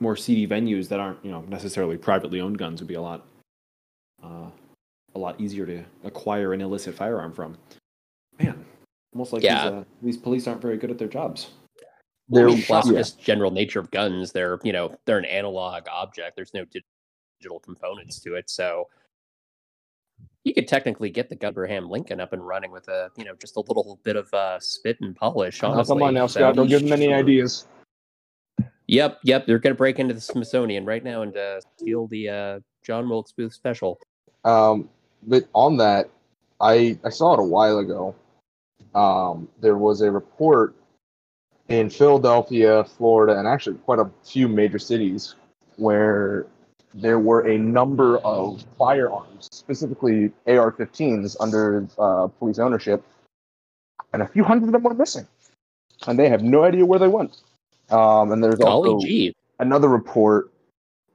more 0.00 0.16
seedy 0.16 0.46
venues 0.46 0.88
that 0.88 1.00
aren't, 1.00 1.22
you 1.24 1.30
know, 1.30 1.42
necessarily 1.48 1.96
privately 1.96 2.40
owned 2.40 2.58
guns 2.58 2.80
would 2.80 2.88
be 2.88 2.94
a 2.94 3.02
lot 3.02 3.26
uh, 4.22 4.50
a 5.14 5.18
lot 5.18 5.40
easier 5.40 5.66
to 5.66 5.82
acquire 6.04 6.52
an 6.52 6.60
illicit 6.60 6.94
firearm 6.94 7.32
from. 7.32 7.56
Man, 8.38 8.64
almost 9.18 9.32
like 9.32 9.42
yeah. 9.42 9.64
these, 9.64 9.72
uh, 9.72 9.84
these 10.00 10.16
police 10.16 10.46
aren't 10.46 10.62
very 10.62 10.76
good 10.76 10.92
at 10.92 10.98
their 10.98 11.08
jobs. 11.08 11.50
They're 12.28 12.48
plus 12.62 12.88
yeah. 12.88 12.98
just 12.98 13.20
general 13.20 13.50
nature 13.50 13.80
of 13.80 13.90
guns. 13.90 14.30
They're 14.30 14.60
you 14.62 14.72
know 14.72 14.94
they're 15.06 15.18
an 15.18 15.24
analog 15.24 15.84
object. 15.90 16.36
There's 16.36 16.54
no 16.54 16.64
digital 17.40 17.58
components 17.58 18.20
to 18.20 18.34
it, 18.34 18.48
so 18.48 18.86
you 20.44 20.54
could 20.54 20.68
technically 20.68 21.10
get 21.10 21.28
the 21.28 21.34
Gunbraham 21.34 21.90
Lincoln 21.90 22.20
up 22.20 22.32
and 22.32 22.46
running 22.46 22.70
with 22.70 22.86
a 22.88 23.10
you 23.16 23.24
know 23.24 23.34
just 23.40 23.56
a 23.56 23.60
little 23.60 23.98
bit 24.04 24.14
of 24.14 24.32
uh, 24.32 24.60
spit 24.60 24.98
and 25.00 25.16
polish. 25.16 25.62
Honestly, 25.64 25.94
come 25.94 26.02
on 26.02 26.14
now, 26.14 26.28
Scott. 26.28 26.54
Don't 26.54 26.68
give 26.68 26.82
them 26.82 26.92
any 26.92 27.12
ideas. 27.12 27.66
Yep, 28.86 29.18
yep. 29.24 29.46
They're 29.46 29.58
going 29.58 29.74
to 29.74 29.78
break 29.78 29.98
into 29.98 30.14
the 30.14 30.20
Smithsonian 30.20 30.84
right 30.84 31.02
now 31.02 31.22
and 31.22 31.36
uh, 31.36 31.60
steal 31.76 32.06
the 32.06 32.28
uh, 32.28 32.60
John 32.84 33.08
Wilkes 33.08 33.32
Booth 33.32 33.52
special. 33.52 33.98
Um, 34.44 34.88
but 35.26 35.48
on 35.54 35.76
that, 35.78 36.08
I 36.60 36.98
I 37.04 37.08
saw 37.08 37.34
it 37.34 37.40
a 37.40 37.42
while 37.42 37.78
ago. 37.78 38.14
Um, 38.94 39.48
there 39.60 39.76
was 39.76 40.00
a 40.00 40.10
report 40.10 40.74
in 41.68 41.90
Philadelphia, 41.90 42.84
Florida, 42.84 43.38
and 43.38 43.46
actually 43.46 43.76
quite 43.78 43.98
a 43.98 44.10
few 44.24 44.48
major 44.48 44.78
cities 44.78 45.34
where 45.76 46.46
there 46.94 47.18
were 47.18 47.46
a 47.46 47.58
number 47.58 48.18
of 48.18 48.64
firearms, 48.78 49.48
specifically 49.52 50.32
AR-15s, 50.46 51.36
under 51.40 51.86
uh, 51.98 52.26
police 52.38 52.58
ownership, 52.58 53.04
and 54.12 54.22
a 54.22 54.26
few 54.26 54.42
hundred 54.42 54.66
of 54.66 54.72
them 54.72 54.82
were 54.82 54.94
missing, 54.94 55.26
and 56.06 56.18
they 56.18 56.28
have 56.28 56.42
no 56.42 56.64
idea 56.64 56.84
where 56.84 56.98
they 56.98 57.08
went. 57.08 57.42
Um, 57.90 58.32
and 58.32 58.42
there's 58.42 58.60
also 58.60 59.00
another 59.58 59.88
report 59.88 60.50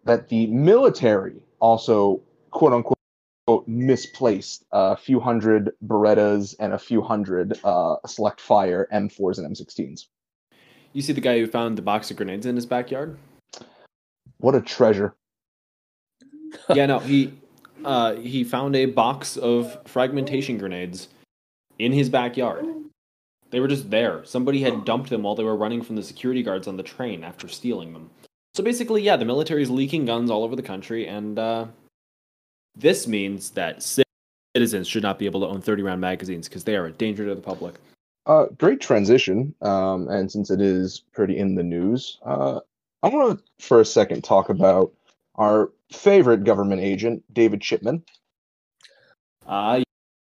that 0.05 0.29
the 0.29 0.47
military 0.47 1.41
also 1.59 2.21
quote 2.51 2.73
unquote 2.73 2.97
misplaced 3.67 4.65
a 4.71 4.95
few 4.95 5.19
hundred 5.19 5.71
Berettas 5.85 6.55
and 6.59 6.73
a 6.73 6.79
few 6.79 7.01
hundred 7.01 7.59
uh, 7.63 7.95
select 8.05 8.39
fire 8.39 8.87
M4s 8.93 9.37
and 9.37 9.55
M16s. 9.55 10.05
You 10.93 11.01
see 11.01 11.13
the 11.13 11.21
guy 11.21 11.39
who 11.39 11.47
found 11.47 11.77
the 11.77 11.81
box 11.81 12.11
of 12.11 12.17
grenades 12.17 12.45
in 12.45 12.55
his 12.55 12.65
backyard? 12.65 13.17
What 14.37 14.55
a 14.55 14.61
treasure! 14.61 15.15
yeah, 16.73 16.85
no, 16.85 16.99
he 16.99 17.33
uh, 17.83 18.15
he 18.15 18.43
found 18.43 18.75
a 18.75 18.85
box 18.85 19.37
of 19.37 19.77
fragmentation 19.85 20.57
grenades 20.57 21.09
in 21.79 21.91
his 21.91 22.09
backyard. 22.09 22.65
They 23.49 23.59
were 23.59 23.67
just 23.67 23.89
there. 23.89 24.23
Somebody 24.25 24.61
had 24.61 24.85
dumped 24.85 25.09
them 25.09 25.23
while 25.23 25.35
they 25.35 25.43
were 25.43 25.55
running 25.55 25.81
from 25.81 25.95
the 25.95 26.03
security 26.03 26.43
guards 26.43 26.67
on 26.67 26.77
the 26.77 26.83
train 26.83 27.23
after 27.23 27.47
stealing 27.47 27.93
them. 27.93 28.09
So 28.55 28.63
basically, 28.63 29.01
yeah, 29.01 29.17
the 29.17 29.25
military 29.25 29.63
is 29.63 29.69
leaking 29.69 30.05
guns 30.05 30.29
all 30.29 30.43
over 30.43 30.55
the 30.55 30.61
country, 30.61 31.07
and 31.07 31.37
uh, 31.37 31.65
this 32.75 33.07
means 33.07 33.51
that 33.51 33.83
citizens 34.55 34.87
should 34.87 35.03
not 35.03 35.19
be 35.19 35.25
able 35.25 35.41
to 35.41 35.47
own 35.47 35.61
30 35.61 35.83
round 35.83 36.01
magazines 36.01 36.47
because 36.47 36.63
they 36.63 36.75
are 36.75 36.85
a 36.85 36.91
danger 36.91 37.25
to 37.25 37.35
the 37.35 37.41
public. 37.41 37.75
Uh, 38.25 38.45
great 38.57 38.79
transition. 38.79 39.53
Um, 39.61 40.07
and 40.07 40.31
since 40.31 40.49
it 40.49 40.61
is 40.61 41.03
pretty 41.13 41.37
in 41.37 41.55
the 41.55 41.63
news, 41.63 42.19
uh, 42.25 42.59
I 43.01 43.09
want 43.09 43.37
to 43.37 43.65
for 43.65 43.81
a 43.81 43.85
second 43.85 44.23
talk 44.23 44.49
about 44.49 44.93
our 45.35 45.71
favorite 45.91 46.43
government 46.43 46.81
agent, 46.81 47.23
David 47.33 47.61
Chipman. 47.61 48.03
Uh, 49.45 49.83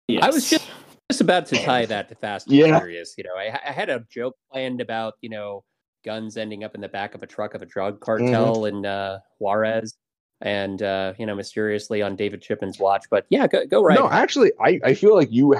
yes. 0.06 0.22
I 0.22 0.30
was 0.30 0.48
just 0.48 0.70
just 1.10 1.20
about 1.20 1.46
to 1.46 1.56
tie 1.56 1.84
that 1.86 2.08
to 2.08 2.14
Fast 2.14 2.46
and 2.46 2.56
Yeah. 2.56 2.78
Furious. 2.78 3.14
You 3.18 3.24
know, 3.24 3.34
I, 3.36 3.58
I 3.66 3.72
had 3.72 3.90
a 3.90 4.04
joke 4.08 4.36
planned 4.52 4.80
about 4.80 5.14
you 5.20 5.30
know 5.30 5.64
guns 6.04 6.36
ending 6.36 6.62
up 6.62 6.76
in 6.76 6.80
the 6.80 6.88
back 6.88 7.16
of 7.16 7.22
a 7.24 7.26
truck 7.26 7.54
of 7.54 7.62
a 7.62 7.66
drug 7.66 8.00
cartel 8.00 8.66
in 8.66 8.86
uh, 8.86 9.18
Juarez, 9.40 9.94
and 10.40 10.82
uh, 10.82 11.14
you 11.18 11.26
know 11.26 11.34
mysteriously 11.34 12.02
on 12.02 12.16
David 12.16 12.42
Chipman's 12.42 12.78
watch. 12.78 13.04
But 13.10 13.26
yeah, 13.30 13.46
go 13.46 13.66
go 13.66 13.82
right. 13.82 13.98
No, 13.98 14.08
actually, 14.08 14.52
I, 14.60 14.80
I 14.84 14.94
feel 14.94 15.14
like 15.14 15.30
you 15.30 15.58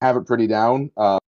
have 0.00 0.16
it 0.16 0.26
pretty 0.26 0.46
down. 0.46 0.90
Uh, 0.96 1.18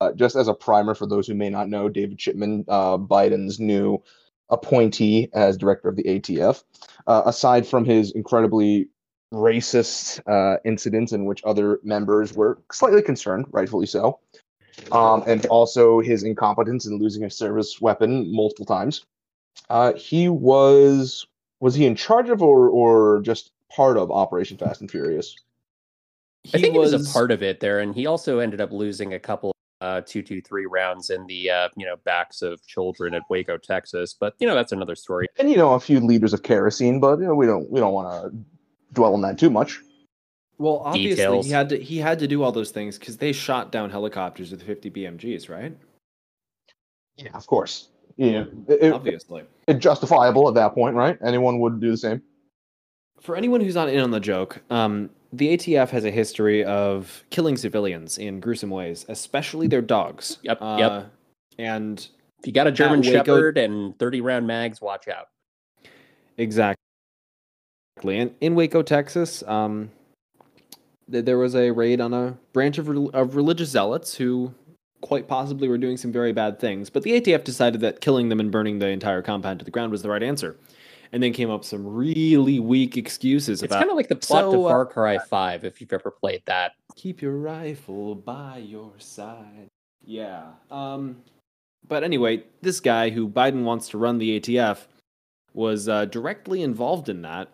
uh, 0.00 0.12
just 0.12 0.34
as 0.34 0.48
a 0.48 0.54
primer 0.54 0.94
for 0.94 1.06
those 1.06 1.26
who 1.26 1.34
may 1.34 1.50
not 1.50 1.68
know, 1.68 1.88
David 1.88 2.18
Chipman, 2.18 2.64
uh, 2.68 2.96
Biden's 2.96 3.60
new 3.60 4.02
appointee 4.48 5.28
as 5.34 5.56
director 5.56 5.88
of 5.88 5.96
the 5.96 6.04
ATF. 6.04 6.64
Uh, 7.06 7.22
aside 7.26 7.66
from 7.66 7.84
his 7.84 8.12
incredibly 8.12 8.88
racist 9.32 10.20
uh, 10.26 10.58
incidents 10.64 11.12
in 11.12 11.24
which 11.24 11.42
other 11.44 11.80
members 11.84 12.34
were 12.34 12.60
slightly 12.72 13.02
concerned, 13.02 13.46
rightfully 13.50 13.86
so, 13.86 14.18
um, 14.92 15.22
and 15.26 15.46
also 15.46 16.00
his 16.00 16.22
incompetence 16.22 16.86
in 16.86 16.98
losing 16.98 17.24
a 17.24 17.30
service 17.30 17.80
weapon 17.80 18.34
multiple 18.34 18.66
times, 18.66 19.04
uh, 19.68 19.92
he 19.94 20.28
was 20.28 21.26
was 21.60 21.74
he 21.74 21.86
in 21.86 21.94
charge 21.94 22.28
of 22.28 22.42
or 22.42 22.68
or 22.68 23.20
just 23.20 23.52
part 23.74 23.96
of 23.96 24.10
Operation 24.10 24.56
Fast 24.56 24.80
and 24.80 24.90
Furious? 24.90 25.36
I 26.54 26.58
think 26.58 26.72
he 26.72 26.78
was, 26.78 26.94
a 26.94 27.12
part 27.12 27.30
of 27.30 27.42
it 27.42 27.60
there, 27.60 27.80
and 27.80 27.94
he 27.94 28.06
also 28.06 28.38
ended 28.38 28.62
up 28.62 28.72
losing 28.72 29.12
a 29.12 29.18
couple 29.18 29.54
uh, 29.82 30.00
two 30.00 30.22
two 30.22 30.40
three 30.40 30.66
rounds 30.66 31.10
in 31.10 31.26
the 31.26 31.50
uh, 31.50 31.68
you 31.76 31.86
know 31.86 31.96
backs 32.04 32.42
of 32.42 32.66
children 32.66 33.14
at 33.14 33.22
Waco, 33.28 33.58
Texas. 33.58 34.14
But 34.18 34.34
you 34.38 34.46
know 34.46 34.54
that's 34.54 34.72
another 34.72 34.96
story. 34.96 35.28
and 35.38 35.50
you 35.50 35.56
know 35.56 35.74
a 35.74 35.80
few 35.80 36.00
liters 36.00 36.32
of 36.32 36.42
kerosene, 36.42 36.98
but 36.98 37.18
you 37.18 37.26
know 37.26 37.34
we 37.34 37.46
don't 37.46 37.70
we 37.70 37.78
don't 37.78 37.92
want 37.92 38.24
to 38.24 38.36
dwell 38.94 39.14
on 39.14 39.20
that 39.20 39.38
too 39.38 39.50
much. 39.50 39.80
Well, 40.56 40.82
obviously 40.84 41.16
Details. 41.16 41.46
he 41.46 41.52
had 41.52 41.68
to 41.70 41.78
he 41.78 41.98
had 41.98 42.18
to 42.18 42.26
do 42.26 42.42
all 42.42 42.52
those 42.52 42.70
things 42.70 42.98
because 42.98 43.18
they 43.18 43.32
shot 43.32 43.70
down 43.70 43.90
helicopters 43.90 44.50
with 44.50 44.62
50 44.62 44.90
BMGs, 44.90 45.48
right? 45.48 45.76
Yeah, 47.16 47.30
of 47.34 47.46
course. 47.46 47.88
Yeah, 48.20 48.44
it, 48.68 48.82
it, 48.82 48.92
Obviously. 48.92 49.44
it 49.66 49.78
justifiable 49.78 50.46
at 50.46 50.54
that 50.54 50.74
point, 50.74 50.94
right? 50.94 51.16
Anyone 51.24 51.58
would 51.60 51.80
do 51.80 51.90
the 51.90 51.96
same. 51.96 52.20
For 53.18 53.34
anyone 53.34 53.62
who's 53.62 53.74
not 53.74 53.88
in 53.88 53.98
on 54.00 54.10
the 54.10 54.20
joke, 54.20 54.60
um, 54.68 55.08
the 55.32 55.56
ATF 55.56 55.88
has 55.88 56.04
a 56.04 56.10
history 56.10 56.62
of 56.62 57.24
killing 57.30 57.56
civilians 57.56 58.18
in 58.18 58.38
gruesome 58.40 58.68
ways, 58.68 59.06
especially 59.08 59.68
their 59.68 59.80
dogs. 59.80 60.36
Yep, 60.42 60.58
Uh, 60.60 60.76
yep. 60.78 61.10
And 61.58 62.06
If 62.40 62.46
you 62.46 62.52
got 62.52 62.66
a 62.66 62.72
German 62.72 63.00
Waco- 63.00 63.10
Shepherd 63.12 63.56
and 63.58 63.98
thirty 63.98 64.20
round 64.20 64.46
mags, 64.46 64.82
watch 64.82 65.08
out. 65.08 65.28
Exactly. 66.36 66.76
And 68.04 68.34
in 68.42 68.54
Waco, 68.54 68.82
Texas, 68.82 69.42
um, 69.46 69.90
there 71.08 71.38
was 71.38 71.54
a 71.54 71.70
raid 71.70 72.00
on 72.02 72.12
a 72.14 72.36
branch 72.52 72.76
of, 72.78 72.88
rel- 72.88 73.10
of 73.14 73.34
religious 73.36 73.70
zealots 73.70 74.14
who 74.14 74.54
quite 75.00 75.28
possibly 75.28 75.68
were 75.68 75.78
doing 75.78 75.96
some 75.96 76.12
very 76.12 76.32
bad 76.32 76.58
things. 76.58 76.90
But 76.90 77.02
the 77.02 77.20
ATF 77.20 77.44
decided 77.44 77.80
that 77.80 78.00
killing 78.00 78.28
them 78.28 78.40
and 78.40 78.50
burning 78.50 78.78
the 78.78 78.88
entire 78.88 79.22
compound 79.22 79.58
to 79.60 79.64
the 79.64 79.70
ground 79.70 79.92
was 79.92 80.02
the 80.02 80.10
right 80.10 80.22
answer. 80.22 80.56
And 81.12 81.22
then 81.22 81.32
came 81.32 81.50
up 81.50 81.64
some 81.64 81.86
really 81.86 82.60
weak 82.60 82.96
excuses 82.96 83.62
It's 83.62 83.72
about 83.72 83.80
kind 83.80 83.90
of 83.90 83.96
like 83.96 84.08
the 84.08 84.14
plot 84.14 84.44
So, 84.44 84.52
to 84.52 84.64
uh, 84.66 84.70
Far 84.70 84.86
Cry 84.86 85.18
Five, 85.18 85.64
if 85.64 85.80
you've 85.80 85.92
ever 85.92 86.10
played 86.10 86.42
that. 86.46 86.72
keep 86.94 87.20
your 87.20 87.36
rifle 87.36 88.14
by 88.14 88.58
your 88.58 88.92
side. 88.98 89.68
Yeah. 90.04 90.44
Um, 90.70 91.16
but 91.88 92.04
anyway, 92.04 92.44
this 92.62 92.78
guy 92.78 93.10
who 93.10 93.28
Biden 93.28 93.64
wants 93.64 93.88
to 93.88 93.98
run 93.98 94.18
the 94.18 94.38
ATF 94.38 94.86
was 95.52 95.88
uh, 95.88 96.04
directly 96.04 96.62
involved 96.62 97.08
in 97.08 97.22
that, 97.22 97.48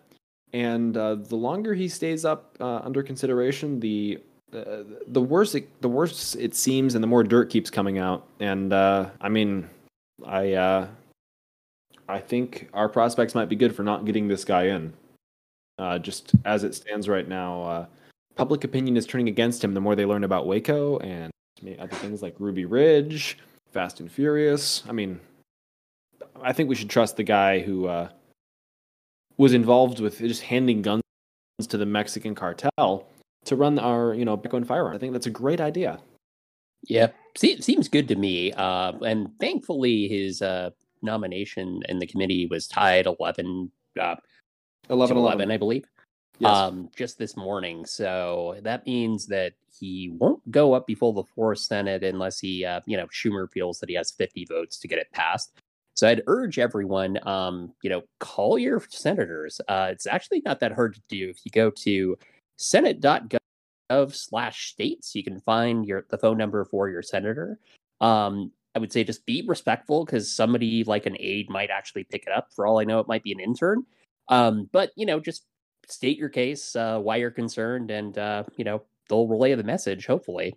and 0.53 0.95
uh, 0.95 1.15
the 1.15 1.35
longer 1.35 1.73
he 1.73 1.87
stays 1.87 2.25
up 2.25 2.55
uh, 2.59 2.81
under 2.83 3.01
consideration, 3.01 3.79
the 3.79 4.19
uh, 4.53 4.83
the 5.07 5.21
worse 5.21 5.55
it, 5.55 5.69
the 5.81 5.89
worse 5.89 6.35
it 6.35 6.55
seems, 6.55 6.95
and 6.95 7.03
the 7.03 7.07
more 7.07 7.23
dirt 7.23 7.49
keeps 7.49 7.69
coming 7.69 7.97
out. 7.97 8.27
And 8.39 8.71
uh, 8.71 9.09
I 9.19 9.29
mean, 9.29 9.69
I 10.25 10.53
uh, 10.53 10.87
I 12.07 12.19
think 12.19 12.69
our 12.73 12.87
prospects 12.87 13.35
might 13.35 13.49
be 13.49 13.55
good 13.55 13.75
for 13.75 13.83
not 13.83 14.05
getting 14.05 14.27
this 14.27 14.45
guy 14.45 14.67
in. 14.67 14.93
Uh, 15.79 15.99
just 15.99 16.31
as 16.45 16.63
it 16.63 16.73
stands 16.73 17.07
right 17.07 17.27
now, 17.27 17.61
uh, 17.63 17.85
public 18.35 18.63
opinion 18.63 18.97
is 18.97 19.05
turning 19.05 19.27
against 19.27 19.63
him 19.63 19.73
the 19.73 19.81
more 19.81 19.95
they 19.95 20.05
learn 20.05 20.23
about 20.23 20.47
Waco 20.47 20.97
and 20.99 21.31
other 21.77 21.95
things 21.97 22.21
like 22.21 22.35
Ruby 22.39 22.65
Ridge, 22.65 23.37
Fast 23.71 23.99
and 23.99 24.11
Furious. 24.11 24.83
I 24.87 24.91
mean, 24.91 25.19
I 26.41 26.53
think 26.53 26.69
we 26.69 26.75
should 26.75 26.89
trust 26.89 27.17
the 27.17 27.23
guy 27.23 27.59
who 27.59 28.07
was 29.37 29.53
involved 29.53 29.99
with 29.99 30.17
just 30.19 30.41
handing 30.41 30.81
guns 30.81 31.03
to 31.67 31.77
the 31.77 31.85
Mexican 31.85 32.33
cartel 32.33 33.05
to 33.47 33.55
run 33.55 33.79
our, 33.79 34.13
you 34.13 34.25
know, 34.25 34.37
Bitcoin 34.37 34.65
firearm. 34.65 34.95
I 34.95 34.99
think 34.99 35.13
that's 35.13 35.25
a 35.25 35.31
great 35.31 35.59
idea. 35.61 35.99
Yeah, 36.83 37.07
Se- 37.35 37.59
seems 37.61 37.87
good 37.89 38.07
to 38.09 38.15
me. 38.15 38.53
Uh, 38.53 38.93
and 39.05 39.29
thankfully, 39.39 40.07
his 40.07 40.41
uh, 40.41 40.69
nomination 41.01 41.81
in 41.89 41.99
the 41.99 42.07
committee 42.07 42.45
was 42.47 42.67
tied 42.67 43.07
11, 43.07 43.71
uh, 43.99 44.15
11 44.89 45.15
to 45.15 45.19
11. 45.21 45.51
I 45.51 45.57
believe, 45.57 45.85
Yes. 46.39 46.55
um, 46.55 46.89
just 46.95 47.17
this 47.17 47.35
morning. 47.35 47.85
So 47.85 48.57
that 48.61 48.85
means 48.85 49.25
that 49.27 49.53
he 49.79 50.09
won't 50.19 50.49
go 50.51 50.73
up 50.73 50.85
before 50.87 51.13
the 51.13 51.23
floor 51.23 51.55
Senate 51.55 52.03
unless 52.03 52.39
he, 52.39 52.63
uh, 52.63 52.81
you 52.85 52.95
know, 52.95 53.07
Schumer 53.07 53.51
feels 53.51 53.79
that 53.79 53.89
he 53.89 53.95
has 53.95 54.11
50 54.11 54.45
votes 54.45 54.77
to 54.79 54.87
get 54.87 54.99
it 54.99 55.11
passed. 55.11 55.51
So 55.95 56.07
I'd 56.07 56.21
urge 56.27 56.59
everyone, 56.59 57.17
um, 57.27 57.73
you 57.81 57.89
know, 57.89 58.03
call 58.19 58.59
your 58.59 58.83
senators. 58.87 59.59
Uh, 59.67 59.89
it's 59.91 60.05
actually 60.05 60.43
not 60.45 60.59
that 60.59 60.73
hard 60.73 60.93
to 60.93 61.01
do. 61.09 61.27
If 61.29 61.39
you 61.43 61.49
go 61.51 61.71
to 61.71 62.15
senate.gov 62.57 64.13
slash 64.13 64.71
states, 64.71 65.15
you 65.15 65.23
can 65.23 65.39
find 65.39 65.85
your 65.85 66.05
the 66.09 66.17
phone 66.17 66.37
number 66.37 66.65
for 66.65 66.89
your 66.89 67.01
senator. 67.01 67.59
Um, 68.01 68.51
I 68.75 68.79
would 68.79 68.91
say 68.91 69.03
just 69.03 69.25
be 69.25 69.43
respectful 69.47 70.05
because 70.05 70.31
somebody 70.31 70.83
like 70.83 71.05
an 71.05 71.17
aide 71.19 71.49
might 71.49 71.71
actually 71.71 72.03
pick 72.03 72.25
it 72.27 72.33
up. 72.33 72.49
For 72.55 72.67
all 72.67 72.79
I 72.79 72.83
know, 72.83 72.99
it 72.99 73.07
might 73.07 73.23
be 73.23 73.31
an 73.31 73.39
intern. 73.39 73.83
Um, 74.29 74.69
but 74.71 74.91
you 74.95 75.05
know, 75.05 75.19
just 75.19 75.45
state 75.87 76.17
your 76.17 76.29
case, 76.29 76.75
uh, 76.75 76.99
why 76.99 77.15
you're 77.15 77.31
concerned, 77.31 77.91
and 77.91 78.17
uh, 78.17 78.43
you 78.57 78.65
know 78.65 78.83
they'll 79.09 79.27
relay 79.27 79.55
the 79.55 79.63
message. 79.63 80.05
Hopefully, 80.05 80.53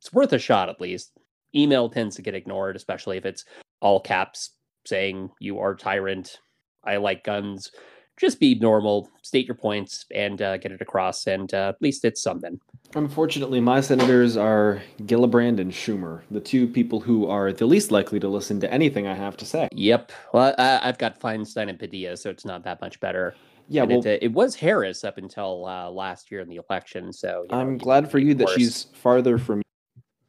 it's 0.00 0.12
worth 0.12 0.32
a 0.32 0.38
shot 0.38 0.68
at 0.68 0.80
least. 0.80 1.12
Email 1.54 1.88
tends 1.88 2.16
to 2.16 2.22
get 2.22 2.34
ignored, 2.34 2.76
especially 2.76 3.16
if 3.16 3.24
it's 3.24 3.44
all 3.80 4.00
caps 4.00 4.50
saying 4.84 5.30
you 5.38 5.58
are 5.58 5.74
tyrant. 5.74 6.40
I 6.84 6.96
like 6.96 7.24
guns. 7.24 7.70
Just 8.18 8.40
be 8.40 8.54
normal, 8.56 9.10
state 9.22 9.46
your 9.46 9.54
points, 9.54 10.06
and 10.14 10.40
uh, 10.42 10.56
get 10.56 10.72
it 10.72 10.80
across. 10.80 11.26
And 11.26 11.52
uh, 11.54 11.68
at 11.70 11.82
least 11.82 12.04
it's 12.04 12.22
something. 12.22 12.60
Unfortunately, 12.94 13.60
my 13.60 13.80
senators 13.80 14.36
are 14.36 14.82
Gillibrand 15.02 15.60
and 15.60 15.70
Schumer, 15.70 16.22
the 16.30 16.40
two 16.40 16.66
people 16.66 17.00
who 17.00 17.28
are 17.28 17.52
the 17.52 17.66
least 17.66 17.90
likely 17.90 18.18
to 18.20 18.28
listen 18.28 18.60
to 18.60 18.72
anything 18.72 19.06
I 19.06 19.14
have 19.14 19.36
to 19.38 19.44
say. 19.44 19.68
Yep. 19.72 20.12
Well, 20.32 20.54
I, 20.58 20.80
I've 20.82 20.98
got 20.98 21.20
Feinstein 21.20 21.68
and 21.68 21.78
Padilla, 21.78 22.16
so 22.16 22.30
it's 22.30 22.44
not 22.44 22.64
that 22.64 22.80
much 22.80 22.98
better. 23.00 23.34
Yeah, 23.68 23.82
And 23.82 23.90
well, 23.90 24.06
it, 24.06 24.22
it 24.22 24.32
was 24.32 24.54
Harris 24.54 25.04
up 25.04 25.18
until 25.18 25.66
uh, 25.66 25.90
last 25.90 26.30
year 26.30 26.40
in 26.40 26.48
the 26.48 26.60
election. 26.68 27.12
So 27.12 27.42
you 27.42 27.54
know, 27.54 27.60
I'm 27.60 27.76
glad 27.76 28.10
for 28.10 28.18
you 28.18 28.34
that 28.34 28.46
worse. 28.46 28.56
she's 28.56 28.84
farther 28.94 29.36
from 29.36 29.62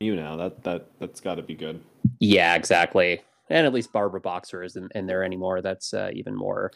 you 0.01 0.15
now. 0.15 0.35
That 0.35 0.63
that 0.63 0.87
that's 0.99 1.21
got 1.21 1.35
to 1.35 1.41
be 1.41 1.55
good. 1.55 1.81
Yeah, 2.19 2.55
exactly. 2.55 3.21
And 3.49 3.65
at 3.65 3.73
least 3.73 3.93
Barbara 3.93 4.19
Boxer 4.19 4.61
isn't 4.63 4.91
in 4.93 5.07
there 5.07 5.23
anymore. 5.23 5.61
That's 5.61 5.93
uh, 5.93 6.11
even 6.13 6.35
more 6.35 6.71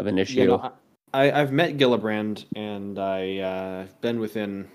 of 0.00 0.06
an 0.06 0.18
issue. 0.18 0.40
You 0.40 0.46
know, 0.48 0.72
I, 1.12 1.30
I've 1.30 1.52
met 1.52 1.76
Gillibrand 1.76 2.44
and 2.56 2.98
I 2.98 3.38
uh, 3.38 3.86
been 4.00 4.20
within 4.20 4.68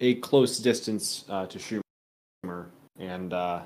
a 0.00 0.14
close 0.16 0.58
distance 0.58 1.24
uh, 1.28 1.46
to 1.46 1.58
Schumer, 1.58 2.66
and 2.98 3.32
uh, 3.32 3.62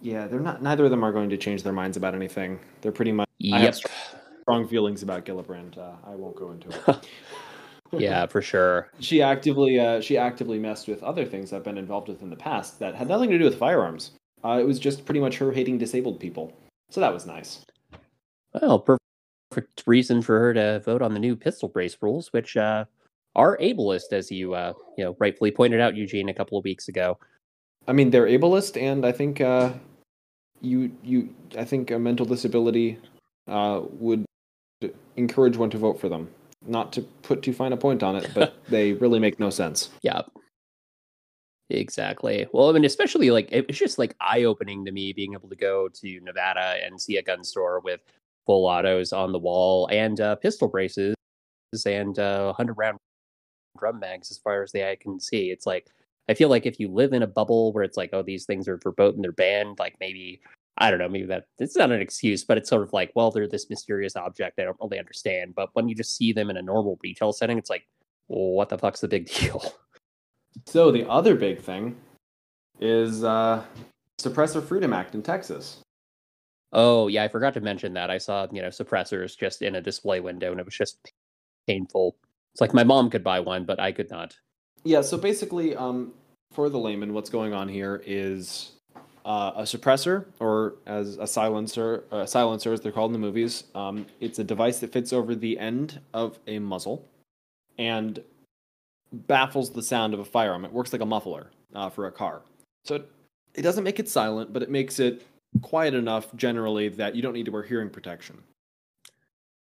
yeah, 0.00 0.26
they're 0.26 0.40
not. 0.40 0.62
Neither 0.62 0.84
of 0.84 0.90
them 0.90 1.04
are 1.04 1.12
going 1.12 1.30
to 1.30 1.36
change 1.36 1.62
their 1.62 1.72
minds 1.72 1.96
about 1.96 2.14
anything. 2.14 2.58
They're 2.80 2.92
pretty 2.92 3.12
much 3.12 3.28
I 3.52 3.58
have 3.58 3.74
yep. 3.76 3.92
strong 4.42 4.66
feelings 4.68 5.02
about 5.02 5.24
Gillibrand. 5.24 5.76
Uh, 5.76 5.92
I 6.06 6.14
won't 6.14 6.36
go 6.36 6.50
into 6.50 6.68
it. 6.70 7.08
yeah, 7.92 8.26
for 8.26 8.40
sure. 8.40 8.90
she 9.00 9.22
actively 9.22 9.78
uh, 9.78 10.00
she 10.00 10.16
actively 10.16 10.58
messed 10.58 10.88
with 10.88 11.02
other 11.02 11.24
things 11.24 11.52
I've 11.52 11.64
been 11.64 11.78
involved 11.78 12.08
with 12.08 12.22
in 12.22 12.30
the 12.30 12.36
past 12.36 12.78
that 12.78 12.94
had 12.94 13.08
nothing 13.08 13.30
to 13.30 13.38
do 13.38 13.44
with 13.44 13.58
firearms. 13.58 14.12
Uh, 14.44 14.58
it 14.60 14.66
was 14.66 14.78
just 14.78 15.04
pretty 15.04 15.20
much 15.20 15.36
her 15.38 15.52
hating 15.52 15.78
disabled 15.78 16.20
people. 16.20 16.56
So 16.90 17.00
that 17.00 17.12
was 17.12 17.26
nice. 17.26 17.64
Well, 18.60 18.78
perfect 19.50 19.82
reason 19.86 20.22
for 20.22 20.38
her 20.38 20.54
to 20.54 20.80
vote 20.80 21.02
on 21.02 21.14
the 21.14 21.20
new 21.20 21.36
pistol 21.36 21.68
brace 21.68 21.96
rules, 22.00 22.32
which 22.32 22.56
uh, 22.56 22.84
are 23.34 23.56
ableist, 23.58 24.12
as 24.12 24.30
you 24.30 24.54
uh, 24.54 24.72
you 24.96 25.04
know 25.04 25.16
rightfully 25.18 25.50
pointed 25.50 25.80
out, 25.80 25.96
Eugene, 25.96 26.28
a 26.28 26.34
couple 26.34 26.58
of 26.58 26.64
weeks 26.64 26.88
ago. 26.88 27.18
I 27.86 27.92
mean, 27.92 28.10
they're 28.10 28.26
ableist, 28.26 28.80
and 28.80 29.06
I 29.06 29.12
think 29.12 29.40
uh, 29.40 29.72
you 30.60 30.92
you 31.02 31.34
I 31.56 31.64
think 31.64 31.90
a 31.90 31.98
mental 31.98 32.26
disability 32.26 32.98
uh, 33.46 33.82
would 33.92 34.24
encourage 35.16 35.56
one 35.56 35.70
to 35.70 35.78
vote 35.78 36.00
for 36.00 36.08
them. 36.08 36.28
Not 36.66 36.92
to 36.94 37.02
put 37.22 37.42
too 37.42 37.52
fine 37.52 37.72
a 37.72 37.76
point 37.76 38.02
on 38.02 38.16
it, 38.16 38.30
but 38.34 38.56
they 38.68 38.92
really 38.94 39.18
make 39.18 39.38
no 39.38 39.50
sense. 39.50 39.90
Yeah. 40.02 40.22
Exactly. 41.70 42.46
Well, 42.52 42.70
I 42.70 42.72
mean, 42.72 42.86
especially 42.86 43.30
like 43.30 43.48
it 43.52 43.66
was 43.68 43.78
just 43.78 43.98
like 43.98 44.16
eye 44.20 44.44
opening 44.44 44.86
to 44.86 44.90
me 44.90 45.12
being 45.12 45.34
able 45.34 45.50
to 45.50 45.56
go 45.56 45.88
to 45.88 46.20
Nevada 46.20 46.76
and 46.82 46.98
see 46.98 47.18
a 47.18 47.22
gun 47.22 47.44
store 47.44 47.80
with 47.80 48.00
full 48.48 48.64
autos 48.64 49.12
on 49.12 49.30
the 49.30 49.38
wall 49.38 49.86
and 49.92 50.22
uh, 50.22 50.34
pistol 50.36 50.68
braces 50.68 51.14
and 51.84 52.18
uh, 52.18 52.46
100 52.46 52.72
round 52.78 52.96
drum 53.78 54.00
mags 54.00 54.30
as 54.30 54.38
far 54.38 54.62
as 54.62 54.72
the 54.72 54.88
eye 54.88 54.96
can 54.98 55.20
see. 55.20 55.50
It's 55.50 55.66
like 55.66 55.86
I 56.30 56.34
feel 56.34 56.48
like 56.48 56.64
if 56.64 56.80
you 56.80 56.88
live 56.88 57.12
in 57.12 57.22
a 57.22 57.26
bubble 57.26 57.72
where 57.74 57.84
it's 57.84 57.98
like, 57.98 58.10
oh, 58.14 58.22
these 58.22 58.46
things 58.46 58.66
are 58.66 58.78
verboten, 58.78 59.20
they're 59.20 59.32
banned, 59.32 59.78
like 59.78 59.96
maybe 60.00 60.40
I 60.78 60.90
don't 60.90 60.98
know, 60.98 61.10
maybe 61.10 61.26
that 61.26 61.44
it's 61.58 61.76
not 61.76 61.92
an 61.92 62.00
excuse, 62.00 62.42
but 62.42 62.56
it's 62.56 62.70
sort 62.70 62.82
of 62.82 62.92
like, 62.94 63.12
well, 63.14 63.30
they're 63.30 63.46
this 63.46 63.68
mysterious 63.68 64.16
object 64.16 64.58
I 64.58 64.64
don't 64.64 64.78
really 64.80 64.98
understand. 64.98 65.54
But 65.54 65.68
when 65.74 65.86
you 65.86 65.94
just 65.94 66.16
see 66.16 66.32
them 66.32 66.48
in 66.48 66.56
a 66.56 66.62
normal 66.62 66.98
retail 67.02 67.34
setting, 67.34 67.58
it's 67.58 67.68
like, 67.68 67.86
well, 68.28 68.52
what 68.52 68.70
the 68.70 68.78
fuck's 68.78 69.00
the 69.00 69.08
big 69.08 69.26
deal? 69.34 69.74
So 70.64 70.90
the 70.90 71.06
other 71.06 71.34
big 71.34 71.60
thing 71.60 71.96
is 72.80 73.24
uh, 73.24 73.62
Suppressor 74.18 74.64
Freedom 74.64 74.94
Act 74.94 75.14
in 75.14 75.22
Texas. 75.22 75.82
Oh 76.72 77.08
yeah, 77.08 77.24
I 77.24 77.28
forgot 77.28 77.54
to 77.54 77.60
mention 77.60 77.94
that. 77.94 78.10
I 78.10 78.18
saw 78.18 78.46
you 78.50 78.62
know 78.62 78.68
suppressors 78.68 79.36
just 79.36 79.62
in 79.62 79.76
a 79.76 79.80
display 79.80 80.20
window, 80.20 80.50
and 80.50 80.60
it 80.60 80.66
was 80.66 80.76
just 80.76 81.12
painful. 81.66 82.16
It's 82.52 82.60
like 82.60 82.74
my 82.74 82.84
mom 82.84 83.10
could 83.10 83.24
buy 83.24 83.40
one, 83.40 83.64
but 83.64 83.80
I 83.80 83.92
could 83.92 84.10
not. 84.10 84.36
Yeah. 84.84 85.00
So 85.00 85.16
basically, 85.16 85.76
um, 85.76 86.12
for 86.52 86.68
the 86.68 86.78
layman, 86.78 87.12
what's 87.14 87.30
going 87.30 87.54
on 87.54 87.68
here 87.68 88.02
is 88.06 88.72
uh, 89.24 89.52
a 89.56 89.62
suppressor, 89.62 90.26
or 90.40 90.76
as 90.86 91.16
a 91.18 91.26
silencer, 91.26 92.04
uh, 92.12 92.26
silencer 92.26 92.72
as 92.72 92.80
they're 92.80 92.92
called 92.92 93.10
in 93.10 93.12
the 93.12 93.26
movies. 93.26 93.64
Um, 93.74 94.06
it's 94.20 94.38
a 94.38 94.44
device 94.44 94.78
that 94.80 94.92
fits 94.92 95.12
over 95.12 95.34
the 95.34 95.58
end 95.58 96.00
of 96.14 96.38
a 96.46 96.58
muzzle, 96.58 97.06
and 97.78 98.22
baffles 99.12 99.70
the 99.70 99.82
sound 99.82 100.14
of 100.14 100.20
a 100.20 100.24
firearm. 100.24 100.64
It 100.64 100.72
works 100.72 100.92
like 100.92 101.02
a 101.02 101.06
muffler 101.06 101.50
uh, 101.74 101.88
for 101.90 102.06
a 102.06 102.12
car. 102.12 102.42
So 102.84 102.96
it, 102.96 103.10
it 103.54 103.62
doesn't 103.62 103.84
make 103.84 103.98
it 103.98 104.08
silent, 104.08 104.52
but 104.52 104.62
it 104.62 104.70
makes 104.70 104.98
it 104.98 105.26
quiet 105.62 105.94
enough 105.94 106.34
generally 106.36 106.88
that 106.88 107.14
you 107.14 107.22
don't 107.22 107.32
need 107.32 107.46
to 107.46 107.52
wear 107.52 107.62
hearing 107.62 107.90
protection. 107.90 108.42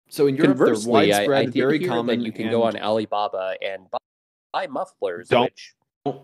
So 0.10 0.28
in 0.28 0.36
Europe, 0.36 0.58
they're 0.58 0.76
widespread, 0.92 1.30
I, 1.30 1.42
I 1.42 1.46
very 1.48 1.80
common. 1.80 2.22
You 2.22 2.32
can 2.32 2.50
go 2.50 2.64
on 2.64 2.78
Alibaba 2.78 3.56
and 3.62 3.88
buy 4.52 4.68
mufflers, 4.68 5.30
don't, 5.30 5.44
which 5.44 5.76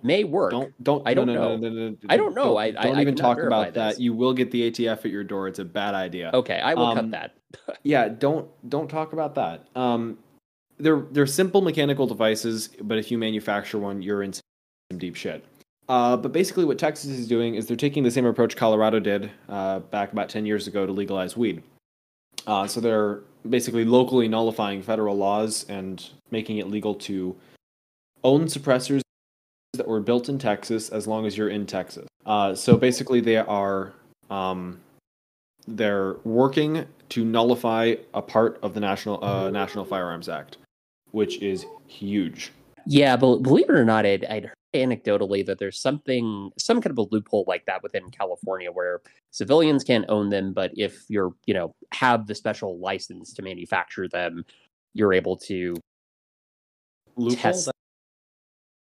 may 0.03 0.23
work. 0.23 0.51
Don't 0.51 0.83
don't. 0.83 1.07
I 1.07 1.13
don't 1.13 1.27
no, 1.27 1.33
know. 1.33 1.57
No, 1.57 1.69
no, 1.69 1.95
I 2.09 2.17
don't 2.17 2.33
know. 2.33 2.57
I 2.57 2.71
don't 2.71 2.97
I, 2.97 3.01
even 3.01 3.15
talk 3.15 3.39
about 3.39 3.73
this. 3.73 3.95
that. 3.95 4.01
You 4.01 4.13
will 4.13 4.33
get 4.33 4.49
the 4.51 4.71
ATF 4.71 5.05
at 5.05 5.11
your 5.11 5.23
door. 5.23 5.47
It's 5.47 5.59
a 5.59 5.65
bad 5.65 5.93
idea. 5.93 6.31
Okay, 6.33 6.59
I 6.59 6.73
will 6.73 6.87
um, 6.87 6.97
cut 6.97 7.11
that. 7.11 7.35
yeah, 7.83 8.07
don't 8.07 8.49
don't 8.69 8.89
talk 8.89 9.13
about 9.13 9.35
that. 9.35 9.67
Um, 9.75 10.17
they're 10.77 11.05
they're 11.11 11.27
simple 11.27 11.61
mechanical 11.61 12.07
devices, 12.07 12.69
but 12.81 12.97
if 12.97 13.11
you 13.11 13.17
manufacture 13.17 13.77
one, 13.77 14.01
you're 14.01 14.23
in 14.23 14.33
some 14.33 14.43
deep 14.97 15.15
shit. 15.15 15.45
Uh, 15.87 16.17
but 16.17 16.31
basically, 16.31 16.65
what 16.65 16.79
Texas 16.79 17.11
is 17.11 17.27
doing 17.27 17.55
is 17.55 17.67
they're 17.67 17.77
taking 17.77 18.03
the 18.03 18.11
same 18.11 18.25
approach 18.25 18.55
Colorado 18.55 18.99
did 18.99 19.29
uh, 19.49 19.79
back 19.79 20.11
about 20.11 20.29
10 20.29 20.45
years 20.45 20.67
ago 20.67 20.85
to 20.85 20.91
legalize 20.91 21.37
weed. 21.37 21.61
Uh, 22.47 22.65
so 22.67 22.79
they're 22.79 23.21
basically 23.49 23.85
locally 23.85 24.27
nullifying 24.27 24.81
federal 24.81 25.15
laws 25.15 25.65
and 25.69 26.09
making 26.31 26.57
it 26.57 26.67
legal 26.67 26.95
to 26.95 27.35
own 28.23 28.45
suppressors 28.45 29.01
that 29.73 29.87
were 29.87 29.99
built 29.99 30.29
in 30.29 30.39
Texas 30.39 30.89
as 30.89 31.07
long 31.07 31.25
as 31.25 31.37
you're 31.37 31.49
in 31.49 31.65
Texas. 31.65 32.07
Uh, 32.25 32.55
so 32.55 32.77
basically, 32.77 33.19
they 33.19 33.37
are 33.37 33.93
um, 34.29 34.79
they're 35.67 36.15
working 36.23 36.85
to 37.09 37.23
nullify 37.23 37.95
a 38.13 38.21
part 38.21 38.57
of 38.63 38.73
the 38.73 38.79
National 38.79 39.23
uh, 39.23 39.49
National 39.51 39.85
Firearms 39.85 40.29
Act, 40.29 40.57
which 41.11 41.39
is 41.41 41.65
huge. 41.87 42.51
Yeah, 42.87 43.15
but 43.17 43.37
believe 43.37 43.69
it 43.69 43.75
or 43.75 43.85
not, 43.85 44.05
I'd, 44.05 44.25
I'd 44.25 44.51
anecdotally 44.75 45.45
that 45.45 45.59
there's 45.59 45.79
something, 45.79 46.51
some 46.57 46.81
kind 46.81 46.91
of 46.91 46.97
a 46.97 47.07
loophole 47.13 47.45
like 47.47 47.65
that 47.65 47.83
within 47.83 48.09
California 48.11 48.71
where 48.71 49.01
civilians 49.31 49.83
can't 49.83 50.05
own 50.09 50.29
them, 50.29 50.53
but 50.53 50.71
if 50.75 51.03
you're, 51.07 51.33
you 51.45 51.53
know, 51.53 51.73
have 51.91 52.27
the 52.27 52.35
special 52.35 52.79
license 52.79 53.33
to 53.33 53.41
manufacture 53.41 54.07
them, 54.07 54.45
you're 54.93 55.13
able 55.13 55.37
to 55.37 55.75
loophole. 57.15 57.51
Test 57.51 57.71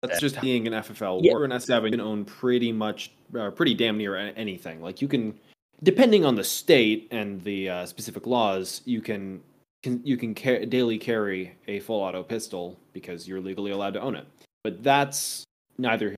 that's 0.01 0.19
just 0.19 0.39
being 0.41 0.67
an 0.67 0.73
FFL 0.73 1.21
yeah. 1.23 1.33
or 1.33 1.43
an 1.43 1.51
S7. 1.51 1.85
You 1.85 1.91
can 1.91 2.01
own 2.01 2.23
pretty 2.23 2.71
much, 2.71 3.11
uh, 3.37 3.49
pretty 3.49 3.73
damn 3.73 3.97
near 3.97 4.15
anything. 4.15 4.81
Like 4.81 5.01
you 5.01 5.07
can, 5.07 5.37
depending 5.83 6.23
on 6.23 6.35
the 6.35 6.43
state 6.43 7.07
and 7.11 7.41
the 7.43 7.69
uh, 7.69 7.85
specific 7.85 8.27
laws, 8.27 8.81
you 8.85 9.01
can, 9.01 9.41
can 9.83 10.01
you 10.03 10.17
can 10.17 10.35
ca- 10.35 10.65
daily 10.65 10.97
carry 10.97 11.55
a 11.67 11.79
full 11.79 12.01
auto 12.01 12.23
pistol 12.23 12.79
because 12.93 13.27
you're 13.27 13.41
legally 13.41 13.71
allowed 13.71 13.93
to 13.93 14.01
own 14.01 14.15
it. 14.15 14.27
But 14.63 14.83
that's 14.83 15.43
neither 15.77 16.15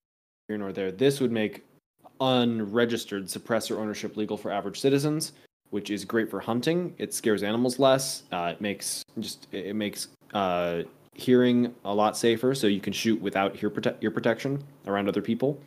here 0.47 0.57
nor 0.57 0.71
there. 0.71 0.91
This 0.91 1.19
would 1.19 1.31
make 1.31 1.63
unregistered 2.19 3.25
suppressor 3.25 3.77
ownership 3.77 4.17
legal 4.17 4.37
for 4.37 4.51
average 4.51 4.79
citizens, 4.79 5.33
which 5.69 5.89
is 5.89 6.03
great 6.05 6.29
for 6.29 6.39
hunting. 6.39 6.93
It 6.97 7.13
scares 7.13 7.43
animals 7.43 7.79
less. 7.79 8.23
Uh, 8.31 8.53
it 8.53 8.61
makes 8.61 9.03
just 9.19 9.47
it 9.51 9.75
makes 9.75 10.07
uh, 10.33 10.83
hearing 11.13 11.73
a 11.85 11.93
lot 11.93 12.17
safer, 12.17 12.55
so 12.55 12.67
you 12.67 12.79
can 12.79 12.93
shoot 12.93 13.21
without 13.21 13.61
ear, 13.61 13.69
prote- 13.69 13.97
ear 14.01 14.11
protection 14.11 14.63
around 14.87 15.07
other 15.07 15.21
people. 15.21 15.59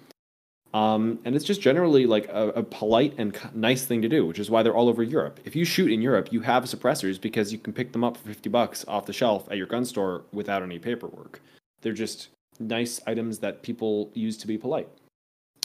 Um, 0.75 1.19
and 1.27 1.37
it's 1.37 1.45
just 1.45 1.61
generally 1.61 2.07
like 2.07 2.29
a, 2.29 2.49
a 2.51 2.63
polite 2.63 3.15
and 3.19 3.39
nice 3.55 3.85
thing 3.85 4.01
to 4.03 4.09
do, 4.09 4.27
which 4.27 4.39
is 4.39 4.51
why 4.51 4.63
they're 4.63 4.75
all 4.75 4.89
over 4.89 5.03
Europe. 5.03 5.39
If 5.45 5.55
you 5.55 5.67
shoot 5.67 5.93
in 5.93 6.01
Europe, 6.01 6.33
you 6.33 6.41
have 6.41 6.65
suppressors 6.65 7.21
because 7.21 7.53
you 7.53 7.59
can 7.59 7.75
pick 7.75 7.93
them 7.93 8.03
up 8.03 8.17
for 8.17 8.29
50 8.29 8.49
bucks 8.49 8.85
off 8.89 9.05
the 9.05 9.13
shelf 9.13 9.47
at 9.51 9.59
your 9.59 9.67
gun 9.67 9.85
store 9.85 10.23
without 10.33 10.63
any 10.63 10.79
paperwork. 10.79 11.43
They're 11.83 11.93
just 11.93 12.29
nice 12.69 13.01
items 13.07 13.39
that 13.41 13.63
people 13.63 14.11
use 14.15 14.37
to 14.39 14.47
be 14.47 14.59
polite. 14.59 14.89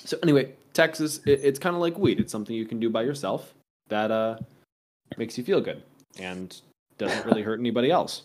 So 0.04 0.18
anyway, 0.24 0.54
Texas, 0.74 1.20
it, 1.26 1.42
it's 1.44 1.60
kind 1.60 1.76
of 1.76 1.82
like 1.82 1.98
weed. 1.98 2.20
It's 2.20 2.32
something 2.32 2.56
you 2.56 2.66
can 2.66 2.80
do 2.80 2.90
by 2.90 3.04
yourself 3.04 3.54
that 3.90 4.12
uh, 4.12 4.38
makes 5.18 5.38
you 5.38 5.44
feel 5.44 5.62
good 5.62 5.84
and 6.20 6.60
doesn't 6.98 7.26
really 7.26 7.42
hurt 7.42 7.60
anybody 7.60 7.92
else. 7.92 8.24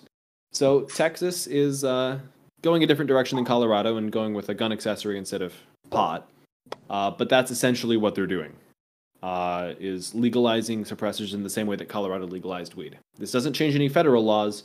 So 0.53 0.83
Texas 0.83 1.47
is 1.47 1.85
uh, 1.85 2.19
going 2.63 2.83
a 2.83 2.87
different 2.87 3.09
direction 3.09 3.37
than 3.37 3.45
Colorado 3.45 3.97
and 3.97 4.13
going 4.13 4.35
with 4.35 4.49
a 4.49 4.55
gun 4.55 4.73
accessory 4.73 5.19
instead 5.19 5.43
of 5.43 5.55
pot. 5.91 6.29
Uh, 6.89 7.11
but 7.11 7.29
that's 7.29 7.51
essentially 7.51 7.97
what 7.97 8.15
they're 8.15 8.27
doing. 8.27 8.53
Uh, 9.23 9.75
is 9.79 10.15
legalizing 10.15 10.85
suppressors 10.85 11.33
in 11.33 11.45
the 11.45 11.51
same 11.51 11.67
way 11.69 11.77
that 11.77 11.89
Colorado 11.89 12.27
legalized 12.27 12.75
weed. 12.75 12.99
This 13.17 13.31
doesn't 13.31 13.53
change 13.53 13.77
any 13.77 13.89
federal 13.89 14.25
laws, 14.25 14.65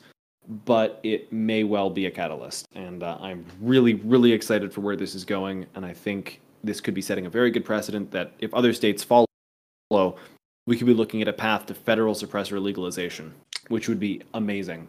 but 0.65 0.99
it 1.03 1.31
may 1.31 1.63
well 1.63 1.89
be 1.89 2.05
a 2.05 2.11
catalyst. 2.11 2.67
And 2.75 3.03
uh, 3.03 3.17
I'm 3.19 3.45
really, 3.59 3.95
really 3.95 4.31
excited 4.31 4.73
for 4.73 4.81
where 4.81 4.95
this 4.95 5.15
is 5.15 5.25
going. 5.25 5.65
And 5.75 5.85
I 5.85 5.93
think 5.93 6.41
this 6.63 6.81
could 6.81 6.93
be 6.93 7.01
setting 7.01 7.25
a 7.25 7.29
very 7.29 7.51
good 7.51 7.65
precedent 7.65 8.11
that 8.11 8.33
if 8.39 8.53
other 8.53 8.73
states 8.73 9.03
follow, 9.03 9.25
we 10.65 10.77
could 10.77 10.87
be 10.87 10.93
looking 10.93 11.21
at 11.21 11.27
a 11.27 11.33
path 11.33 11.65
to 11.67 11.73
federal 11.73 12.13
suppressor 12.13 12.61
legalization, 12.61 13.33
which 13.69 13.87
would 13.87 13.99
be 13.99 14.21
amazing. 14.33 14.87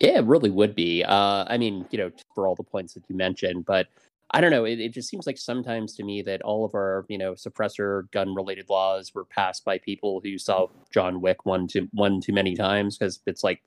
Yeah, 0.00 0.18
it 0.18 0.24
really 0.24 0.50
would 0.50 0.74
be. 0.74 1.04
Uh, 1.04 1.44
I 1.46 1.58
mean, 1.58 1.86
you 1.90 1.98
know, 1.98 2.10
for 2.34 2.46
all 2.46 2.54
the 2.54 2.62
points 2.62 2.94
that 2.94 3.04
you 3.08 3.16
mentioned, 3.16 3.64
but 3.66 3.86
I 4.32 4.40
don't 4.40 4.50
know. 4.50 4.64
It, 4.64 4.80
it 4.80 4.88
just 4.90 5.08
seems 5.08 5.26
like 5.26 5.36
sometimes 5.36 5.94
to 5.96 6.02
me 6.02 6.22
that 6.22 6.40
all 6.42 6.64
of 6.64 6.74
our, 6.74 7.04
you 7.08 7.18
know, 7.18 7.34
suppressor 7.34 8.10
gun 8.12 8.34
related 8.34 8.68
laws 8.70 9.14
were 9.14 9.26
passed 9.26 9.64
by 9.64 9.78
people 9.78 10.20
who 10.24 10.38
saw 10.38 10.68
John 10.90 11.20
Wick 11.20 11.44
one 11.44 11.68
too 11.68 11.88
one 11.92 12.20
too 12.20 12.32
many 12.32 12.56
times 12.56 12.96
because 12.96 13.20
it's 13.26 13.44
like 13.44 13.62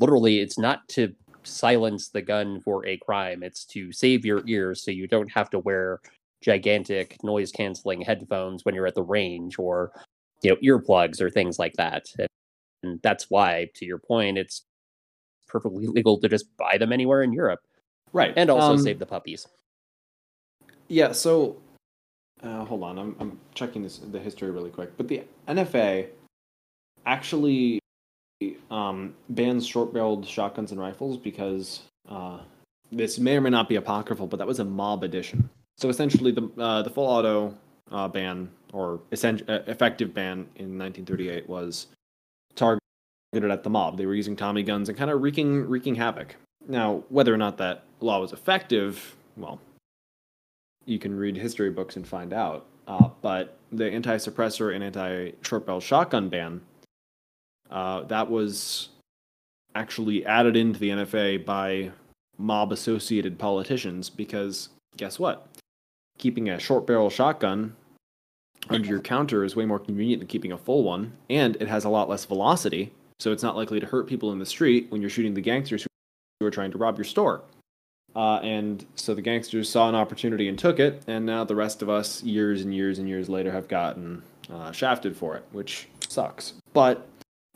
literally 0.00 0.40
it's 0.40 0.58
not 0.58 0.88
to 0.88 1.14
silence 1.42 2.08
the 2.08 2.20
gun 2.20 2.60
for 2.60 2.84
a 2.86 2.96
crime 2.98 3.42
it's 3.42 3.64
to 3.64 3.92
save 3.92 4.24
your 4.24 4.42
ears 4.46 4.82
so 4.82 4.90
you 4.90 5.06
don't 5.06 5.30
have 5.30 5.48
to 5.48 5.58
wear 5.60 6.00
gigantic 6.40 7.22
noise 7.22 7.52
canceling 7.52 8.00
headphones 8.00 8.64
when 8.64 8.74
you're 8.74 8.86
at 8.86 8.94
the 8.94 9.02
range 9.02 9.58
or 9.58 9.92
you 10.42 10.50
know 10.50 10.56
earplugs 10.56 11.20
or 11.20 11.30
things 11.30 11.58
like 11.58 11.74
that. 11.74 12.06
And 12.82 13.00
that's 13.02 13.28
why 13.28 13.68
to 13.74 13.84
your 13.84 13.98
point 13.98 14.38
it's 14.38 14.64
perfectly 15.46 15.86
legal 15.86 16.18
to 16.20 16.28
just 16.28 16.46
buy 16.56 16.78
them 16.78 16.92
anywhere 16.92 17.22
in 17.22 17.32
europe 17.32 17.58
right 18.12 18.32
and 18.36 18.48
also 18.50 18.74
um, 18.74 18.78
save 18.78 18.98
the 18.98 19.06
puppies. 19.06 19.48
Yeah 20.88 21.12
so 21.12 21.56
uh, 22.42 22.64
hold 22.64 22.84
on 22.84 22.98
I'm, 22.98 23.16
I'm 23.18 23.38
checking 23.54 23.82
this 23.82 23.98
the 23.98 24.20
history 24.20 24.50
really 24.50 24.70
quick 24.70 24.96
but 24.96 25.08
the 25.08 25.24
nfa 25.48 26.06
actually 27.04 27.80
um, 28.80 29.14
bans 29.28 29.66
short-barreled 29.66 30.26
shotguns 30.26 30.72
and 30.72 30.80
rifles 30.80 31.16
because 31.16 31.82
uh, 32.08 32.38
this 32.90 33.18
may 33.18 33.36
or 33.36 33.40
may 33.40 33.50
not 33.50 33.68
be 33.68 33.76
apocryphal, 33.76 34.26
but 34.26 34.38
that 34.38 34.46
was 34.46 34.60
a 34.60 34.64
mob 34.64 35.04
edition. 35.04 35.48
So 35.76 35.88
essentially, 35.88 36.32
the 36.32 36.50
uh, 36.58 36.82
the 36.82 36.90
full 36.90 37.06
auto 37.06 37.54
uh, 37.90 38.08
ban 38.08 38.50
or 38.72 39.00
uh, 39.12 39.58
effective 39.66 40.14
ban 40.14 40.46
in 40.56 40.78
1938 40.78 41.48
was 41.48 41.88
targeted 42.54 42.80
at 43.50 43.62
the 43.62 43.70
mob. 43.70 43.96
They 43.96 44.06
were 44.06 44.14
using 44.14 44.36
Tommy 44.36 44.62
guns 44.62 44.88
and 44.88 44.96
kind 44.96 45.10
of 45.10 45.22
wreaking 45.22 45.68
wreaking 45.68 45.94
havoc. 45.94 46.36
Now, 46.68 47.04
whether 47.08 47.32
or 47.32 47.38
not 47.38 47.56
that 47.58 47.84
law 48.00 48.20
was 48.20 48.32
effective, 48.32 49.16
well, 49.36 49.60
you 50.84 50.98
can 50.98 51.16
read 51.16 51.36
history 51.36 51.70
books 51.70 51.96
and 51.96 52.06
find 52.06 52.32
out. 52.32 52.66
Uh, 52.86 53.08
but 53.22 53.56
the 53.70 53.88
anti-suppressor 53.88 54.74
and 54.74 54.82
anti-short-barrel 54.82 55.80
shotgun 55.80 56.28
ban 56.28 56.60
uh, 57.70 58.02
that 58.04 58.30
was 58.30 58.88
actually 59.74 60.26
added 60.26 60.56
into 60.56 60.80
the 60.80 60.90
NFA 60.90 61.44
by 61.44 61.90
mob 62.38 62.72
associated 62.72 63.38
politicians 63.38 64.10
because 64.10 64.70
guess 64.96 65.18
what? 65.18 65.46
keeping 66.20 66.50
a 66.50 66.60
short 66.60 66.86
barrel 66.86 67.10
shotgun 67.10 67.74
under 68.68 68.86
your 68.86 69.00
counter 69.00 69.42
is 69.42 69.56
way 69.56 69.64
more 69.64 69.78
convenient 69.78 70.20
than 70.20 70.28
keeping 70.28 70.52
a 70.52 70.58
full 70.58 70.84
one, 70.84 71.12
and 71.30 71.56
it 71.56 71.66
has 71.66 71.84
a 71.84 71.88
lot 71.88 72.08
less 72.08 72.26
velocity, 72.26 72.92
so 73.18 73.32
it's 73.32 73.42
not 73.42 73.56
likely 73.56 73.80
to 73.80 73.86
hurt 73.86 74.06
people 74.06 74.30
in 74.30 74.38
the 74.38 74.46
street 74.46 74.86
when 74.90 75.00
you're 75.00 75.10
shooting 75.10 75.34
the 75.34 75.40
gangsters 75.40 75.86
who 76.38 76.46
are 76.46 76.50
trying 76.50 76.70
to 76.70 76.78
rob 76.78 76.98
your 76.98 77.04
store. 77.04 77.42
Uh, 78.14 78.36
and 78.42 78.84
so 78.96 79.14
the 79.14 79.22
gangsters 79.22 79.68
saw 79.68 79.88
an 79.88 79.94
opportunity 79.94 80.46
and 80.46 80.58
took 80.58 80.78
it, 80.78 81.02
and 81.06 81.24
now 81.24 81.42
the 81.42 81.56
rest 81.56 81.80
of 81.80 81.88
us, 81.88 82.22
years 82.22 82.60
and 82.62 82.74
years 82.74 82.98
and 82.98 83.08
years 83.08 83.28
later, 83.28 83.50
have 83.50 83.66
gotten 83.66 84.22
uh, 84.52 84.70
shafted 84.72 85.16
for 85.16 85.36
it, 85.36 85.44
which 85.52 85.88
sucks. 86.06 86.52
But 86.74 87.08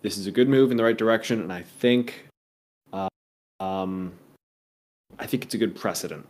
this 0.05 0.19
is 0.19 0.27
a 0.27 0.31
good 0.31 0.51
move 0.51 0.71
in 0.71 0.77
the 0.77 0.85
right 0.85 0.99
direction, 0.99 1.41
and 1.41 1.51
I 1.51 1.63
think, 1.63 2.29
uh, 2.93 3.09
um, 3.59 4.13
I 5.19 5.25
think 5.25 5.45
it's 5.45 5.55
a 5.55 5.59
good 5.59 5.75
precedent. 5.75 6.27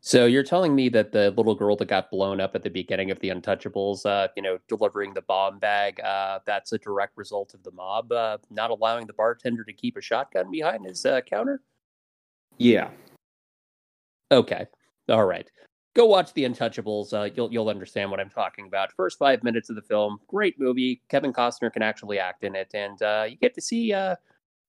So 0.00 0.26
you're 0.26 0.42
telling 0.42 0.74
me 0.74 0.88
that 0.88 1.12
the 1.12 1.30
little 1.30 1.54
girl 1.54 1.76
that 1.76 1.86
got 1.86 2.10
blown 2.10 2.40
up 2.40 2.56
at 2.56 2.64
the 2.64 2.70
beginning 2.70 3.12
of 3.12 3.20
the 3.20 3.28
Untouchables, 3.28 4.04
uh, 4.04 4.28
you 4.36 4.42
know, 4.42 4.58
delivering 4.66 5.14
the 5.14 5.22
bomb 5.22 5.60
bag, 5.60 6.00
uh, 6.00 6.40
that's 6.44 6.72
a 6.72 6.78
direct 6.78 7.16
result 7.16 7.54
of 7.54 7.62
the 7.62 7.70
mob 7.70 8.10
uh, 8.10 8.38
not 8.50 8.70
allowing 8.70 9.06
the 9.06 9.12
bartender 9.12 9.62
to 9.62 9.72
keep 9.72 9.96
a 9.96 10.00
shotgun 10.00 10.50
behind 10.50 10.84
his 10.86 11.06
uh, 11.06 11.20
counter? 11.20 11.62
Yeah. 12.58 12.90
Okay. 14.32 14.66
All 15.08 15.24
right. 15.24 15.48
Go 15.96 16.04
watch 16.04 16.34
The 16.34 16.44
Untouchables. 16.44 17.14
Uh, 17.14 17.30
you'll 17.34 17.50
you'll 17.50 17.70
understand 17.70 18.10
what 18.10 18.20
I'm 18.20 18.28
talking 18.28 18.66
about. 18.66 18.92
First 18.92 19.18
five 19.18 19.42
minutes 19.42 19.70
of 19.70 19.76
the 19.76 19.82
film, 19.82 20.18
great 20.28 20.60
movie. 20.60 21.00
Kevin 21.08 21.32
Costner 21.32 21.72
can 21.72 21.80
actually 21.82 22.18
act 22.18 22.44
in 22.44 22.54
it, 22.54 22.70
and 22.74 23.00
uh, 23.00 23.24
you 23.26 23.36
get 23.36 23.54
to 23.54 23.62
see 23.62 23.94
uh, 23.94 24.14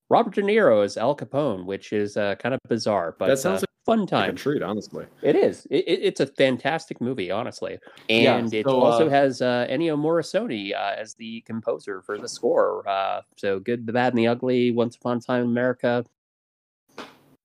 Robert 0.08 0.34
De 0.34 0.40
Niro 0.40 0.82
as 0.82 0.96
Al 0.96 1.14
Capone, 1.14 1.66
which 1.66 1.92
is 1.92 2.16
uh, 2.16 2.34
kind 2.36 2.54
of 2.54 2.60
bizarre, 2.66 3.14
but 3.18 3.26
That 3.26 3.38
sounds 3.38 3.62
uh, 3.62 3.66
fun 3.84 4.06
time. 4.06 4.20
Like 4.28 4.36
a 4.36 4.38
treat, 4.38 4.62
honestly. 4.62 5.04
It 5.20 5.36
is. 5.36 5.66
It, 5.70 5.84
it- 5.86 6.00
it's 6.02 6.20
a 6.20 6.26
fantastic 6.26 6.98
movie, 6.98 7.30
honestly, 7.30 7.78
Yeah, 8.08 8.38
and 8.38 8.54
it 8.54 8.64
also 8.66 9.08
uh, 9.08 9.10
has 9.10 9.42
uh, 9.42 9.66
Ennio 9.68 9.98
Morricone 9.98 10.74
uh, 10.74 10.94
as 10.96 11.12
the 11.16 11.42
composer 11.42 12.00
for 12.00 12.16
the 12.18 12.28
score. 12.28 12.88
Uh, 12.88 13.20
so 13.36 13.58
good, 13.60 13.86
the 13.86 13.92
bad, 13.92 14.14
and 14.14 14.18
the 14.18 14.28
ugly. 14.28 14.70
Once 14.70 14.96
upon 14.96 15.18
a 15.18 15.20
time 15.20 15.42
in 15.42 15.48
America. 15.50 16.06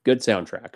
Good 0.05 0.19
soundtrack. 0.19 0.75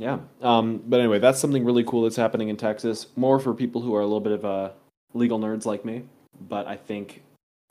Yeah. 0.00 0.18
Um, 0.40 0.82
but 0.86 0.98
anyway, 0.98 1.18
that's 1.18 1.38
something 1.38 1.62
really 1.62 1.84
cool 1.84 2.02
that's 2.04 2.16
happening 2.16 2.48
in 2.48 2.56
Texas. 2.56 3.08
More 3.16 3.38
for 3.38 3.52
people 3.52 3.82
who 3.82 3.94
are 3.94 4.00
a 4.00 4.04
little 4.04 4.20
bit 4.20 4.32
of 4.32 4.44
uh, 4.46 4.70
legal 5.12 5.38
nerds 5.38 5.66
like 5.66 5.84
me. 5.84 6.04
But 6.48 6.66
I 6.66 6.76
think 6.76 7.22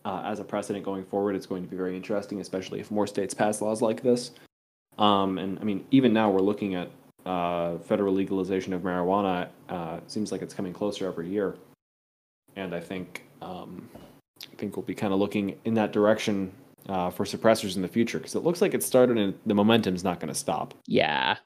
uh, 0.06 0.22
as 0.24 0.40
a 0.40 0.44
precedent 0.44 0.86
going 0.86 1.04
forward, 1.06 1.36
it's 1.36 1.48
going 1.48 1.64
to 1.64 1.70
be 1.70 1.76
very 1.76 1.96
interesting, 1.96 2.40
especially 2.40 2.80
if 2.80 2.92
more 2.92 3.08
states 3.08 3.34
pass 3.34 3.62
laws 3.62 3.82
like 3.82 4.04
this. 4.04 4.32
Um, 5.00 5.40
and 5.40 5.58
I 5.58 5.64
mean, 5.64 5.84
even 5.90 6.14
now 6.14 6.30
we're 6.30 6.42
looking 6.42 6.76
at 6.76 6.92
uh, 7.26 7.80
federal 7.80 8.14
legalization 8.14 8.74
of 8.74 8.84
marijuana. 8.84 9.50
Uh, 9.68 10.00
seems 10.06 10.32
like 10.32 10.44
it's 10.44 10.54
coming 10.54 10.72
closer 10.72 11.08
every 11.08 11.30
year. 11.30 11.56
And 12.56 12.76
I 12.76 12.80
think 12.80 13.26
um, 13.42 13.90
I 14.44 14.56
think 14.58 14.76
we'll 14.76 14.86
be 14.86 14.94
kind 14.94 15.14
of 15.14 15.20
looking 15.20 15.58
in 15.66 15.74
that 15.74 15.94
direction 15.94 16.52
uh, 16.88 17.10
for 17.10 17.26
suppressors 17.26 17.76
in 17.76 17.82
the 17.82 17.88
future 17.88 18.20
because 18.20 18.36
it 18.36 18.44
looks 18.44 18.62
like 18.62 18.76
it 18.76 18.84
started 18.84 19.18
and 19.18 19.34
the 19.48 19.56
momentum's 19.56 20.04
not 20.04 20.20
going 20.20 20.32
to 20.32 20.40
stop. 20.40 20.76
Yeah. 20.86 21.38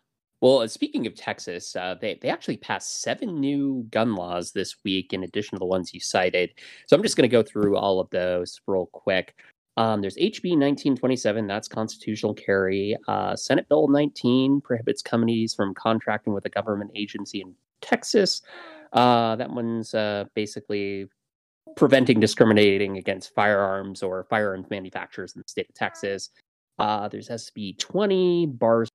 Well, 0.44 0.68
speaking 0.68 1.08
of 1.08 1.16
Texas, 1.16 1.74
uh, 1.74 1.96
they 2.02 2.20
they 2.22 2.28
actually 2.28 2.58
passed 2.58 3.02
seven 3.02 3.40
new 3.40 3.88
gun 3.92 4.14
laws 4.14 4.52
this 4.52 4.76
week, 4.84 5.14
in 5.14 5.24
addition 5.24 5.56
to 5.56 5.60
the 5.60 5.66
ones 5.66 5.94
you 5.94 6.02
cited. 6.02 6.52
So 6.86 6.98
I'm 6.98 7.02
just 7.02 7.16
going 7.16 7.30
to 7.30 7.32
go 7.32 7.44
through 7.44 7.78
all 7.78 8.02
of 8.02 8.10
those 8.10 8.60
real 8.68 8.88
quick. 8.88 9.36
Um, 9.78 10.02
there's 10.02 10.18
HB 10.18 10.60
1927, 10.60 11.48
that's 11.48 11.70
constitutional 11.70 12.34
carry. 12.34 12.98
Uh, 13.08 13.38
Senate 13.38 13.70
Bill 13.70 13.88
19 13.88 14.60
prohibits 14.60 15.02
companies 15.02 15.54
from 15.54 15.74
contracting 15.76 16.34
with 16.34 16.44
a 16.44 16.50
government 16.50 16.92
agency 16.94 17.40
in 17.40 17.56
Texas. 17.80 18.42
Uh, 18.92 19.38
that 19.38 19.50
one's 19.50 19.94
uh, 19.94 20.26
basically 20.36 21.08
preventing 21.78 22.20
discriminating 22.20 22.98
against 22.98 23.34
firearms 23.34 24.04
or 24.04 24.26
firearms 24.30 24.70
manufacturers 24.70 25.36
in 25.36 25.42
the 25.42 25.48
state 25.48 25.70
of 25.70 25.76
Texas. 25.76 26.32
Uh, 26.80 27.08
there's 27.08 27.30
SB 27.30 27.78
20, 27.80 28.48
bars 28.48 28.90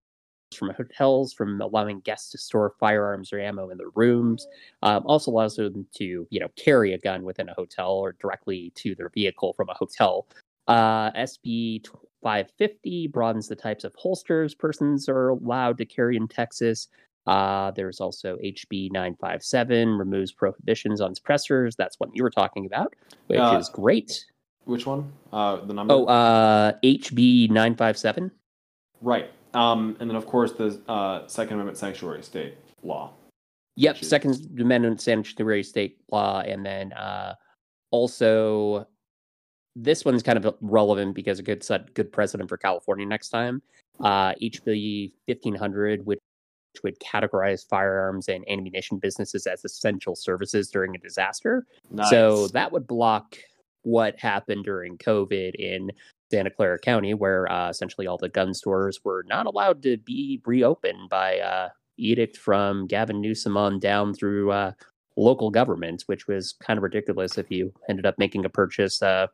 from 0.56 0.70
hotels 0.70 1.32
from 1.32 1.60
allowing 1.60 2.00
guests 2.00 2.30
to 2.30 2.38
store 2.38 2.74
firearms 2.80 3.32
or 3.32 3.40
ammo 3.40 3.70
in 3.70 3.78
their 3.78 3.90
rooms. 3.94 4.46
Um, 4.82 5.02
also 5.06 5.30
allows 5.30 5.56
them 5.56 5.86
to, 5.96 6.26
you 6.30 6.40
know, 6.40 6.48
carry 6.56 6.94
a 6.94 6.98
gun 6.98 7.22
within 7.24 7.48
a 7.48 7.54
hotel 7.54 7.92
or 7.92 8.12
directly 8.20 8.72
to 8.76 8.94
their 8.94 9.10
vehicle 9.10 9.52
from 9.54 9.68
a 9.68 9.74
hotel. 9.74 10.26
Uh, 10.66 11.10
SB 11.12 11.86
550 12.22 13.08
broadens 13.08 13.48
the 13.48 13.56
types 13.56 13.84
of 13.84 13.94
holsters 13.96 14.54
persons 14.54 15.08
are 15.08 15.30
allowed 15.30 15.78
to 15.78 15.86
carry 15.86 16.16
in 16.16 16.28
Texas. 16.28 16.88
Uh, 17.26 17.70
there's 17.72 18.00
also 18.00 18.38
HB 18.38 18.90
957 18.90 19.88
removes 19.98 20.32
prohibitions 20.32 21.00
on 21.00 21.14
suppressors. 21.14 21.76
That's 21.76 21.96
what 22.00 22.08
you 22.14 22.22
were 22.22 22.30
talking 22.30 22.64
about, 22.64 22.94
which 23.26 23.38
Uh, 23.38 23.58
is 23.58 23.68
great. 23.68 24.24
Which 24.64 24.86
one? 24.86 25.12
Uh, 25.32 25.56
the 25.64 25.74
number? 25.74 25.92
Oh, 25.94 26.06
uh, 26.06 26.72
HB 26.82 27.48
957. 27.50 28.30
Right. 29.00 29.30
Um, 29.54 29.96
and 30.00 30.08
then, 30.08 30.16
of 30.16 30.26
course, 30.26 30.52
the 30.52 30.80
uh, 30.88 31.26
Second 31.26 31.54
Amendment 31.54 31.78
sanctuary 31.78 32.22
state 32.22 32.54
law. 32.82 33.12
Yep, 33.76 33.98
Second 33.98 34.60
Amendment 34.60 35.00
sanctuary 35.00 35.62
state 35.62 35.98
law, 36.10 36.40
and 36.40 36.66
then 36.66 36.92
uh, 36.92 37.34
also 37.90 38.86
this 39.76 40.04
one's 40.04 40.22
kind 40.22 40.44
of 40.44 40.56
relevant 40.60 41.14
because 41.14 41.38
a 41.38 41.42
good 41.42 41.62
set 41.62 41.94
good 41.94 42.12
precedent 42.12 42.48
for 42.48 42.56
California 42.56 43.06
next 43.06 43.28
time. 43.28 43.62
Uh, 44.00 44.32
HB 44.42 45.12
fifteen 45.26 45.54
hundred, 45.54 46.04
which 46.04 46.18
would 46.82 46.98
categorize 47.00 47.66
firearms 47.68 48.28
and 48.28 48.44
ammunition 48.48 48.98
businesses 48.98 49.46
as 49.46 49.64
essential 49.64 50.14
services 50.14 50.68
during 50.68 50.94
a 50.94 50.98
disaster. 50.98 51.64
Nice. 51.90 52.10
So 52.10 52.48
that 52.48 52.70
would 52.72 52.86
block 52.86 53.36
what 53.82 54.18
happened 54.18 54.64
during 54.64 54.98
COVID 54.98 55.54
in 55.54 55.90
Santa 56.30 56.50
Clara 56.50 56.78
County, 56.78 57.14
where 57.14 57.50
uh, 57.50 57.70
essentially 57.70 58.06
all 58.06 58.18
the 58.18 58.28
gun 58.28 58.54
stores 58.54 59.00
were 59.04 59.24
not 59.28 59.46
allowed 59.46 59.82
to 59.82 59.96
be 59.98 60.40
reopened 60.44 61.08
by 61.08 61.38
uh, 61.38 61.68
edict 61.96 62.36
from 62.36 62.86
Gavin 62.86 63.20
Newsom 63.20 63.56
on 63.56 63.78
down 63.78 64.14
through 64.14 64.52
uh, 64.52 64.72
local 65.16 65.50
government, 65.50 66.04
which 66.06 66.26
was 66.26 66.54
kind 66.60 66.76
of 66.76 66.82
ridiculous 66.82 67.38
if 67.38 67.50
you 67.50 67.72
ended 67.88 68.06
up 68.06 68.18
making 68.18 68.44
a 68.44 68.48
purchase 68.48 69.02
uh, 69.02 69.26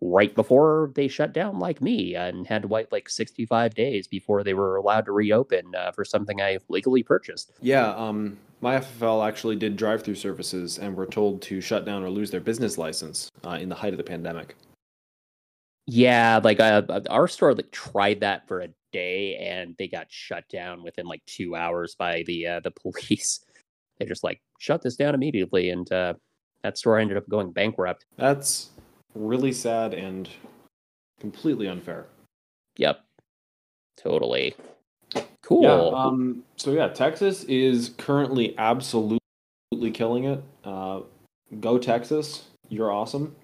right 0.00 0.34
before 0.34 0.90
they 0.94 1.08
shut 1.08 1.32
down, 1.32 1.58
like 1.58 1.80
me, 1.80 2.14
and 2.14 2.46
had 2.46 2.62
to 2.62 2.68
wait 2.68 2.90
like 2.92 3.08
65 3.08 3.74
days 3.74 4.06
before 4.06 4.42
they 4.42 4.54
were 4.54 4.76
allowed 4.76 5.06
to 5.06 5.12
reopen 5.12 5.74
uh, 5.76 5.92
for 5.92 6.04
something 6.04 6.40
I 6.40 6.58
legally 6.68 7.02
purchased. 7.02 7.52
yeah, 7.60 7.94
um, 7.94 8.36
my 8.60 8.78
FFL 8.78 9.26
actually 9.26 9.56
did 9.56 9.76
drive-through 9.76 10.14
services 10.14 10.78
and 10.78 10.96
were 10.96 11.06
told 11.06 11.42
to 11.42 11.60
shut 11.60 11.84
down 11.84 12.04
or 12.04 12.10
lose 12.10 12.30
their 12.30 12.40
business 12.40 12.78
license 12.78 13.30
uh, 13.44 13.58
in 13.60 13.68
the 13.68 13.74
height 13.74 13.92
of 13.92 13.96
the 13.96 14.04
pandemic. 14.04 14.54
Yeah, 15.86 16.40
like 16.42 16.60
uh, 16.60 16.82
uh, 16.88 17.00
our 17.10 17.26
store 17.26 17.54
like 17.54 17.70
tried 17.72 18.20
that 18.20 18.46
for 18.46 18.60
a 18.60 18.68
day 18.92 19.36
and 19.36 19.74
they 19.78 19.88
got 19.88 20.06
shut 20.10 20.44
down 20.48 20.82
within 20.82 21.06
like 21.06 21.22
two 21.26 21.56
hours 21.56 21.96
by 21.96 22.22
the 22.26 22.46
uh, 22.46 22.60
the 22.60 22.70
police. 22.82 23.40
They 23.98 24.06
just 24.06 24.24
like 24.24 24.40
shut 24.58 24.82
this 24.82 24.96
down 24.96 25.14
immediately, 25.14 25.70
and 25.70 25.90
uh, 25.92 26.14
that 26.62 26.78
store 26.78 26.98
ended 26.98 27.16
up 27.16 27.28
going 27.28 27.52
bankrupt. 27.52 28.06
That's 28.16 28.70
really 29.14 29.52
sad 29.52 29.94
and 29.94 30.28
completely 31.20 31.68
unfair. 31.68 32.06
Yep, 32.76 33.00
totally. 33.96 34.54
Cool. 35.42 35.62
Yeah. 35.62 35.98
Um, 35.98 36.44
so 36.56 36.72
yeah, 36.72 36.88
Texas 36.88 37.44
is 37.44 37.90
currently 37.98 38.56
absolutely 38.56 39.20
killing 39.92 40.24
it. 40.24 40.42
Uh, 40.64 41.00
go 41.60 41.78
Texas! 41.78 42.44
You're 42.68 42.90
awesome. 42.90 43.34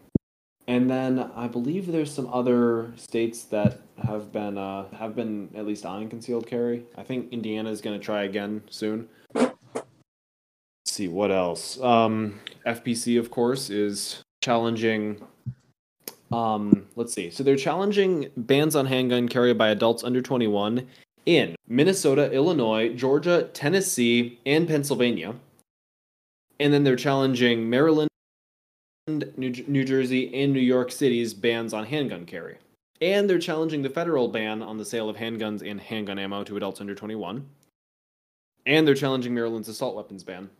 And 0.68 0.88
then 0.88 1.30
I 1.34 1.48
believe 1.48 1.90
there's 1.90 2.12
some 2.14 2.28
other 2.30 2.92
states 2.94 3.44
that 3.44 3.80
have 4.06 4.30
been 4.30 4.58
uh, 4.58 4.84
have 4.90 5.16
been 5.16 5.48
at 5.56 5.66
least 5.66 5.86
eyeing 5.86 6.10
concealed 6.10 6.46
carry. 6.46 6.84
I 6.94 7.02
think 7.02 7.32
Indiana 7.32 7.70
is 7.70 7.80
going 7.80 7.98
to 7.98 8.04
try 8.04 8.24
again 8.24 8.62
soon. 8.68 9.08
Let's 9.34 9.54
see 10.84 11.08
what 11.08 11.30
else. 11.30 11.80
Um, 11.80 12.38
FPC, 12.66 13.18
of 13.18 13.30
course, 13.30 13.70
is 13.70 14.22
challenging. 14.42 15.26
Um, 16.30 16.86
let's 16.96 17.14
see. 17.14 17.30
So 17.30 17.42
they're 17.42 17.56
challenging 17.56 18.28
bans 18.36 18.76
on 18.76 18.84
handgun 18.84 19.26
carry 19.26 19.54
by 19.54 19.70
adults 19.70 20.04
under 20.04 20.20
21 20.20 20.86
in 21.24 21.56
Minnesota, 21.66 22.30
Illinois, 22.30 22.90
Georgia, 22.90 23.48
Tennessee, 23.54 24.38
and 24.44 24.68
Pennsylvania. 24.68 25.34
And 26.60 26.74
then 26.74 26.84
they're 26.84 26.96
challenging 26.96 27.70
Maryland, 27.70 28.07
New, 29.08 29.50
New 29.66 29.84
Jersey, 29.84 30.32
and 30.34 30.52
New 30.52 30.60
York 30.60 30.92
City's 30.92 31.34
bans 31.34 31.72
on 31.72 31.84
handgun 31.86 32.26
carry. 32.26 32.58
And 33.00 33.28
they're 33.30 33.38
challenging 33.38 33.82
the 33.82 33.90
federal 33.90 34.28
ban 34.28 34.62
on 34.62 34.76
the 34.76 34.84
sale 34.84 35.08
of 35.08 35.16
handguns 35.16 35.68
and 35.68 35.80
handgun 35.80 36.18
ammo 36.18 36.44
to 36.44 36.56
adults 36.56 36.80
under 36.80 36.94
21. 36.94 37.46
And 38.66 38.86
they're 38.86 38.94
challenging 38.94 39.34
Maryland's 39.34 39.68
assault 39.68 39.94
weapons 39.96 40.24
ban. 40.24 40.50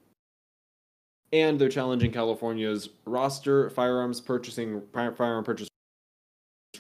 And 1.32 1.58
they're 1.60 1.68
challenging 1.68 2.10
California's 2.10 2.88
roster 3.04 3.68
firearms 3.70 4.20
purchasing 4.20 4.82
firearm 4.92 5.44
purchase 5.44 5.68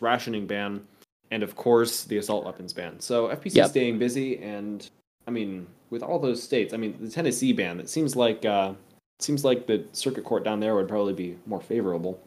rationing 0.00 0.46
ban 0.46 0.86
and 1.30 1.42
of 1.42 1.56
course 1.56 2.04
the 2.04 2.16
assault 2.18 2.44
weapons 2.44 2.72
ban. 2.72 2.98
So 3.00 3.28
FPC 3.28 3.56
Yep. 3.56 3.64
is 3.66 3.70
staying 3.70 3.98
busy, 3.98 4.38
and 4.38 4.88
I 5.26 5.30
mean, 5.30 5.66
with 5.90 6.02
all 6.02 6.18
those 6.18 6.42
states, 6.42 6.72
I 6.72 6.76
mean, 6.76 6.96
the 7.00 7.10
Tennessee 7.10 7.52
ban, 7.52 7.80
it 7.80 7.88
seems 7.88 8.16
like 8.16 8.44
uh, 8.44 8.72
seems 9.18 9.44
like 9.44 9.66
the 9.66 9.84
circuit 9.92 10.24
court 10.24 10.44
down 10.44 10.60
there 10.60 10.74
would 10.74 10.88
probably 10.88 11.12
be 11.12 11.36
more 11.46 11.60
favorable. 11.60 12.20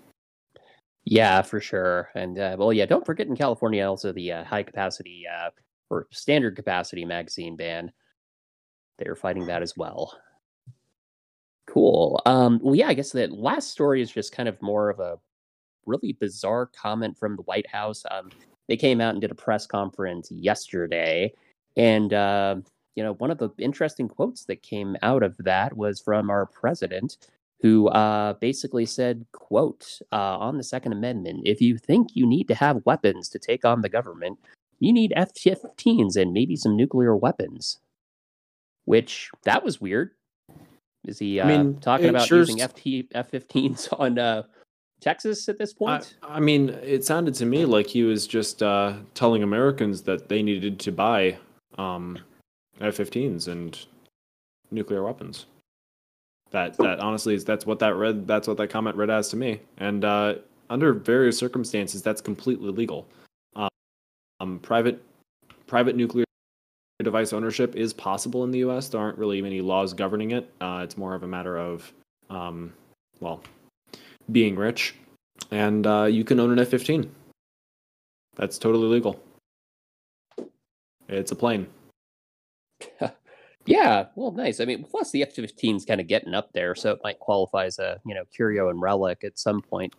Yeah, 1.04 1.42
for 1.42 1.60
sure. 1.60 2.10
And 2.16 2.38
uh, 2.38 2.56
well, 2.60 2.72
yeah, 2.72 2.86
don't 2.86 3.06
forget 3.06 3.28
in 3.28 3.36
California 3.36 3.88
also 3.88 4.12
the 4.12 4.32
uh, 4.32 4.44
high 4.44 4.64
capacity 4.64 5.24
uh, 5.28 5.50
or 5.90 6.08
standard 6.12 6.56
capacity 6.56 7.06
magazine 7.06 7.56
ban. 7.56 7.92
They're 9.00 9.16
fighting 9.16 9.48
that 9.48 9.64
as 9.64 9.76
well. 9.76 10.18
Cool. 11.68 12.22
Um, 12.26 12.60
well, 12.62 12.76
yeah, 12.76 12.88
I 12.88 12.94
guess 12.94 13.12
that 13.14 13.32
last 13.32 13.72
story 13.72 14.02
is 14.02 14.12
just 14.12 14.32
kind 14.32 14.48
of 14.50 14.62
more 14.62 14.90
of 14.90 15.00
a 15.00 15.18
really 15.86 16.14
bizarre 16.14 16.68
comment 16.68 17.18
from 17.18 17.36
the 17.36 17.44
White 17.44 17.68
House. 17.68 18.04
Um, 18.12 18.30
they 18.68 18.78
came 18.78 19.02
out 19.02 19.14
and 19.14 19.22
did 19.22 19.32
a 19.32 19.36
press 19.36 19.66
conference 19.66 20.30
yesterday, 20.32 21.34
and 21.78 22.14
uh, 22.14 22.58
you 22.96 23.04
know, 23.04 23.14
one 23.14 23.32
of 23.32 23.38
the 23.38 23.50
interesting 23.58 24.08
quotes 24.08 24.46
that 24.46 24.64
came 24.64 24.98
out 25.02 25.24
of 25.24 25.36
that 25.40 25.76
was 25.78 26.02
from 26.02 26.30
our 26.30 26.46
president, 26.46 27.18
who 27.62 27.88
uh, 27.90 28.34
basically 28.34 28.86
said, 28.86 29.26
"quote 29.32 30.00
uh, 30.12 30.38
On 30.38 30.58
the 30.58 30.64
Second 30.64 30.94
Amendment, 30.94 31.42
if 31.46 31.62
you 31.62 31.78
think 31.78 32.10
you 32.16 32.26
need 32.26 32.48
to 32.48 32.56
have 32.56 32.86
weapons 32.86 33.30
to 33.30 33.40
take 33.40 33.64
on 33.64 33.82
the 33.82 33.90
government, 33.90 34.40
you 34.80 34.92
need 34.92 35.14
F-15s 35.16 36.16
and 36.16 36.34
maybe 36.34 36.56
some 36.56 36.76
nuclear 36.76 37.16
weapons." 37.16 37.80
Which 38.86 39.30
that 39.44 39.64
was 39.64 39.80
weird. 39.80 40.12
Is 41.06 41.20
he 41.20 41.40
uh, 41.40 41.46
I 41.46 41.58
mean, 41.58 41.80
talking 41.80 42.10
about 42.10 42.30
using 42.30 42.58
FT, 42.58 43.08
F-15s 43.14 43.88
on 44.00 44.20
uh, 44.20 44.44
Texas 45.00 45.50
at 45.50 45.58
this 45.58 45.74
point? 45.74 46.16
I, 46.22 46.36
I, 46.36 46.40
mean, 46.40 46.70
it 46.70 47.04
sounded 47.06 47.36
to 47.36 47.46
me 47.46 47.66
like 47.66 47.88
he 47.88 48.04
was 48.04 48.28
just 48.28 48.62
uh, 48.62 48.96
telling 49.14 49.44
Americans 49.44 50.04
that 50.04 50.30
they 50.30 50.44
needed 50.44 50.80
to 50.82 50.92
buy 50.92 51.38
um, 51.78 52.20
F-15s 52.82 53.48
and 53.48 53.86
nuclear 54.72 55.04
weapons. 55.04 55.46
That 56.52 56.78
that 56.78 57.00
honestly 57.00 57.34
is 57.34 57.46
that's 57.46 57.66
what 57.66 57.80
that 57.80 57.96
read 57.96 58.28
that's 58.28 58.48
what 58.48 58.58
that 58.58 58.70
comment 58.70 58.98
read 58.98 59.10
as 59.10 59.30
to 59.30 59.38
me. 59.38 59.62
And 59.78 60.04
uh, 60.04 60.36
under 60.70 60.92
various 60.92 61.38
circumstances, 61.38 62.02
that's 62.02 62.20
completely 62.20 62.72
legal. 62.72 63.08
Um, 64.42 64.58
private 64.58 65.04
private 65.68 65.96
nuclear 65.96 66.26
device 67.04 67.32
ownership 67.32 67.76
is 67.76 67.94
possible 67.94 68.44
in 68.44 68.50
the 68.50 68.60
U.S. 68.60 68.90
There 68.90 69.00
aren't 69.00 69.20
really 69.20 69.40
many 69.40 69.62
laws 69.62 69.94
governing 69.94 70.32
it. 70.32 70.52
Uh, 70.60 70.82
it's 70.84 70.98
more 70.98 71.14
of 71.14 71.22
a 71.22 71.28
matter 71.28 71.58
of, 71.58 71.94
um, 72.32 72.74
well, 73.20 73.42
being 74.32 74.56
rich, 74.56 74.96
and 75.52 75.86
uh, 75.86 76.06
you 76.06 76.24
can 76.24 76.40
own 76.40 76.52
an 76.52 76.58
F-15. 76.58 77.08
That's 78.36 78.58
totally 78.58 78.88
legal. 78.88 79.22
It's 81.08 81.32
a 81.32 81.36
plane. 81.36 81.68
yeah, 83.66 84.06
well, 84.16 84.32
nice. 84.32 84.60
I 84.60 84.66
mean, 84.66 84.84
plus 84.84 85.12
the 85.12 85.24
F-15 85.24 85.78
is 85.78 85.86
kind 85.86 86.02
of 86.02 86.08
getting 86.08 86.34
up 86.34 86.52
there, 86.54 86.76
so 86.76 86.92
it 86.92 87.00
might 87.04 87.20
qualify 87.20 87.66
as 87.66 87.80
a 87.80 88.00
you 88.06 88.16
know 88.16 88.24
curio 88.36 88.70
and 88.70 88.82
relic 88.82 89.24
at 89.24 89.38
some 89.38 89.62
point. 89.62 89.94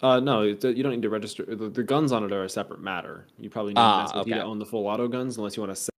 Uh, 0.00 0.20
no, 0.20 0.42
you 0.42 0.54
don't 0.54 0.92
need 0.92 1.02
to 1.02 1.10
register. 1.10 1.44
The, 1.44 1.68
the, 1.68 1.82
guns 1.82 2.12
on 2.12 2.22
it 2.22 2.32
are 2.32 2.44
a 2.44 2.48
separate 2.48 2.80
matter. 2.80 3.26
You 3.36 3.50
probably 3.50 3.72
need 3.72 3.80
ah, 3.80 4.20
okay. 4.20 4.30
to 4.30 4.42
own 4.44 4.60
the 4.60 4.66
full 4.66 4.86
auto 4.86 5.08
guns, 5.08 5.38
unless 5.38 5.56
you 5.56 5.62
want 5.64 5.76
to 5.76 5.90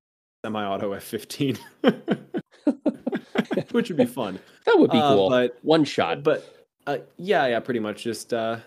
semi-auto 0.43 0.93
F-15, 0.93 1.59
which 3.73 3.89
would 3.91 3.99
be 3.99 4.07
fun. 4.07 4.39
That 4.67 4.79
would 4.79 4.91
be 4.91 4.99
uh, 4.99 5.15
cool. 5.15 5.31
But 5.31 5.59
one 5.63 5.85
shot. 5.85 6.23
But 6.23 6.67
uh, 6.87 6.99
yeah, 7.17 7.47
yeah, 7.47 7.61
pretty 7.61 7.81
much. 7.81 8.05
Just 8.05 8.33
uh, 8.33 8.59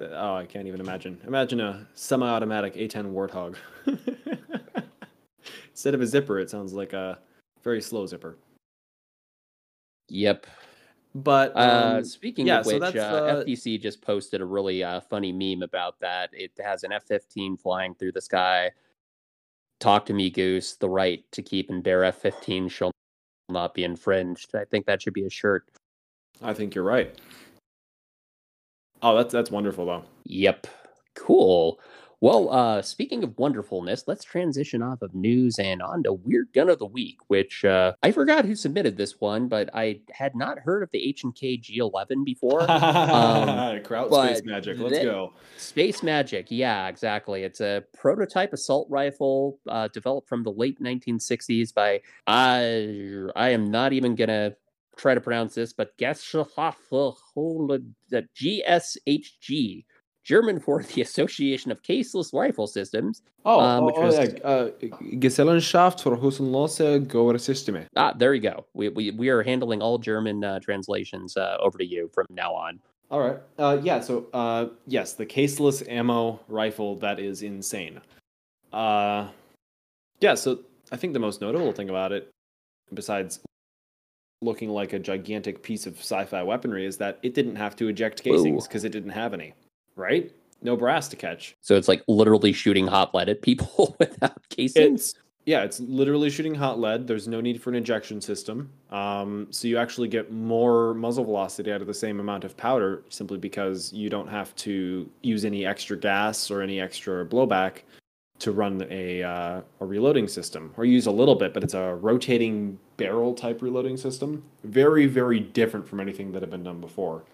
oh, 0.00 0.34
I 0.34 0.46
can't 0.46 0.66
even 0.66 0.80
imagine. 0.80 1.20
Imagine 1.26 1.60
a 1.60 1.86
semi-automatic 1.94 2.74
A10 2.74 3.12
Warthog. 3.12 3.56
Instead 5.74 5.94
of 5.94 6.00
a 6.00 6.06
zipper, 6.06 6.38
it 6.38 6.48
sounds 6.48 6.72
like 6.72 6.92
a 6.92 7.18
very 7.62 7.82
slow 7.82 8.06
zipper. 8.06 8.38
Yep. 10.08 10.46
But 11.14 11.52
uh, 11.54 11.96
um, 11.98 12.04
speaking 12.04 12.48
yeah, 12.48 12.60
of 12.60 12.66
which, 12.66 12.80
so 12.80 12.88
uh, 12.88 13.44
FPC 13.44 13.80
just 13.80 14.02
posted 14.02 14.40
a 14.40 14.44
really 14.44 14.82
uh, 14.82 15.00
funny 15.00 15.32
meme 15.32 15.62
about 15.62 16.00
that. 16.00 16.30
It 16.32 16.52
has 16.62 16.82
an 16.82 16.92
F-15 16.92 17.60
flying 17.60 17.94
through 17.94 18.12
the 18.12 18.20
sky 18.20 18.70
Talk 19.84 20.06
to 20.06 20.14
me, 20.14 20.30
Goose. 20.30 20.76
The 20.76 20.88
right 20.88 21.24
to 21.32 21.42
keep 21.42 21.68
and 21.70 21.82
bear 21.82 22.04
F 22.04 22.16
15 22.16 22.68
shall 22.68 22.90
not 23.50 23.74
be 23.74 23.84
infringed. 23.84 24.54
I 24.54 24.64
think 24.64 24.86
that 24.86 25.02
should 25.02 25.12
be 25.12 25.26
a 25.26 25.30
shirt. 25.30 25.66
I 26.42 26.54
think 26.54 26.74
you're 26.74 26.84
right. 26.84 27.14
Oh, 29.02 29.14
that's 29.14 29.32
that's 29.32 29.50
wonderful 29.50 29.84
though. 29.84 30.04
Yep. 30.24 30.66
Cool. 31.14 31.78
Well, 32.24 32.48
uh, 32.50 32.80
speaking 32.80 33.22
of 33.22 33.36
wonderfulness, 33.36 34.04
let's 34.06 34.24
transition 34.24 34.82
off 34.82 35.02
of 35.02 35.14
news 35.14 35.58
and 35.58 35.82
on 35.82 36.04
to 36.04 36.14
Weird 36.14 36.54
Gun 36.54 36.70
of 36.70 36.78
the 36.78 36.86
Week, 36.86 37.18
which 37.26 37.66
uh, 37.66 37.92
I 38.02 38.12
forgot 38.12 38.46
who 38.46 38.56
submitted 38.56 38.96
this 38.96 39.20
one, 39.20 39.46
but 39.46 39.68
I 39.74 40.00
had 40.10 40.34
not 40.34 40.60
heard 40.60 40.82
of 40.82 40.90
the 40.90 41.06
H&K 41.06 41.58
G11 41.58 42.24
before. 42.24 42.62
um, 42.62 43.82
Kraut 43.84 44.10
Space 44.10 44.42
Magic, 44.42 44.78
let's 44.78 45.00
go. 45.00 45.34
Space 45.58 46.02
Magic, 46.02 46.46
yeah, 46.48 46.88
exactly. 46.88 47.42
It's 47.42 47.60
a 47.60 47.84
prototype 47.92 48.54
assault 48.54 48.88
rifle 48.88 49.58
uh, 49.68 49.88
developed 49.88 50.26
from 50.26 50.44
the 50.44 50.52
late 50.52 50.82
1960s 50.82 51.74
by, 51.74 52.00
I, 52.26 53.26
I 53.36 53.50
am 53.50 53.70
not 53.70 53.92
even 53.92 54.14
going 54.14 54.28
to 54.28 54.56
try 54.96 55.12
to 55.12 55.20
pronounce 55.20 55.54
this, 55.56 55.74
but 55.74 55.94
GSHG 58.34 59.84
German 60.24 60.58
for 60.58 60.82
the 60.82 61.02
Association 61.02 61.70
of 61.70 61.82
Caseless 61.82 62.32
Rifle 62.32 62.66
Systems. 62.66 63.22
Oh, 63.44 63.60
um, 63.60 63.84
which 63.84 63.94
oh, 63.98 64.06
was, 64.06 64.16
yeah. 64.16 64.38
uh, 64.42 64.70
Gesellschaft 65.18 66.02
für 66.02 66.18
Hülsenlose 66.18 67.06
Gewehrsysteme. 67.06 67.86
Ah, 67.94 68.14
there 68.16 68.34
you 68.34 68.40
go. 68.40 68.66
We, 68.72 68.88
we, 68.88 69.10
we 69.10 69.28
are 69.28 69.42
handling 69.42 69.82
all 69.82 69.98
German 69.98 70.42
uh, 70.42 70.60
translations 70.60 71.36
uh, 71.36 71.58
over 71.60 71.76
to 71.78 71.84
you 71.84 72.10
from 72.12 72.26
now 72.30 72.54
on. 72.54 72.80
All 73.10 73.20
right. 73.20 73.38
Uh, 73.58 73.78
yeah, 73.82 74.00
so 74.00 74.26
uh, 74.32 74.68
yes, 74.86 75.12
the 75.12 75.26
caseless 75.26 75.86
ammo 75.88 76.40
rifle 76.48 76.96
that 76.96 77.20
is 77.20 77.42
insane. 77.42 78.00
Uh, 78.72 79.28
yeah, 80.20 80.34
so 80.34 80.60
I 80.90 80.96
think 80.96 81.12
the 81.12 81.20
most 81.20 81.40
notable 81.42 81.72
thing 81.72 81.90
about 81.90 82.12
it, 82.12 82.30
besides 82.94 83.40
looking 84.40 84.70
like 84.70 84.94
a 84.94 84.98
gigantic 84.98 85.62
piece 85.62 85.86
of 85.86 85.98
sci-fi 85.98 86.42
weaponry, 86.42 86.86
is 86.86 86.96
that 86.96 87.18
it 87.22 87.34
didn't 87.34 87.56
have 87.56 87.76
to 87.76 87.88
eject 87.88 88.22
casings 88.22 88.66
because 88.66 88.84
it 88.84 88.90
didn't 88.90 89.10
have 89.10 89.34
any 89.34 89.52
right? 89.96 90.32
No 90.62 90.76
brass 90.76 91.08
to 91.08 91.16
catch. 91.16 91.56
So 91.60 91.76
it's 91.76 91.88
like 91.88 92.02
literally 92.08 92.52
shooting 92.52 92.86
hot 92.86 93.14
lead 93.14 93.28
at 93.28 93.42
people 93.42 93.96
without 94.00 94.48
casings. 94.48 95.00
It's, 95.00 95.14
yeah, 95.46 95.62
it's 95.62 95.78
literally 95.78 96.30
shooting 96.30 96.54
hot 96.54 96.78
lead. 96.78 97.06
There's 97.06 97.28
no 97.28 97.40
need 97.40 97.62
for 97.62 97.68
an 97.68 97.76
injection 97.76 98.20
system. 98.20 98.70
Um, 98.90 99.48
so 99.50 99.68
you 99.68 99.76
actually 99.76 100.08
get 100.08 100.32
more 100.32 100.94
muzzle 100.94 101.24
velocity 101.24 101.70
out 101.70 101.82
of 101.82 101.86
the 101.86 101.94
same 101.94 102.18
amount 102.18 102.44
of 102.44 102.56
powder 102.56 103.04
simply 103.10 103.36
because 103.36 103.92
you 103.92 104.08
don't 104.08 104.28
have 104.28 104.54
to 104.56 105.08
use 105.22 105.44
any 105.44 105.66
extra 105.66 105.98
gas 105.98 106.50
or 106.50 106.62
any 106.62 106.80
extra 106.80 107.26
blowback 107.26 107.82
to 108.38 108.52
run 108.52 108.86
a 108.90 109.22
uh, 109.22 109.60
a 109.80 109.86
reloading 109.86 110.26
system, 110.26 110.72
or 110.76 110.84
use 110.84 111.06
a 111.06 111.10
little 111.10 111.34
bit, 111.34 111.54
but 111.54 111.62
it's 111.62 111.74
a 111.74 111.94
rotating 111.94 112.78
barrel 112.96 113.32
type 113.32 113.62
reloading 113.62 113.96
system. 113.96 114.42
Very, 114.64 115.06
very 115.06 115.40
different 115.40 115.86
from 115.86 116.00
anything 116.00 116.32
that 116.32 116.42
had 116.42 116.50
been 116.50 116.64
done 116.64 116.80
before. 116.80 117.24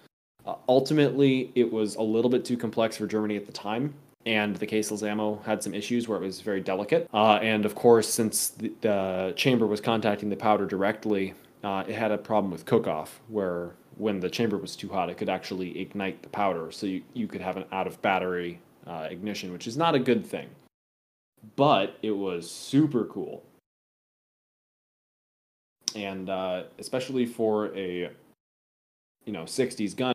Uh, 0.46 0.54
ultimately, 0.68 1.52
it 1.54 1.70
was 1.70 1.96
a 1.96 2.02
little 2.02 2.30
bit 2.30 2.44
too 2.44 2.56
complex 2.56 2.96
for 2.96 3.06
Germany 3.06 3.36
at 3.36 3.46
the 3.46 3.52
time, 3.52 3.94
and 4.26 4.56
the 4.56 4.66
caseless 4.66 5.06
ammo 5.06 5.40
had 5.44 5.62
some 5.62 5.74
issues 5.74 6.08
where 6.08 6.18
it 6.18 6.24
was 6.24 6.40
very 6.40 6.60
delicate. 6.60 7.08
Uh, 7.12 7.34
and 7.36 7.64
of 7.64 7.74
course, 7.74 8.08
since 8.08 8.48
the, 8.48 8.72
the, 8.80 9.32
chamber 9.36 9.66
was 9.66 9.80
contacting 9.80 10.28
the 10.28 10.36
powder 10.36 10.66
directly, 10.66 11.34
uh, 11.62 11.84
it 11.86 11.94
had 11.94 12.10
a 12.10 12.18
problem 12.18 12.50
with 12.50 12.64
cook-off, 12.64 13.20
where 13.28 13.70
when 13.96 14.20
the 14.20 14.30
chamber 14.30 14.56
was 14.56 14.76
too 14.76 14.88
hot, 14.88 15.10
it 15.10 15.18
could 15.18 15.28
actually 15.28 15.78
ignite 15.78 16.22
the 16.22 16.28
powder, 16.28 16.70
so 16.70 16.86
you, 16.86 17.02
you 17.12 17.26
could 17.26 17.40
have 17.40 17.56
an 17.56 17.64
out 17.72 17.86
of 17.86 18.00
battery 18.02 18.60
uh, 18.86 19.08
ignition, 19.10 19.52
which 19.52 19.66
is 19.66 19.76
not 19.76 19.94
a 19.94 19.98
good 19.98 20.24
thing. 20.24 20.48
But 21.56 21.96
it 22.02 22.10
was 22.10 22.50
super 22.50 23.04
cool. 23.04 23.42
And 25.94 26.30
uh, 26.30 26.64
especially 26.78 27.26
for 27.26 27.74
a 27.76 28.10
you 29.26 29.32
know 29.32 29.42
60s 29.42 29.96
gun 29.96 30.12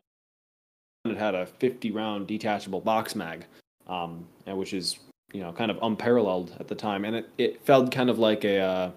it 1.10 1.16
had 1.18 1.34
a 1.34 1.46
50 1.46 1.90
round 1.90 2.26
detachable 2.26 2.80
box 2.80 3.14
mag, 3.14 3.44
um, 3.86 4.26
which 4.46 4.72
is 4.74 4.98
you 5.32 5.40
know 5.42 5.52
kind 5.52 5.70
of 5.70 5.78
unparalleled 5.82 6.56
at 6.60 6.68
the 6.68 6.74
time, 6.74 7.04
and 7.04 7.16
it, 7.16 7.28
it 7.38 7.60
felt 7.62 7.90
kind 7.92 8.10
of 8.10 8.18
like 8.18 8.44
a 8.44 8.58
uh, 8.60 8.90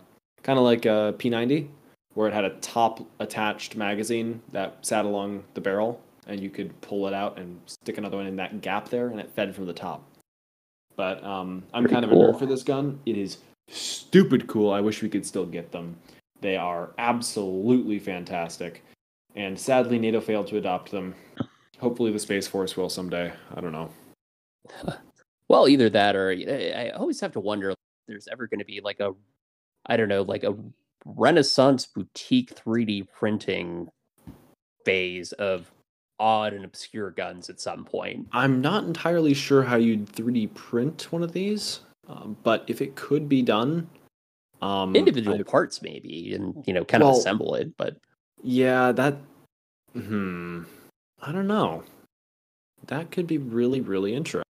kind 0.43 0.57
of 0.59 0.65
like 0.65 0.85
a 0.85 1.13
P90, 1.17 1.67
where 2.13 2.27
it 2.27 2.33
had 2.33 2.45
a 2.45 2.51
top 2.61 3.01
attached 3.19 3.75
magazine 3.75 4.41
that 4.51 4.77
sat 4.81 5.05
along 5.05 5.43
the 5.53 5.61
barrel, 5.61 6.01
and 6.27 6.39
you 6.39 6.49
could 6.49 6.79
pull 6.81 7.07
it 7.07 7.13
out 7.13 7.37
and 7.37 7.59
stick 7.65 7.97
another 7.97 8.17
one 8.17 8.27
in 8.27 8.35
that 8.37 8.61
gap 8.61 8.89
there, 8.89 9.07
and 9.07 9.19
it 9.19 9.29
fed 9.31 9.55
from 9.55 9.65
the 9.65 9.73
top. 9.73 10.03
But 10.95 11.23
um, 11.23 11.63
I'm 11.73 11.83
Pretty 11.83 11.93
kind 11.93 12.05
of 12.05 12.11
cool. 12.11 12.29
a 12.29 12.33
nerd 12.33 12.39
for 12.39 12.45
this 12.45 12.63
gun. 12.63 12.99
It 13.05 13.17
is 13.17 13.37
stupid 13.69 14.47
cool. 14.47 14.71
I 14.71 14.81
wish 14.81 15.01
we 15.01 15.09
could 15.09 15.25
still 15.25 15.45
get 15.45 15.71
them. 15.71 15.95
They 16.41 16.57
are 16.57 16.91
absolutely 16.97 17.99
fantastic. 17.99 18.83
And 19.35 19.57
sadly, 19.57 19.99
NATO 19.99 20.19
failed 20.19 20.47
to 20.47 20.57
adopt 20.57 20.91
them. 20.91 21.15
Hopefully, 21.79 22.11
the 22.11 22.19
Space 22.19 22.47
Force 22.47 22.75
will 22.75 22.89
someday. 22.89 23.31
I 23.55 23.61
don't 23.61 23.71
know. 23.71 23.89
well, 25.47 25.67
either 25.67 25.89
that 25.89 26.15
or 26.15 26.31
I 26.31 26.91
always 26.95 27.19
have 27.21 27.33
to 27.33 27.39
wonder 27.39 27.71
if 27.71 27.75
there's 28.07 28.27
ever 28.31 28.47
going 28.47 28.59
to 28.59 28.65
be 28.65 28.81
like 28.81 28.99
a, 28.99 29.13
I 29.85 29.97
don't 29.97 30.09
know, 30.09 30.23
like 30.23 30.43
a 30.43 30.55
renaissance 31.05 31.85
boutique 31.85 32.53
3D 32.55 33.07
printing 33.09 33.89
phase 34.85 35.31
of 35.33 35.71
odd 36.19 36.53
and 36.53 36.65
obscure 36.65 37.11
guns 37.11 37.49
at 37.49 37.61
some 37.61 37.85
point. 37.85 38.27
I'm 38.33 38.59
not 38.61 38.83
entirely 38.83 39.33
sure 39.33 39.63
how 39.63 39.77
you'd 39.77 40.07
3D 40.07 40.53
print 40.53 41.11
one 41.11 41.23
of 41.23 41.31
these, 41.31 41.79
um, 42.07 42.35
but 42.43 42.65
if 42.67 42.81
it 42.81 42.95
could 42.95 43.29
be 43.29 43.41
done, 43.41 43.89
um, 44.61 44.95
Individual 44.95 45.39
I- 45.39 45.43
parts 45.43 45.81
maybe 45.81 46.33
and 46.33 46.61
you 46.67 46.73
know 46.73 46.83
kind 46.83 47.01
of 47.03 47.15
assemble 47.15 47.55
it, 47.55 47.77
but 47.77 47.95
yeah, 48.43 48.91
that. 48.91 49.17
Hmm. 49.93 50.63
I 51.21 51.31
don't 51.31 51.47
know. 51.47 51.83
That 52.87 53.11
could 53.11 53.27
be 53.27 53.37
really, 53.37 53.81
really 53.81 54.13
inter- 54.13 54.43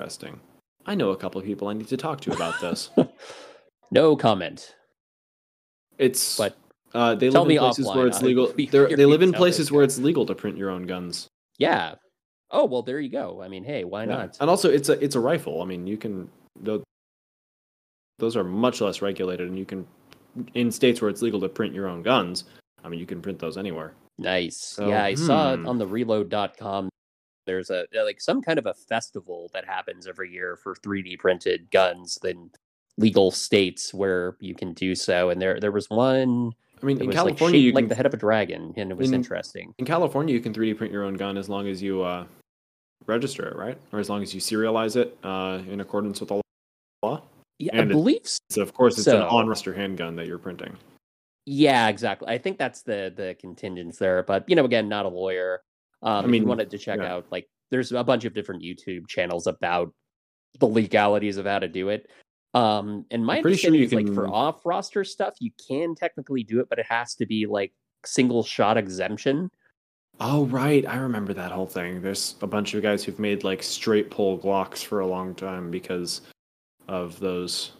interesting. 0.00 0.40
I 0.84 0.94
know 0.94 1.10
a 1.10 1.16
couple 1.16 1.40
of 1.40 1.46
people 1.46 1.68
I 1.68 1.74
need 1.74 1.88
to 1.88 1.96
talk 1.96 2.20
to 2.22 2.32
about 2.32 2.60
this. 2.60 2.90
no 3.90 4.16
comment. 4.16 4.74
It's 5.98 6.36
But 6.36 6.56
uh, 6.92 7.14
they 7.14 7.30
tell 7.30 7.42
live 7.42 7.48
me 7.48 7.54
in 7.56 7.60
places 7.60 7.86
offline, 7.86 7.96
where 7.96 8.06
it's 8.08 8.22
legal. 8.22 8.52
They're, 8.70 8.88
live 9.06 9.22
in 9.22 9.32
places 9.32 9.70
where 9.70 9.84
it's 9.84 9.98
legal 9.98 10.26
to 10.26 10.34
print 10.34 10.56
your 10.58 10.70
own 10.70 10.86
guns. 10.86 11.28
Yeah. 11.58 11.94
Oh 12.50 12.64
well, 12.64 12.82
there 12.82 12.98
you 13.00 13.08
go. 13.08 13.40
I 13.42 13.48
mean, 13.48 13.64
hey, 13.64 13.84
why 13.84 14.02
Yeah. 14.02 14.16
not? 14.16 14.36
And 14.40 14.50
also, 14.50 14.70
it's 14.70 14.88
a 14.88 15.02
it's 15.02 15.14
a 15.14 15.20
rifle. 15.20 15.62
I 15.62 15.64
mean, 15.64 15.86
you 15.86 15.96
can 15.96 16.28
tho- 16.60 16.82
those 18.18 18.36
are 18.36 18.44
much 18.44 18.80
less 18.80 19.00
regulated, 19.00 19.48
and 19.48 19.58
you 19.58 19.64
can 19.64 19.86
in 20.54 20.70
states 20.72 21.00
where 21.00 21.08
it's 21.10 21.22
legal 21.22 21.40
to 21.40 21.48
print 21.48 21.74
your 21.74 21.86
own 21.88 22.02
guns. 22.02 22.44
I 22.84 22.88
mean, 22.88 22.98
you 22.98 23.06
can 23.06 23.22
print 23.22 23.38
those 23.38 23.56
anywhere. 23.56 23.94
Nice. 24.18 24.58
So, 24.58 24.88
yeah, 24.88 25.04
I 25.04 25.14
saw 25.14 25.54
it 25.54 25.60
hmm. 25.60 25.68
on 25.68 25.78
the 25.78 25.86
reload.com. 25.86 26.88
There's 27.46 27.70
a 27.70 27.86
like 28.04 28.20
some 28.20 28.40
kind 28.40 28.58
of 28.58 28.66
a 28.66 28.74
festival 28.74 29.50
that 29.52 29.64
happens 29.64 30.06
every 30.06 30.30
year 30.30 30.56
for 30.56 30.74
3D 30.76 31.18
printed 31.18 31.70
guns 31.70 32.18
in 32.24 32.50
legal 32.98 33.30
states 33.30 33.92
where 33.92 34.36
you 34.38 34.54
can 34.54 34.74
do 34.74 34.94
so. 34.94 35.30
And 35.30 35.42
there 35.42 35.58
there 35.58 35.72
was 35.72 35.90
one 35.90 36.52
I 36.82 36.86
mean, 36.86 37.00
in 37.00 37.10
California, 37.10 37.44
like, 37.44 37.52
shaped 37.52 37.64
you 37.64 37.72
like 37.72 37.88
the 37.88 37.94
head 37.94 38.06
of 38.06 38.14
a 38.14 38.16
dragon, 38.16 38.74
and 38.76 38.90
it 38.90 38.96
was 38.96 39.08
in- 39.08 39.14
interesting. 39.14 39.74
in 39.78 39.84
California 39.84 40.34
you 40.34 40.40
can 40.40 40.52
3D 40.52 40.76
print 40.76 40.92
your 40.92 41.04
own 41.04 41.14
gun 41.14 41.36
as 41.36 41.48
long 41.48 41.68
as 41.68 41.80
you 41.80 42.02
uh, 42.02 42.24
register 43.06 43.46
it, 43.48 43.56
right? 43.56 43.78
Or 43.92 44.00
as 44.00 44.10
long 44.10 44.22
as 44.22 44.34
you 44.34 44.40
serialize 44.40 44.96
it 44.96 45.16
uh, 45.22 45.60
in 45.68 45.80
accordance 45.80 46.20
with 46.20 46.30
the 46.30 46.40
law. 47.02 47.22
Yeah, 47.58 47.76
I 47.76 47.78
and 47.78 47.90
it- 47.90 47.94
believe 47.94 48.22
So 48.50 48.62
of 48.62 48.74
course, 48.74 48.98
it's 48.98 49.06
an 49.06 49.22
on-register 49.22 49.72
handgun 49.72 50.16
that 50.16 50.26
you're 50.26 50.38
printing. 50.38 50.76
Yeah, 51.44 51.88
exactly. 51.88 52.28
I 52.28 52.38
think 52.38 52.58
that's 52.58 52.82
the 52.82 53.12
the 53.14 53.36
contingents 53.38 53.98
there. 53.98 54.22
But 54.22 54.48
you 54.48 54.56
know, 54.56 54.64
again, 54.64 54.88
not 54.88 55.06
a 55.06 55.08
lawyer. 55.08 55.62
Um, 56.02 56.24
if 56.24 56.30
mean, 56.30 56.42
you 56.42 56.48
wanted 56.48 56.70
to 56.70 56.78
check 56.78 56.98
yeah. 57.00 57.14
out, 57.14 57.26
like, 57.30 57.48
there's 57.70 57.92
a 57.92 58.02
bunch 58.02 58.24
of 58.24 58.34
different 58.34 58.62
YouTube 58.62 59.06
channels 59.06 59.46
about 59.46 59.94
the 60.58 60.66
legalities 60.66 61.36
of 61.36 61.46
how 61.46 61.60
to 61.60 61.68
do 61.68 61.88
it. 61.88 62.08
Um, 62.54 63.06
and 63.10 63.24
my 63.24 63.36
sure 63.36 63.46
understanding 63.46 63.80
you 63.80 63.86
is 63.86 63.92
like 63.92 64.12
for 64.12 64.28
off 64.28 64.66
roster 64.66 65.04
stuff, 65.04 65.34
you 65.40 65.50
can 65.68 65.94
technically 65.94 66.42
do 66.42 66.60
it, 66.60 66.68
but 66.68 66.78
it 66.78 66.86
has 66.88 67.14
to 67.16 67.26
be 67.26 67.46
like 67.46 67.72
single 68.04 68.42
shot 68.42 68.76
exemption. 68.76 69.50
Oh 70.20 70.44
right, 70.46 70.86
I 70.86 70.96
remember 70.96 71.32
that 71.32 71.50
whole 71.50 71.66
thing. 71.66 72.02
There's 72.02 72.36
a 72.42 72.46
bunch 72.46 72.74
of 72.74 72.82
guys 72.82 73.02
who've 73.02 73.18
made 73.18 73.44
like 73.44 73.62
straight 73.62 74.10
pull 74.10 74.38
Glocks 74.38 74.84
for 74.84 75.00
a 75.00 75.06
long 75.06 75.34
time 75.34 75.70
because 75.70 76.20
of 76.88 77.18
those 77.20 77.72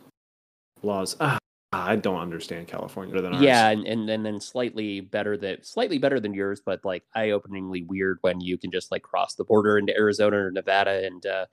laws. 0.82 1.16
Ah, 1.20 1.38
I 1.74 1.96
don't 1.96 2.18
understand 2.20 2.68
California 2.68 3.12
better 3.14 3.22
than 3.22 3.34
ours. 3.34 3.42
Yeah, 3.42 3.68
and, 3.70 3.86
and 3.86 4.10
and 4.10 4.24
then 4.26 4.40
slightly 4.40 5.00
better 5.00 5.36
than 5.38 5.62
slightly 5.64 5.96
better 5.98 6.20
than 6.20 6.34
yours, 6.34 6.60
but 6.64 6.84
like 6.84 7.02
eye-openingly 7.14 7.86
weird 7.86 8.18
when 8.20 8.40
you 8.40 8.58
can 8.58 8.70
just 8.70 8.90
like 8.90 9.02
cross 9.02 9.34
the 9.36 9.44
border 9.44 9.78
into 9.78 9.96
Arizona 9.96 10.36
or 10.36 10.50
Nevada 10.50 11.06
and 11.06 11.24
uh, 11.24 11.46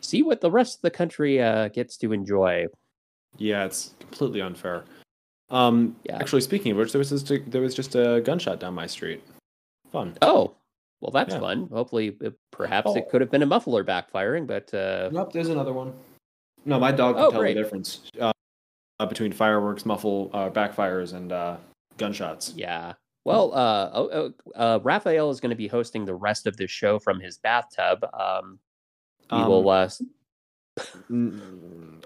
see 0.00 0.22
what 0.22 0.40
the 0.42 0.50
rest 0.50 0.76
of 0.76 0.82
the 0.82 0.90
country 0.90 1.40
uh, 1.40 1.68
gets 1.68 1.96
to 1.98 2.12
enjoy. 2.12 2.66
yeah, 3.38 3.64
it's 3.64 3.94
completely 4.00 4.40
unfair. 4.42 4.84
Um, 5.50 5.96
Yeah. 6.04 6.16
actually, 6.18 6.42
speaking 6.42 6.72
of 6.72 6.78
which, 6.78 6.92
there 6.92 6.98
was 6.98 7.10
just 7.10 7.30
a, 7.30 7.38
there 7.38 7.62
was 7.62 7.74
just 7.74 7.94
a 7.94 8.20
gunshot 8.24 8.60
down 8.60 8.74
my 8.74 8.86
street. 8.86 9.22
Fun. 9.90 10.14
Oh, 10.22 10.54
well, 11.00 11.10
that's 11.10 11.34
Yeah. 11.34 11.40
fun. 11.40 11.68
Hopefully, 11.72 12.16
perhaps 12.50 12.90
Oh. 12.90 12.96
it 12.96 13.08
could 13.10 13.20
have 13.22 13.30
been 13.30 13.42
a 13.42 13.46
muffler 13.46 13.82
backfiring, 13.84 14.46
but 14.46 14.72
uh, 14.74 15.08
Nope, 15.12 15.32
there's 15.32 15.48
another 15.48 15.72
one. 15.72 15.92
No, 16.66 16.78
my 16.78 16.92
dog 16.92 17.16
can 17.16 17.24
Oh, 17.24 17.30
tell 17.30 17.40
great. 17.40 17.54
the 17.54 17.62
difference 17.62 18.02
uh, 18.20 18.32
uh, 19.00 19.06
between 19.06 19.32
fireworks, 19.32 19.84
muffle, 19.86 20.30
uh, 20.32 20.50
backfires, 20.50 21.14
and 21.14 21.32
uh, 21.32 21.56
gunshots. 21.98 22.52
yeah. 22.56 22.94
Well, 23.26 23.54
uh, 23.54 23.90
oh, 23.94 24.10
oh, 24.12 24.52
uh, 24.54 24.78
Raphael 24.82 25.30
is 25.30 25.40
going 25.40 25.48
to 25.50 25.56
be 25.56 25.66
hosting 25.66 26.04
the 26.04 26.14
rest 26.14 26.46
of 26.46 26.58
this 26.58 26.70
show 26.70 26.98
from 26.98 27.20
his 27.20 27.38
bathtub. 27.38 28.04
Um, 28.12 28.58
we 29.30 29.38
Um, 29.38 29.48
will. 29.48 29.68
Uh, 29.70 29.88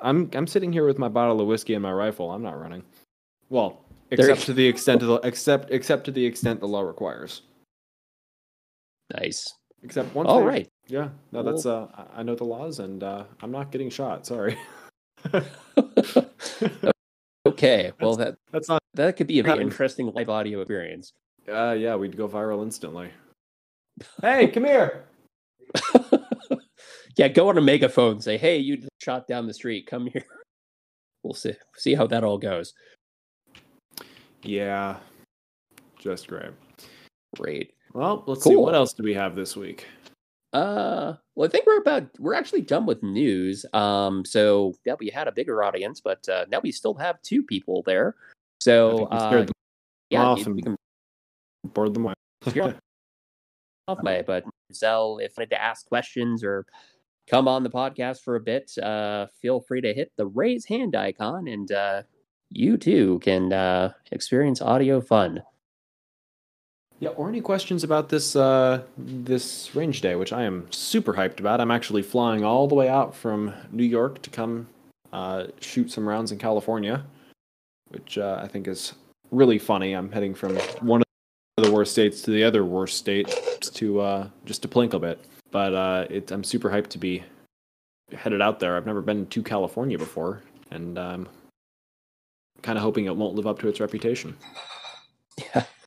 I'm 0.02 0.30
I'm 0.32 0.46
sitting 0.46 0.72
here 0.72 0.86
with 0.86 0.98
my 0.98 1.08
bottle 1.08 1.40
of 1.40 1.48
whiskey 1.48 1.74
and 1.74 1.82
my 1.82 1.90
rifle. 1.92 2.30
I'm 2.30 2.42
not 2.42 2.60
running. 2.60 2.84
Well, 3.50 3.80
There- 4.10 4.20
except 4.20 4.42
to 4.46 4.52
the 4.52 4.66
extent 4.66 5.02
of 5.02 5.08
the 5.08 5.14
except 5.26 5.70
except 5.72 6.04
to 6.04 6.12
the 6.12 6.24
extent 6.24 6.60
the 6.60 6.68
law 6.68 6.82
requires. 6.82 7.42
nice. 9.18 9.52
Except 9.82 10.14
one. 10.14 10.26
All 10.26 10.38
thing. 10.38 10.46
right. 10.46 10.68
Yeah. 10.86 11.08
No, 11.32 11.42
that's 11.42 11.66
uh. 11.66 11.86
I- 11.94 12.20
I 12.20 12.22
know 12.22 12.34
the 12.36 12.44
laws, 12.44 12.78
and 12.78 13.02
uh, 13.02 13.24
I'm 13.40 13.50
not 13.50 13.72
getting 13.72 13.90
shot. 13.90 14.24
Sorry. 14.26 14.56
okay. 17.46 17.92
Well, 18.00 18.16
that 18.16 18.36
that's 18.52 18.68
not. 18.68 18.82
that 18.94 19.16
could 19.16 19.26
be 19.26 19.38
a 19.38 19.42
very 19.42 19.62
interesting 19.62 20.12
live 20.14 20.28
audio 20.28 20.60
experience. 20.60 21.12
Uh, 21.48 21.72
yeah, 21.72 21.96
we'd 21.96 22.16
go 22.16 22.28
viral 22.28 22.62
instantly. 22.62 23.10
Hey, 24.20 24.48
come 24.48 24.64
here. 24.64 25.06
yeah, 27.16 27.28
go 27.28 27.48
on 27.48 27.58
a 27.58 27.62
megaphone. 27.62 28.20
Say, 28.20 28.36
"Hey, 28.36 28.58
you 28.58 28.86
shot 28.98 29.26
down 29.26 29.46
the 29.46 29.54
street. 29.54 29.86
Come 29.86 30.06
here." 30.06 30.24
We'll 31.24 31.34
see 31.34 31.54
see 31.76 31.94
how 31.94 32.06
that 32.06 32.22
all 32.22 32.38
goes. 32.38 32.72
Yeah. 34.42 34.98
Just 35.98 36.28
great. 36.28 36.52
Great. 37.36 37.74
Well, 37.92 38.22
let's 38.26 38.44
see 38.44 38.56
what 38.56 38.74
else 38.74 38.92
do 38.92 39.02
we 39.02 39.14
have 39.14 39.34
this 39.34 39.56
week. 39.56 39.86
Uh, 40.52 41.14
well, 41.34 41.48
I 41.48 41.50
think 41.50 41.66
we're 41.66 41.80
about 41.80 42.08
we're 42.18 42.34
actually 42.34 42.62
done 42.62 42.86
with 42.86 43.02
news. 43.02 43.66
Um, 43.72 44.24
so 44.24 44.74
yeah, 44.84 44.94
we 44.98 45.08
had 45.08 45.28
a 45.28 45.32
bigger 45.32 45.62
audience, 45.62 46.00
but 46.00 46.26
uh, 46.28 46.46
now 46.50 46.60
we 46.60 46.72
still 46.72 46.94
have 46.94 47.20
two 47.22 47.42
people 47.42 47.82
there. 47.84 48.14
So 48.60 49.06
uh, 49.06 49.46
yeah, 50.10 50.24
off 50.24 50.46
and 50.46 50.54
we 50.54 50.62
can 50.62 50.76
board 51.64 51.94
them. 51.94 52.12
Off 53.88 54.02
my 54.02 54.22
but 54.22 54.44
Zell, 54.72 55.18
if 55.18 55.30
you 55.30 55.34
wanted 55.38 55.50
to 55.50 55.62
ask 55.62 55.86
questions 55.86 56.44
or 56.44 56.66
come 57.26 57.48
on 57.48 57.62
the 57.62 57.70
podcast 57.70 58.22
for 58.22 58.36
a 58.36 58.40
bit, 58.40 58.76
uh, 58.78 59.26
feel 59.40 59.60
free 59.60 59.80
to 59.80 59.94
hit 59.94 60.12
the 60.16 60.26
raise 60.26 60.66
hand 60.66 60.94
icon, 60.94 61.48
and 61.48 61.72
uh, 61.72 62.02
you 62.50 62.76
too 62.76 63.18
can 63.20 63.52
uh, 63.52 63.92
experience 64.12 64.60
audio 64.60 65.00
fun. 65.00 65.42
Yeah, 67.00 67.10
or 67.10 67.28
any 67.28 67.40
questions 67.40 67.84
about 67.84 68.08
this 68.08 68.34
uh, 68.34 68.82
this 68.96 69.74
range 69.74 70.00
day, 70.00 70.16
which 70.16 70.32
I 70.32 70.42
am 70.42 70.66
super 70.70 71.14
hyped 71.14 71.38
about. 71.38 71.60
I'm 71.60 71.70
actually 71.70 72.02
flying 72.02 72.44
all 72.44 72.66
the 72.66 72.74
way 72.74 72.88
out 72.88 73.14
from 73.14 73.54
New 73.70 73.84
York 73.84 74.20
to 74.22 74.30
come 74.30 74.66
uh, 75.12 75.44
shoot 75.60 75.92
some 75.92 76.08
rounds 76.08 76.32
in 76.32 76.38
California, 76.38 77.04
which 77.90 78.18
uh, 78.18 78.40
I 78.42 78.48
think 78.48 78.66
is 78.66 78.94
really 79.30 79.60
funny. 79.60 79.92
I'm 79.92 80.10
heading 80.10 80.34
from 80.34 80.56
one 80.80 81.02
of 81.56 81.64
the 81.64 81.70
worst 81.70 81.92
states 81.92 82.20
to 82.22 82.32
the 82.32 82.42
other 82.42 82.64
worst 82.64 82.96
state 82.96 83.32
to 83.60 84.00
uh, 84.00 84.28
just 84.44 84.62
to 84.62 84.68
plink 84.68 84.92
a 84.92 84.98
bit. 84.98 85.24
But 85.52 85.74
uh, 85.74 86.06
it, 86.10 86.32
I'm 86.32 86.42
super 86.42 86.68
hyped 86.68 86.88
to 86.88 86.98
be 86.98 87.22
headed 88.12 88.42
out 88.42 88.58
there. 88.58 88.76
I've 88.76 88.86
never 88.86 89.02
been 89.02 89.26
to 89.26 89.42
California 89.42 89.98
before, 89.98 90.42
and 90.72 90.98
I'm 90.98 91.28
kind 92.62 92.76
of 92.76 92.82
hoping 92.82 93.04
it 93.04 93.14
won't 93.14 93.36
live 93.36 93.46
up 93.46 93.60
to 93.60 93.68
its 93.68 93.78
reputation. 93.78 94.36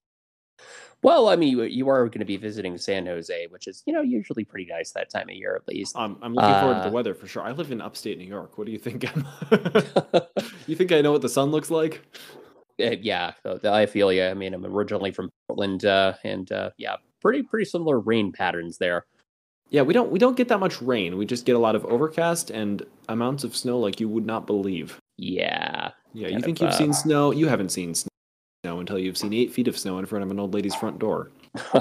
Well, 1.03 1.29
I 1.29 1.35
mean, 1.35 1.49
you- 1.57 1.63
you 1.63 1.89
are 1.89 2.05
going 2.07 2.19
to 2.19 2.25
be 2.25 2.37
visiting 2.37 2.77
San 2.77 3.05
Jose, 3.07 3.47
which 3.47 3.67
is 3.67 3.81
you 3.85 3.93
know 3.93 4.01
usually 4.01 4.43
pretty 4.45 4.69
nice 4.71 4.91
that 4.91 5.09
time 5.09 5.29
of 5.29 5.35
year 5.35 5.55
at 5.55 5.67
least. 5.67 5.95
I'm, 5.97 6.17
I'm 6.21 6.33
looking 6.35 6.53
forward 6.59 6.75
to 6.75 6.79
Uh, 6.81 6.83
the 6.89 6.91
weather 6.91 7.13
for 7.15 7.27
sure. 7.27 7.41
I 7.43 7.51
live 7.51 7.71
in 7.71 7.81
upstate 7.81 8.17
New 8.17 8.25
York. 8.25 8.57
What 8.57 8.65
do 8.67 8.71
you 8.71 8.77
think? 8.79 9.05
You 10.67 10.75
think 10.75 10.91
I 10.91 11.01
know 11.01 11.11
what 11.11 11.21
the 11.21 11.29
sun 11.29 11.49
looks 11.51 11.69
like? 11.71 12.01
Uh, 12.81 12.91
yeah, 13.01 13.33
I 13.63 13.85
feel 13.85 14.13
you. 14.13 14.23
I 14.23 14.33
mean, 14.33 14.53
I'm 14.53 14.65
originally 14.65 15.11
from 15.11 15.29
Portland, 15.47 15.85
uh, 15.85 16.13
and 16.23 16.51
uh, 16.51 16.69
yeah, 16.77 16.95
pretty 17.21 17.43
pretty 17.43 17.65
similar 17.65 17.99
rain 17.99 18.31
patterns 18.31 18.77
there. 18.77 19.05
Yeah, 19.69 19.81
we 19.81 19.93
don't 19.93 20.11
we 20.11 20.19
don't 20.19 20.37
get 20.37 20.47
that 20.49 20.59
much 20.59 20.81
rain. 20.81 21.17
We 21.17 21.25
just 21.25 21.45
get 21.45 21.55
a 21.55 21.59
lot 21.59 21.75
of 21.75 21.83
overcast 21.85 22.49
and 22.51 22.83
amounts 23.09 23.43
of 23.43 23.55
snow 23.55 23.79
like 23.79 23.99
you 23.99 24.07
would 24.09 24.25
not 24.25 24.45
believe. 24.47 24.99
Yeah, 25.17 25.91
Yeah, 26.13 26.27
you 26.29 26.39
think 26.41 26.57
of, 26.59 26.63
you've 26.63 26.73
uh, 26.73 26.77
seen 26.77 26.93
snow? 26.93 27.31
You 27.31 27.47
haven't 27.47 27.69
seen 27.69 27.93
snow 27.95 28.09
until 28.63 28.99
you've 28.99 29.17
seen 29.17 29.33
eight 29.33 29.51
feet 29.51 29.67
of 29.67 29.77
snow 29.77 29.97
in 29.99 30.05
front 30.05 30.23
of 30.23 30.31
an 30.31 30.39
old 30.39 30.53
lady's 30.53 30.75
front 30.75 30.99
door. 30.99 31.31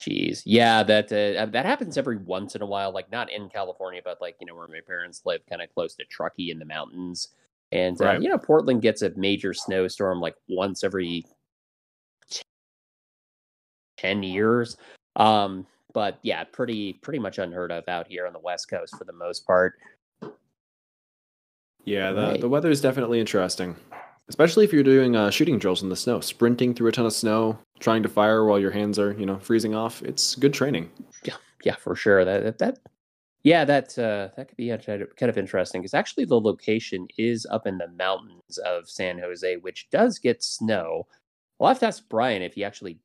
Jeez, 0.00 0.42
yeah, 0.46 0.82
that 0.82 1.12
uh, 1.12 1.44
that 1.46 1.66
happens 1.66 1.98
every 1.98 2.16
once 2.16 2.54
in 2.54 2.62
a 2.62 2.66
while. 2.66 2.90
Like 2.92 3.10
not 3.12 3.30
in 3.30 3.50
California, 3.50 4.00
but 4.02 4.18
like 4.20 4.36
you 4.40 4.46
know 4.46 4.54
where 4.54 4.68
my 4.68 4.80
parents 4.86 5.22
live, 5.26 5.40
kind 5.48 5.60
of 5.60 5.72
close 5.74 5.94
to 5.96 6.04
Truckee 6.06 6.50
in 6.50 6.58
the 6.58 6.64
mountains, 6.64 7.28
and 7.72 8.00
uh, 8.00 8.04
Right. 8.06 8.22
you 8.22 8.28
know 8.30 8.38
Portland 8.38 8.80
gets 8.80 9.02
a 9.02 9.10
major 9.16 9.52
snowstorm 9.52 10.20
like 10.20 10.36
once 10.48 10.84
every 10.84 11.26
ten 13.98 14.22
years. 14.22 14.78
Um, 15.16 15.66
but 15.92 16.18
yeah, 16.22 16.44
pretty 16.44 16.94
pretty 16.94 17.18
much 17.18 17.36
unheard 17.38 17.70
of 17.70 17.86
out 17.86 18.06
here 18.08 18.26
on 18.26 18.32
the 18.32 18.38
West 18.38 18.70
Coast 18.70 18.96
for 18.96 19.04
the 19.04 19.12
most 19.12 19.46
part. 19.46 19.74
Yeah, 21.84 22.12
the 22.12 22.20
Right. 22.22 22.40
the 22.40 22.48
weather 22.48 22.70
is 22.70 22.80
definitely 22.80 23.20
interesting. 23.20 23.76
Especially 24.30 24.64
if 24.64 24.72
you're 24.72 24.84
doing 24.84 25.16
uh, 25.16 25.28
shooting 25.28 25.58
drills 25.58 25.82
in 25.82 25.88
the 25.88 25.96
snow, 25.96 26.20
sprinting 26.20 26.72
through 26.72 26.88
a 26.88 26.92
ton 26.92 27.04
of 27.04 27.12
snow, 27.12 27.58
trying 27.80 28.02
to 28.02 28.08
fire 28.08 28.44
while 28.44 28.60
your 28.60 28.70
hands 28.70 28.98
are 28.98 29.12
you 29.12 29.26
know 29.26 29.38
freezing 29.40 29.74
off. 29.74 30.02
It's 30.02 30.36
good 30.36 30.54
training. 30.54 30.88
Yeah, 31.24 31.34
yeah, 31.64 31.74
for 31.74 31.94
sure. 31.94 32.24
That 32.24 32.44
that, 32.44 32.58
that 32.58 32.78
yeah, 33.42 33.64
that 33.64 33.98
uh, 33.98 34.28
that 34.36 34.48
could 34.48 34.56
be 34.56 34.68
kind 34.68 35.30
of 35.30 35.36
interesting 35.36 35.82
because 35.82 35.94
actually 35.94 36.26
the 36.26 36.40
location 36.40 37.08
is 37.18 37.44
up 37.50 37.66
in 37.66 37.76
the 37.76 37.88
mountains 37.88 38.56
of 38.58 38.88
San 38.88 39.18
Jose, 39.18 39.56
which 39.58 39.88
does 39.90 40.18
get 40.18 40.42
snow. 40.42 41.06
I'll 41.60 41.68
have 41.68 41.80
to 41.80 41.86
ask 41.86 42.08
Brian 42.08 42.40
if 42.40 42.54
he 42.54 42.64
actually 42.64 42.98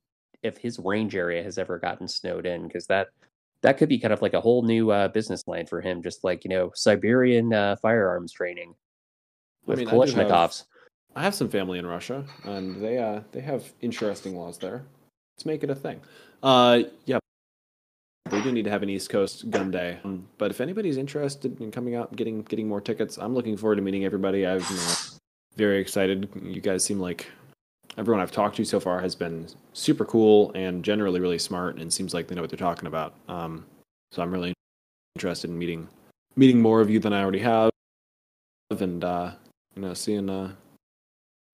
if 0.44 0.58
his 0.58 0.78
range 0.78 1.16
area 1.16 1.42
has 1.42 1.58
ever 1.58 1.80
gotten 1.80 2.08
snowed 2.08 2.46
in 2.46 2.68
because 2.68 2.86
that 2.86 3.08
that 3.62 3.80
could 3.80 3.90
be 3.90 3.98
kind 3.98 4.14
of 4.14 4.22
like 4.22 4.36
a 4.36 4.42
whole 4.42 4.62
new 4.62 4.92
uh, 4.92 5.08
business 5.08 5.48
line 5.48 5.66
for 5.66 5.82
him, 5.82 6.04
just 6.04 6.24
like 6.24 6.44
you 6.44 6.50
know 6.50 6.72
Siberian 6.76 7.52
uh, 7.52 7.78
firearms 7.78 8.32
training 8.32 8.76
with 9.66 9.80
I 9.80 9.86
mean, 9.86 9.90
Kalashnikovs. 9.90 10.66
I, 11.16 11.24
have 11.24 11.36
some 11.36 11.50
family 11.50 11.80
in 11.80 11.86
Russia, 11.86 12.26
and 12.44 12.82
they 12.82 12.98
uh, 12.98 13.22
they 13.32 13.42
have 13.42 13.72
interesting 13.82 14.36
laws 14.36 14.58
there. 14.58 14.84
Let's 15.36 15.46
make 15.46 15.64
it 15.64 15.70
a 15.70 15.76
thing. 15.76 16.02
Uh, 16.44 16.84
yeah, 17.06 17.20
we 18.32 18.42
do 18.42 18.52
need 18.52 18.64
to 18.64 18.70
have 18.70 18.84
an 18.84 18.90
East 18.90 19.10
Coast 19.10 19.50
gun 19.50 19.72
day. 19.72 20.00
Um, 20.04 20.28
but 20.38 20.52
if 20.52 20.62
anybody's 20.62 20.98
interested 20.98 21.60
in 21.62 21.72
coming 21.72 21.96
out 21.96 22.16
getting 22.16 22.42
getting 22.44 22.68
more 22.68 22.82
tickets, 22.82 23.18
I'm 23.18 23.34
looking 23.34 23.58
forward 23.58 23.76
to 23.78 23.82
meeting 23.82 24.06
everybody. 24.06 24.46
I'm 24.46 24.60
you 24.60 24.76
know, 24.76 24.94
very 25.56 25.80
excited. 25.80 26.30
You 26.42 26.62
guys 26.62 26.84
seem 26.84 27.00
like 27.00 27.28
everyone 27.98 28.22
I've 28.22 28.32
talked 28.32 28.58
to 28.58 28.66
so 28.66 28.80
far 28.80 29.00
has 29.02 29.16
been 29.16 29.48
super 29.74 30.06
cool 30.06 30.52
and 30.54 30.84
generally 30.84 31.20
really 31.20 31.40
smart, 31.40 31.78
and 31.78 31.92
seems 31.92 32.14
like 32.14 32.28
they 32.28 32.36
know 32.36 32.42
what 32.42 32.50
they're 32.50 32.58
talking 32.58 32.88
about. 32.88 33.16
Um, 33.28 33.66
so 34.12 34.22
I'm 34.22 34.32
really 34.32 34.54
interested 35.16 35.50
in 35.50 35.58
meeting 35.58 35.88
meeting 36.36 36.62
more 36.62 36.82
of 36.82 36.90
you 36.90 37.00
than 37.00 37.14
I 37.14 37.22
already 37.22 37.40
have, 37.40 37.72
and 38.72 39.04
uh, 39.04 39.32
you 39.76 39.82
know, 39.82 39.94
seeing 39.94 40.30
uh, 40.30 40.52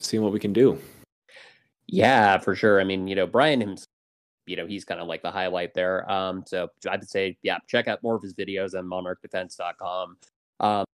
seeing 0.04 0.24
what 0.24 0.34
we 0.34 0.40
can 0.40 0.54
do. 0.54 0.80
Yeah, 1.88 2.38
for 2.38 2.56
sure. 2.56 2.80
I 2.80 2.84
mean, 2.84 3.08
you 3.08 3.16
know, 3.16 3.28
Brian 3.28 3.60
himself 3.60 3.88
you 4.46 4.56
know, 4.56 4.66
he's 4.66 4.86
kind 4.86 5.00
of 5.00 5.08
like 5.08 5.22
the 5.22 5.32
highlight 5.32 5.74
there. 5.74 6.10
Um, 6.12 6.44
so 6.46 6.70
I'd 6.90 7.08
say, 7.08 7.38
yeah, 7.42 7.58
check 7.68 7.88
out 7.88 8.04
more 8.04 8.16
of 8.16 8.22
his 8.22 8.34
videos 8.34 8.78
on 8.78 8.86
monarchdefense.com. 8.86 10.18
Um, 10.60 10.86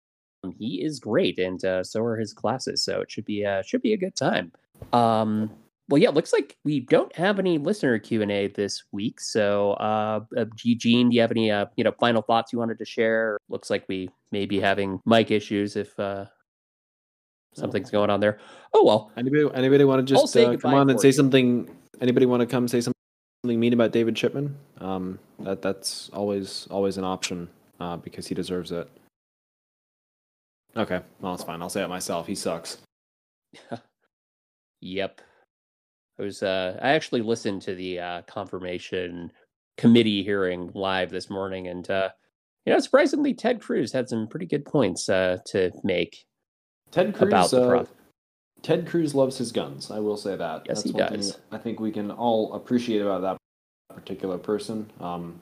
he 0.59 0.83
is 0.83 1.01
great, 1.01 1.39
and 1.39 1.65
uh, 1.65 1.83
so 1.83 2.03
are 2.03 2.17
his 2.17 2.33
classes. 2.33 2.85
So 2.85 3.01
it 3.01 3.11
should 3.11 3.25
be 3.25 3.45
uh, 3.45 3.63
should 3.63 3.83
be 3.83 3.95
a 3.95 3.97
good 3.97 4.15
time. 4.15 4.53
Um, 4.93 5.51
well, 5.89 6.01
yeah, 6.01 6.11
looks 6.11 6.33
like 6.33 6.57
we 6.65 6.81
don't 6.81 7.15
have 7.17 7.39
any 7.39 7.59
listener 7.59 7.99
Q 7.99 8.23
and 8.23 8.31
A 8.31 8.49
this 8.49 8.85
week. 8.93 9.21
So, 9.21 9.73
uh, 9.75 10.21
uh, 10.37 10.45
Eugene, 10.63 11.11
do 11.11 11.17
you 11.17 11.21
have 11.23 11.31
any 11.31 11.51
uh, 11.51 11.67
you 11.77 11.85
know 11.85 11.93
final 11.99 12.23
thoughts 12.23 12.53
you 12.53 12.59
wanted 12.59 12.79
to 12.79 12.85
share? 12.85 13.39
Looks 13.49 13.71
like 13.71 13.85
we 13.89 14.11
may 14.33 14.47
be 14.47 14.61
having 14.61 15.01
mic 15.05 15.31
issues 15.31 15.77
if 15.77 15.99
uh, 15.99 16.27
something's 17.57 17.91
going 17.91 18.11
on 18.11 18.21
there. 18.21 18.39
Oh 18.75 18.85
well. 18.85 19.11
Anybody 19.17 19.49
anybody 19.55 19.85
want 19.85 20.07
to 20.07 20.15
just 20.15 20.37
uh, 20.37 20.57
come 20.57 20.75
on 20.75 20.91
and 20.91 21.01
say 21.01 21.09
you. 21.09 21.13
something? 21.13 21.69
Anybody 22.01 22.27
want 22.27 22.41
to 22.41 22.47
come 22.47 22.69
say 22.69 22.81
something? 22.81 22.93
mean 23.45 23.73
about 23.73 23.93
David 23.93 24.17
Chipman, 24.17 24.57
um, 24.81 25.19
that 25.41 25.63
that's 25.63 26.11
always 26.13 26.67
always 26.71 26.97
an 26.97 27.05
option 27.05 27.49
uh, 27.79 27.97
because 27.97 28.27
he 28.27 28.35
deserves 28.35 28.73
it. 28.73 28.89
Okay, 30.77 31.01
well 31.21 31.35
it's 31.35 31.45
fine. 31.45 31.63
I'll 31.63 31.71
say 31.71 31.83
it 31.83 31.89
myself. 31.89 32.27
He 32.27 32.35
sucks. 32.35 32.79
yep. 34.81 35.21
I 36.19 36.23
was 36.23 36.43
uh, 36.43 36.79
I 36.83 36.91
actually 36.91 37.23
listened 37.23 37.63
to 37.63 37.75
the 37.75 38.01
uh, 38.01 38.23
confirmation 38.23 39.31
committee 39.77 40.23
hearing 40.23 40.71
live 40.75 41.11
this 41.11 41.31
morning, 41.31 41.69
and 41.69 41.89
uh, 41.89 42.09
you 42.65 42.73
know, 42.73 42.79
surprisingly, 42.81 43.35
Ted 43.35 43.61
Cruz 43.61 43.93
had 43.93 44.09
some 44.09 44.27
pretty 44.27 44.47
good 44.47 44.65
points 44.65 45.09
uh, 45.09 45.39
to 45.47 45.71
make. 45.85 46.25
Ted 46.91 47.15
Cruz 47.15 47.29
about 47.29 47.51
the 47.51 47.79
uh, 47.79 47.85
Ted 48.63 48.87
Cruz 48.87 49.15
loves 49.15 49.39
his 49.39 49.53
guns. 49.53 49.91
I 49.91 50.01
will 50.01 50.17
say 50.17 50.37
that. 50.37 50.63
Yes, 50.67 50.83
That's 50.83 50.91
he 50.91 50.99
does. 50.99 51.39
I 51.53 51.59
think 51.59 51.79
we 51.79 51.93
can 51.93 52.11
all 52.11 52.53
appreciate 52.55 53.01
about 53.01 53.23
that 53.23 53.37
particular 53.95 54.39
person. 54.39 54.91
Um, 55.01 55.39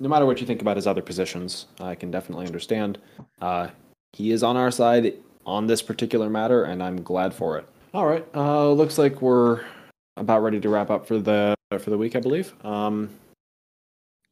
no 0.00 0.08
matter 0.08 0.26
what 0.26 0.40
you 0.40 0.46
think 0.46 0.60
about 0.62 0.76
his 0.76 0.86
other 0.86 1.02
positions, 1.02 1.66
I 1.80 1.94
can 1.94 2.10
definitely 2.10 2.46
understand. 2.46 2.98
Uh, 3.40 3.68
he 4.12 4.30
is 4.30 4.42
on 4.42 4.56
our 4.56 4.70
side 4.70 5.14
on 5.46 5.66
this 5.66 5.82
particular 5.82 6.30
matter, 6.30 6.64
and 6.64 6.82
I'm 6.82 7.02
glad 7.02 7.34
for 7.34 7.58
it. 7.58 7.68
All 7.92 8.06
right, 8.06 8.26
uh, 8.34 8.70
looks 8.72 8.98
like 8.98 9.22
we're 9.22 9.64
about 10.16 10.42
ready 10.42 10.60
to 10.60 10.68
wrap 10.68 10.90
up 10.90 11.06
for 11.06 11.18
the 11.18 11.54
for 11.78 11.90
the 11.90 11.98
week, 11.98 12.16
I 12.16 12.20
believe. 12.20 12.54
Um, 12.64 13.10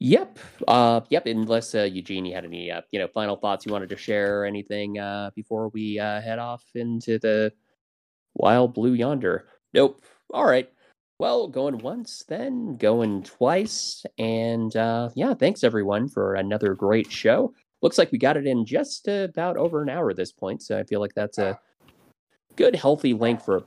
Yep. 0.03 0.41
Uh, 0.67 1.01
yep. 1.11 1.27
Unless 1.27 1.77
uh, 1.77 1.83
Eugene, 1.83 2.25
you 2.25 2.35
had 2.35 2.45
any 2.45 2.73
uh, 2.73 2.81
you 2.91 2.99
know 2.99 3.07
final 3.07 3.37
thoughts 3.37 3.65
you 3.65 3.73
wanted 3.73 3.89
to 3.91 3.97
share 3.97 4.41
or 4.41 4.45
anything 4.45 4.99
uh, 4.99 5.31
before 5.37 5.69
we 5.69 5.97
uh, 6.01 6.21
head 6.21 6.41
off 6.41 6.65
into 6.75 7.21
the 7.21 7.53
wild 8.35 8.75
blue 8.75 8.95
yonder. 8.95 9.47
Nope. 9.73 10.03
All 10.35 10.45
right. 10.45 10.69
Well, 11.21 11.47
going 11.47 11.79
once, 11.79 12.25
then 12.27 12.79
going 12.79 13.23
twice. 13.23 14.05
And 14.19 14.75
uh, 14.75 15.11
yeah, 15.15 15.35
thanks 15.35 15.63
everyone 15.63 16.09
for 16.09 16.35
another 16.35 16.75
great 16.75 17.13
show. 17.13 17.55
Looks 17.81 17.97
like 17.97 18.11
we 18.11 18.19
got 18.19 18.37
it 18.37 18.45
in 18.45 18.67
just 18.67 19.07
about 19.07 19.57
over 19.57 19.83
an 19.83 19.89
hour 19.89 20.11
at 20.11 20.17
this 20.17 20.33
point. 20.33 20.63
So 20.63 20.77
I 20.77 20.83
feel 20.83 20.99
like 20.99 21.15
that's 21.15 21.39
a 21.39 21.61
good, 22.57 22.75
healthy 22.75 23.15
length 23.15 23.45
for 23.45 23.59
a 23.59 23.65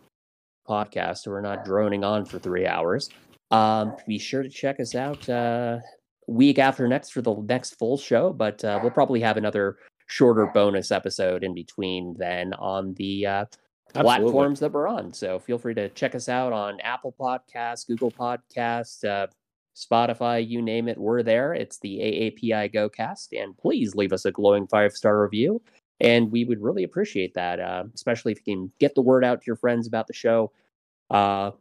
podcast. 0.68 1.20
So 1.20 1.32
we're 1.32 1.40
not 1.40 1.64
droning 1.64 2.04
on 2.04 2.26
for 2.26 2.40
three 2.40 2.68
hours. 2.68 3.10
Um, 3.52 3.96
be 4.06 4.20
sure 4.20 4.44
to 4.44 4.50
check 4.50 4.82
us 4.82 4.96
out 4.96 5.30
uh, 5.30 5.80
week 6.28 6.60
after 6.60 6.88
next 6.88 7.12
for 7.12 7.22
the 7.22 7.36
next 7.36 7.78
full 7.78 7.98
show, 7.98 8.34
but 8.34 8.64
uh, 8.64 8.80
we'll 8.82 8.92
probably 8.92 9.22
have 9.22 9.38
another 9.38 9.78
shorter 10.08 10.48
bonus 10.48 10.92
episode 10.92 11.44
in 11.44 11.54
between 11.54 12.16
then 12.18 12.54
on 12.54 12.94
the 12.96 13.26
uh, 13.26 13.46
platforms 13.94 14.60
that 14.60 14.72
we're 14.72 14.88
on. 14.88 15.14
So 15.14 15.40
feel 15.40 15.58
free 15.58 15.74
to 15.76 15.90
check 15.90 16.16
us 16.16 16.30
out 16.30 16.54
on 16.54 16.80
Apple 16.82 17.16
Podcasts, 17.20 17.88
Google 17.88 18.12
Podcasts, 18.12 19.04
uh, 19.04 19.28
Spotify, 19.76 20.48
you 20.48 20.62
name 20.62 20.88
it, 20.88 20.98
we're 20.98 21.24
there. 21.24 21.54
It's 21.54 21.80
the 21.80 21.98
AAPI 22.00 22.74
GoCast, 22.74 23.28
and 23.40 23.58
please 23.58 23.94
leave 23.96 24.14
us 24.14 24.26
a 24.26 24.32
glowing 24.32 24.68
five 24.68 24.94
star 24.94 25.22
review. 25.22 25.62
And 26.00 26.32
we 26.32 26.44
would 26.44 26.62
really 26.62 26.84
appreciate 26.84 27.34
that, 27.36 27.60
uh, 27.60 27.86
especially 27.94 28.34
if 28.34 28.40
you 28.46 28.54
can 28.54 28.72
get 28.80 28.96
the 28.96 29.02
word 29.02 29.24
out 29.24 29.42
to 29.42 29.46
your 29.48 29.56
friends 29.56 29.88
about 29.88 30.08
the 30.08 30.14
show. 30.14 30.52
Uh, 31.10 31.52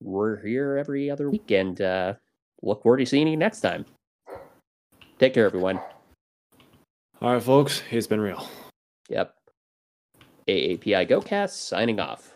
we're 0.00 0.40
here 0.44 0.76
every 0.76 1.10
other 1.10 1.30
weekend. 1.30 1.80
Uh, 1.80 2.14
look 2.66 2.82
forward 2.82 2.98
to 2.98 3.06
seeing 3.06 3.28
you 3.28 3.36
next 3.36 3.60
time. 3.60 3.86
Take 5.18 5.34
care, 5.34 5.46
everyone. 5.46 5.80
All 7.22 7.32
right, 7.32 7.42
folks, 7.42 7.82
it's 7.90 8.06
been 8.06 8.20
real. 8.20 8.46
Yep. 9.08 9.34
AAPI 10.48 11.08
GoCast 11.08 11.50
signing 11.50 11.98
off. 11.98 12.35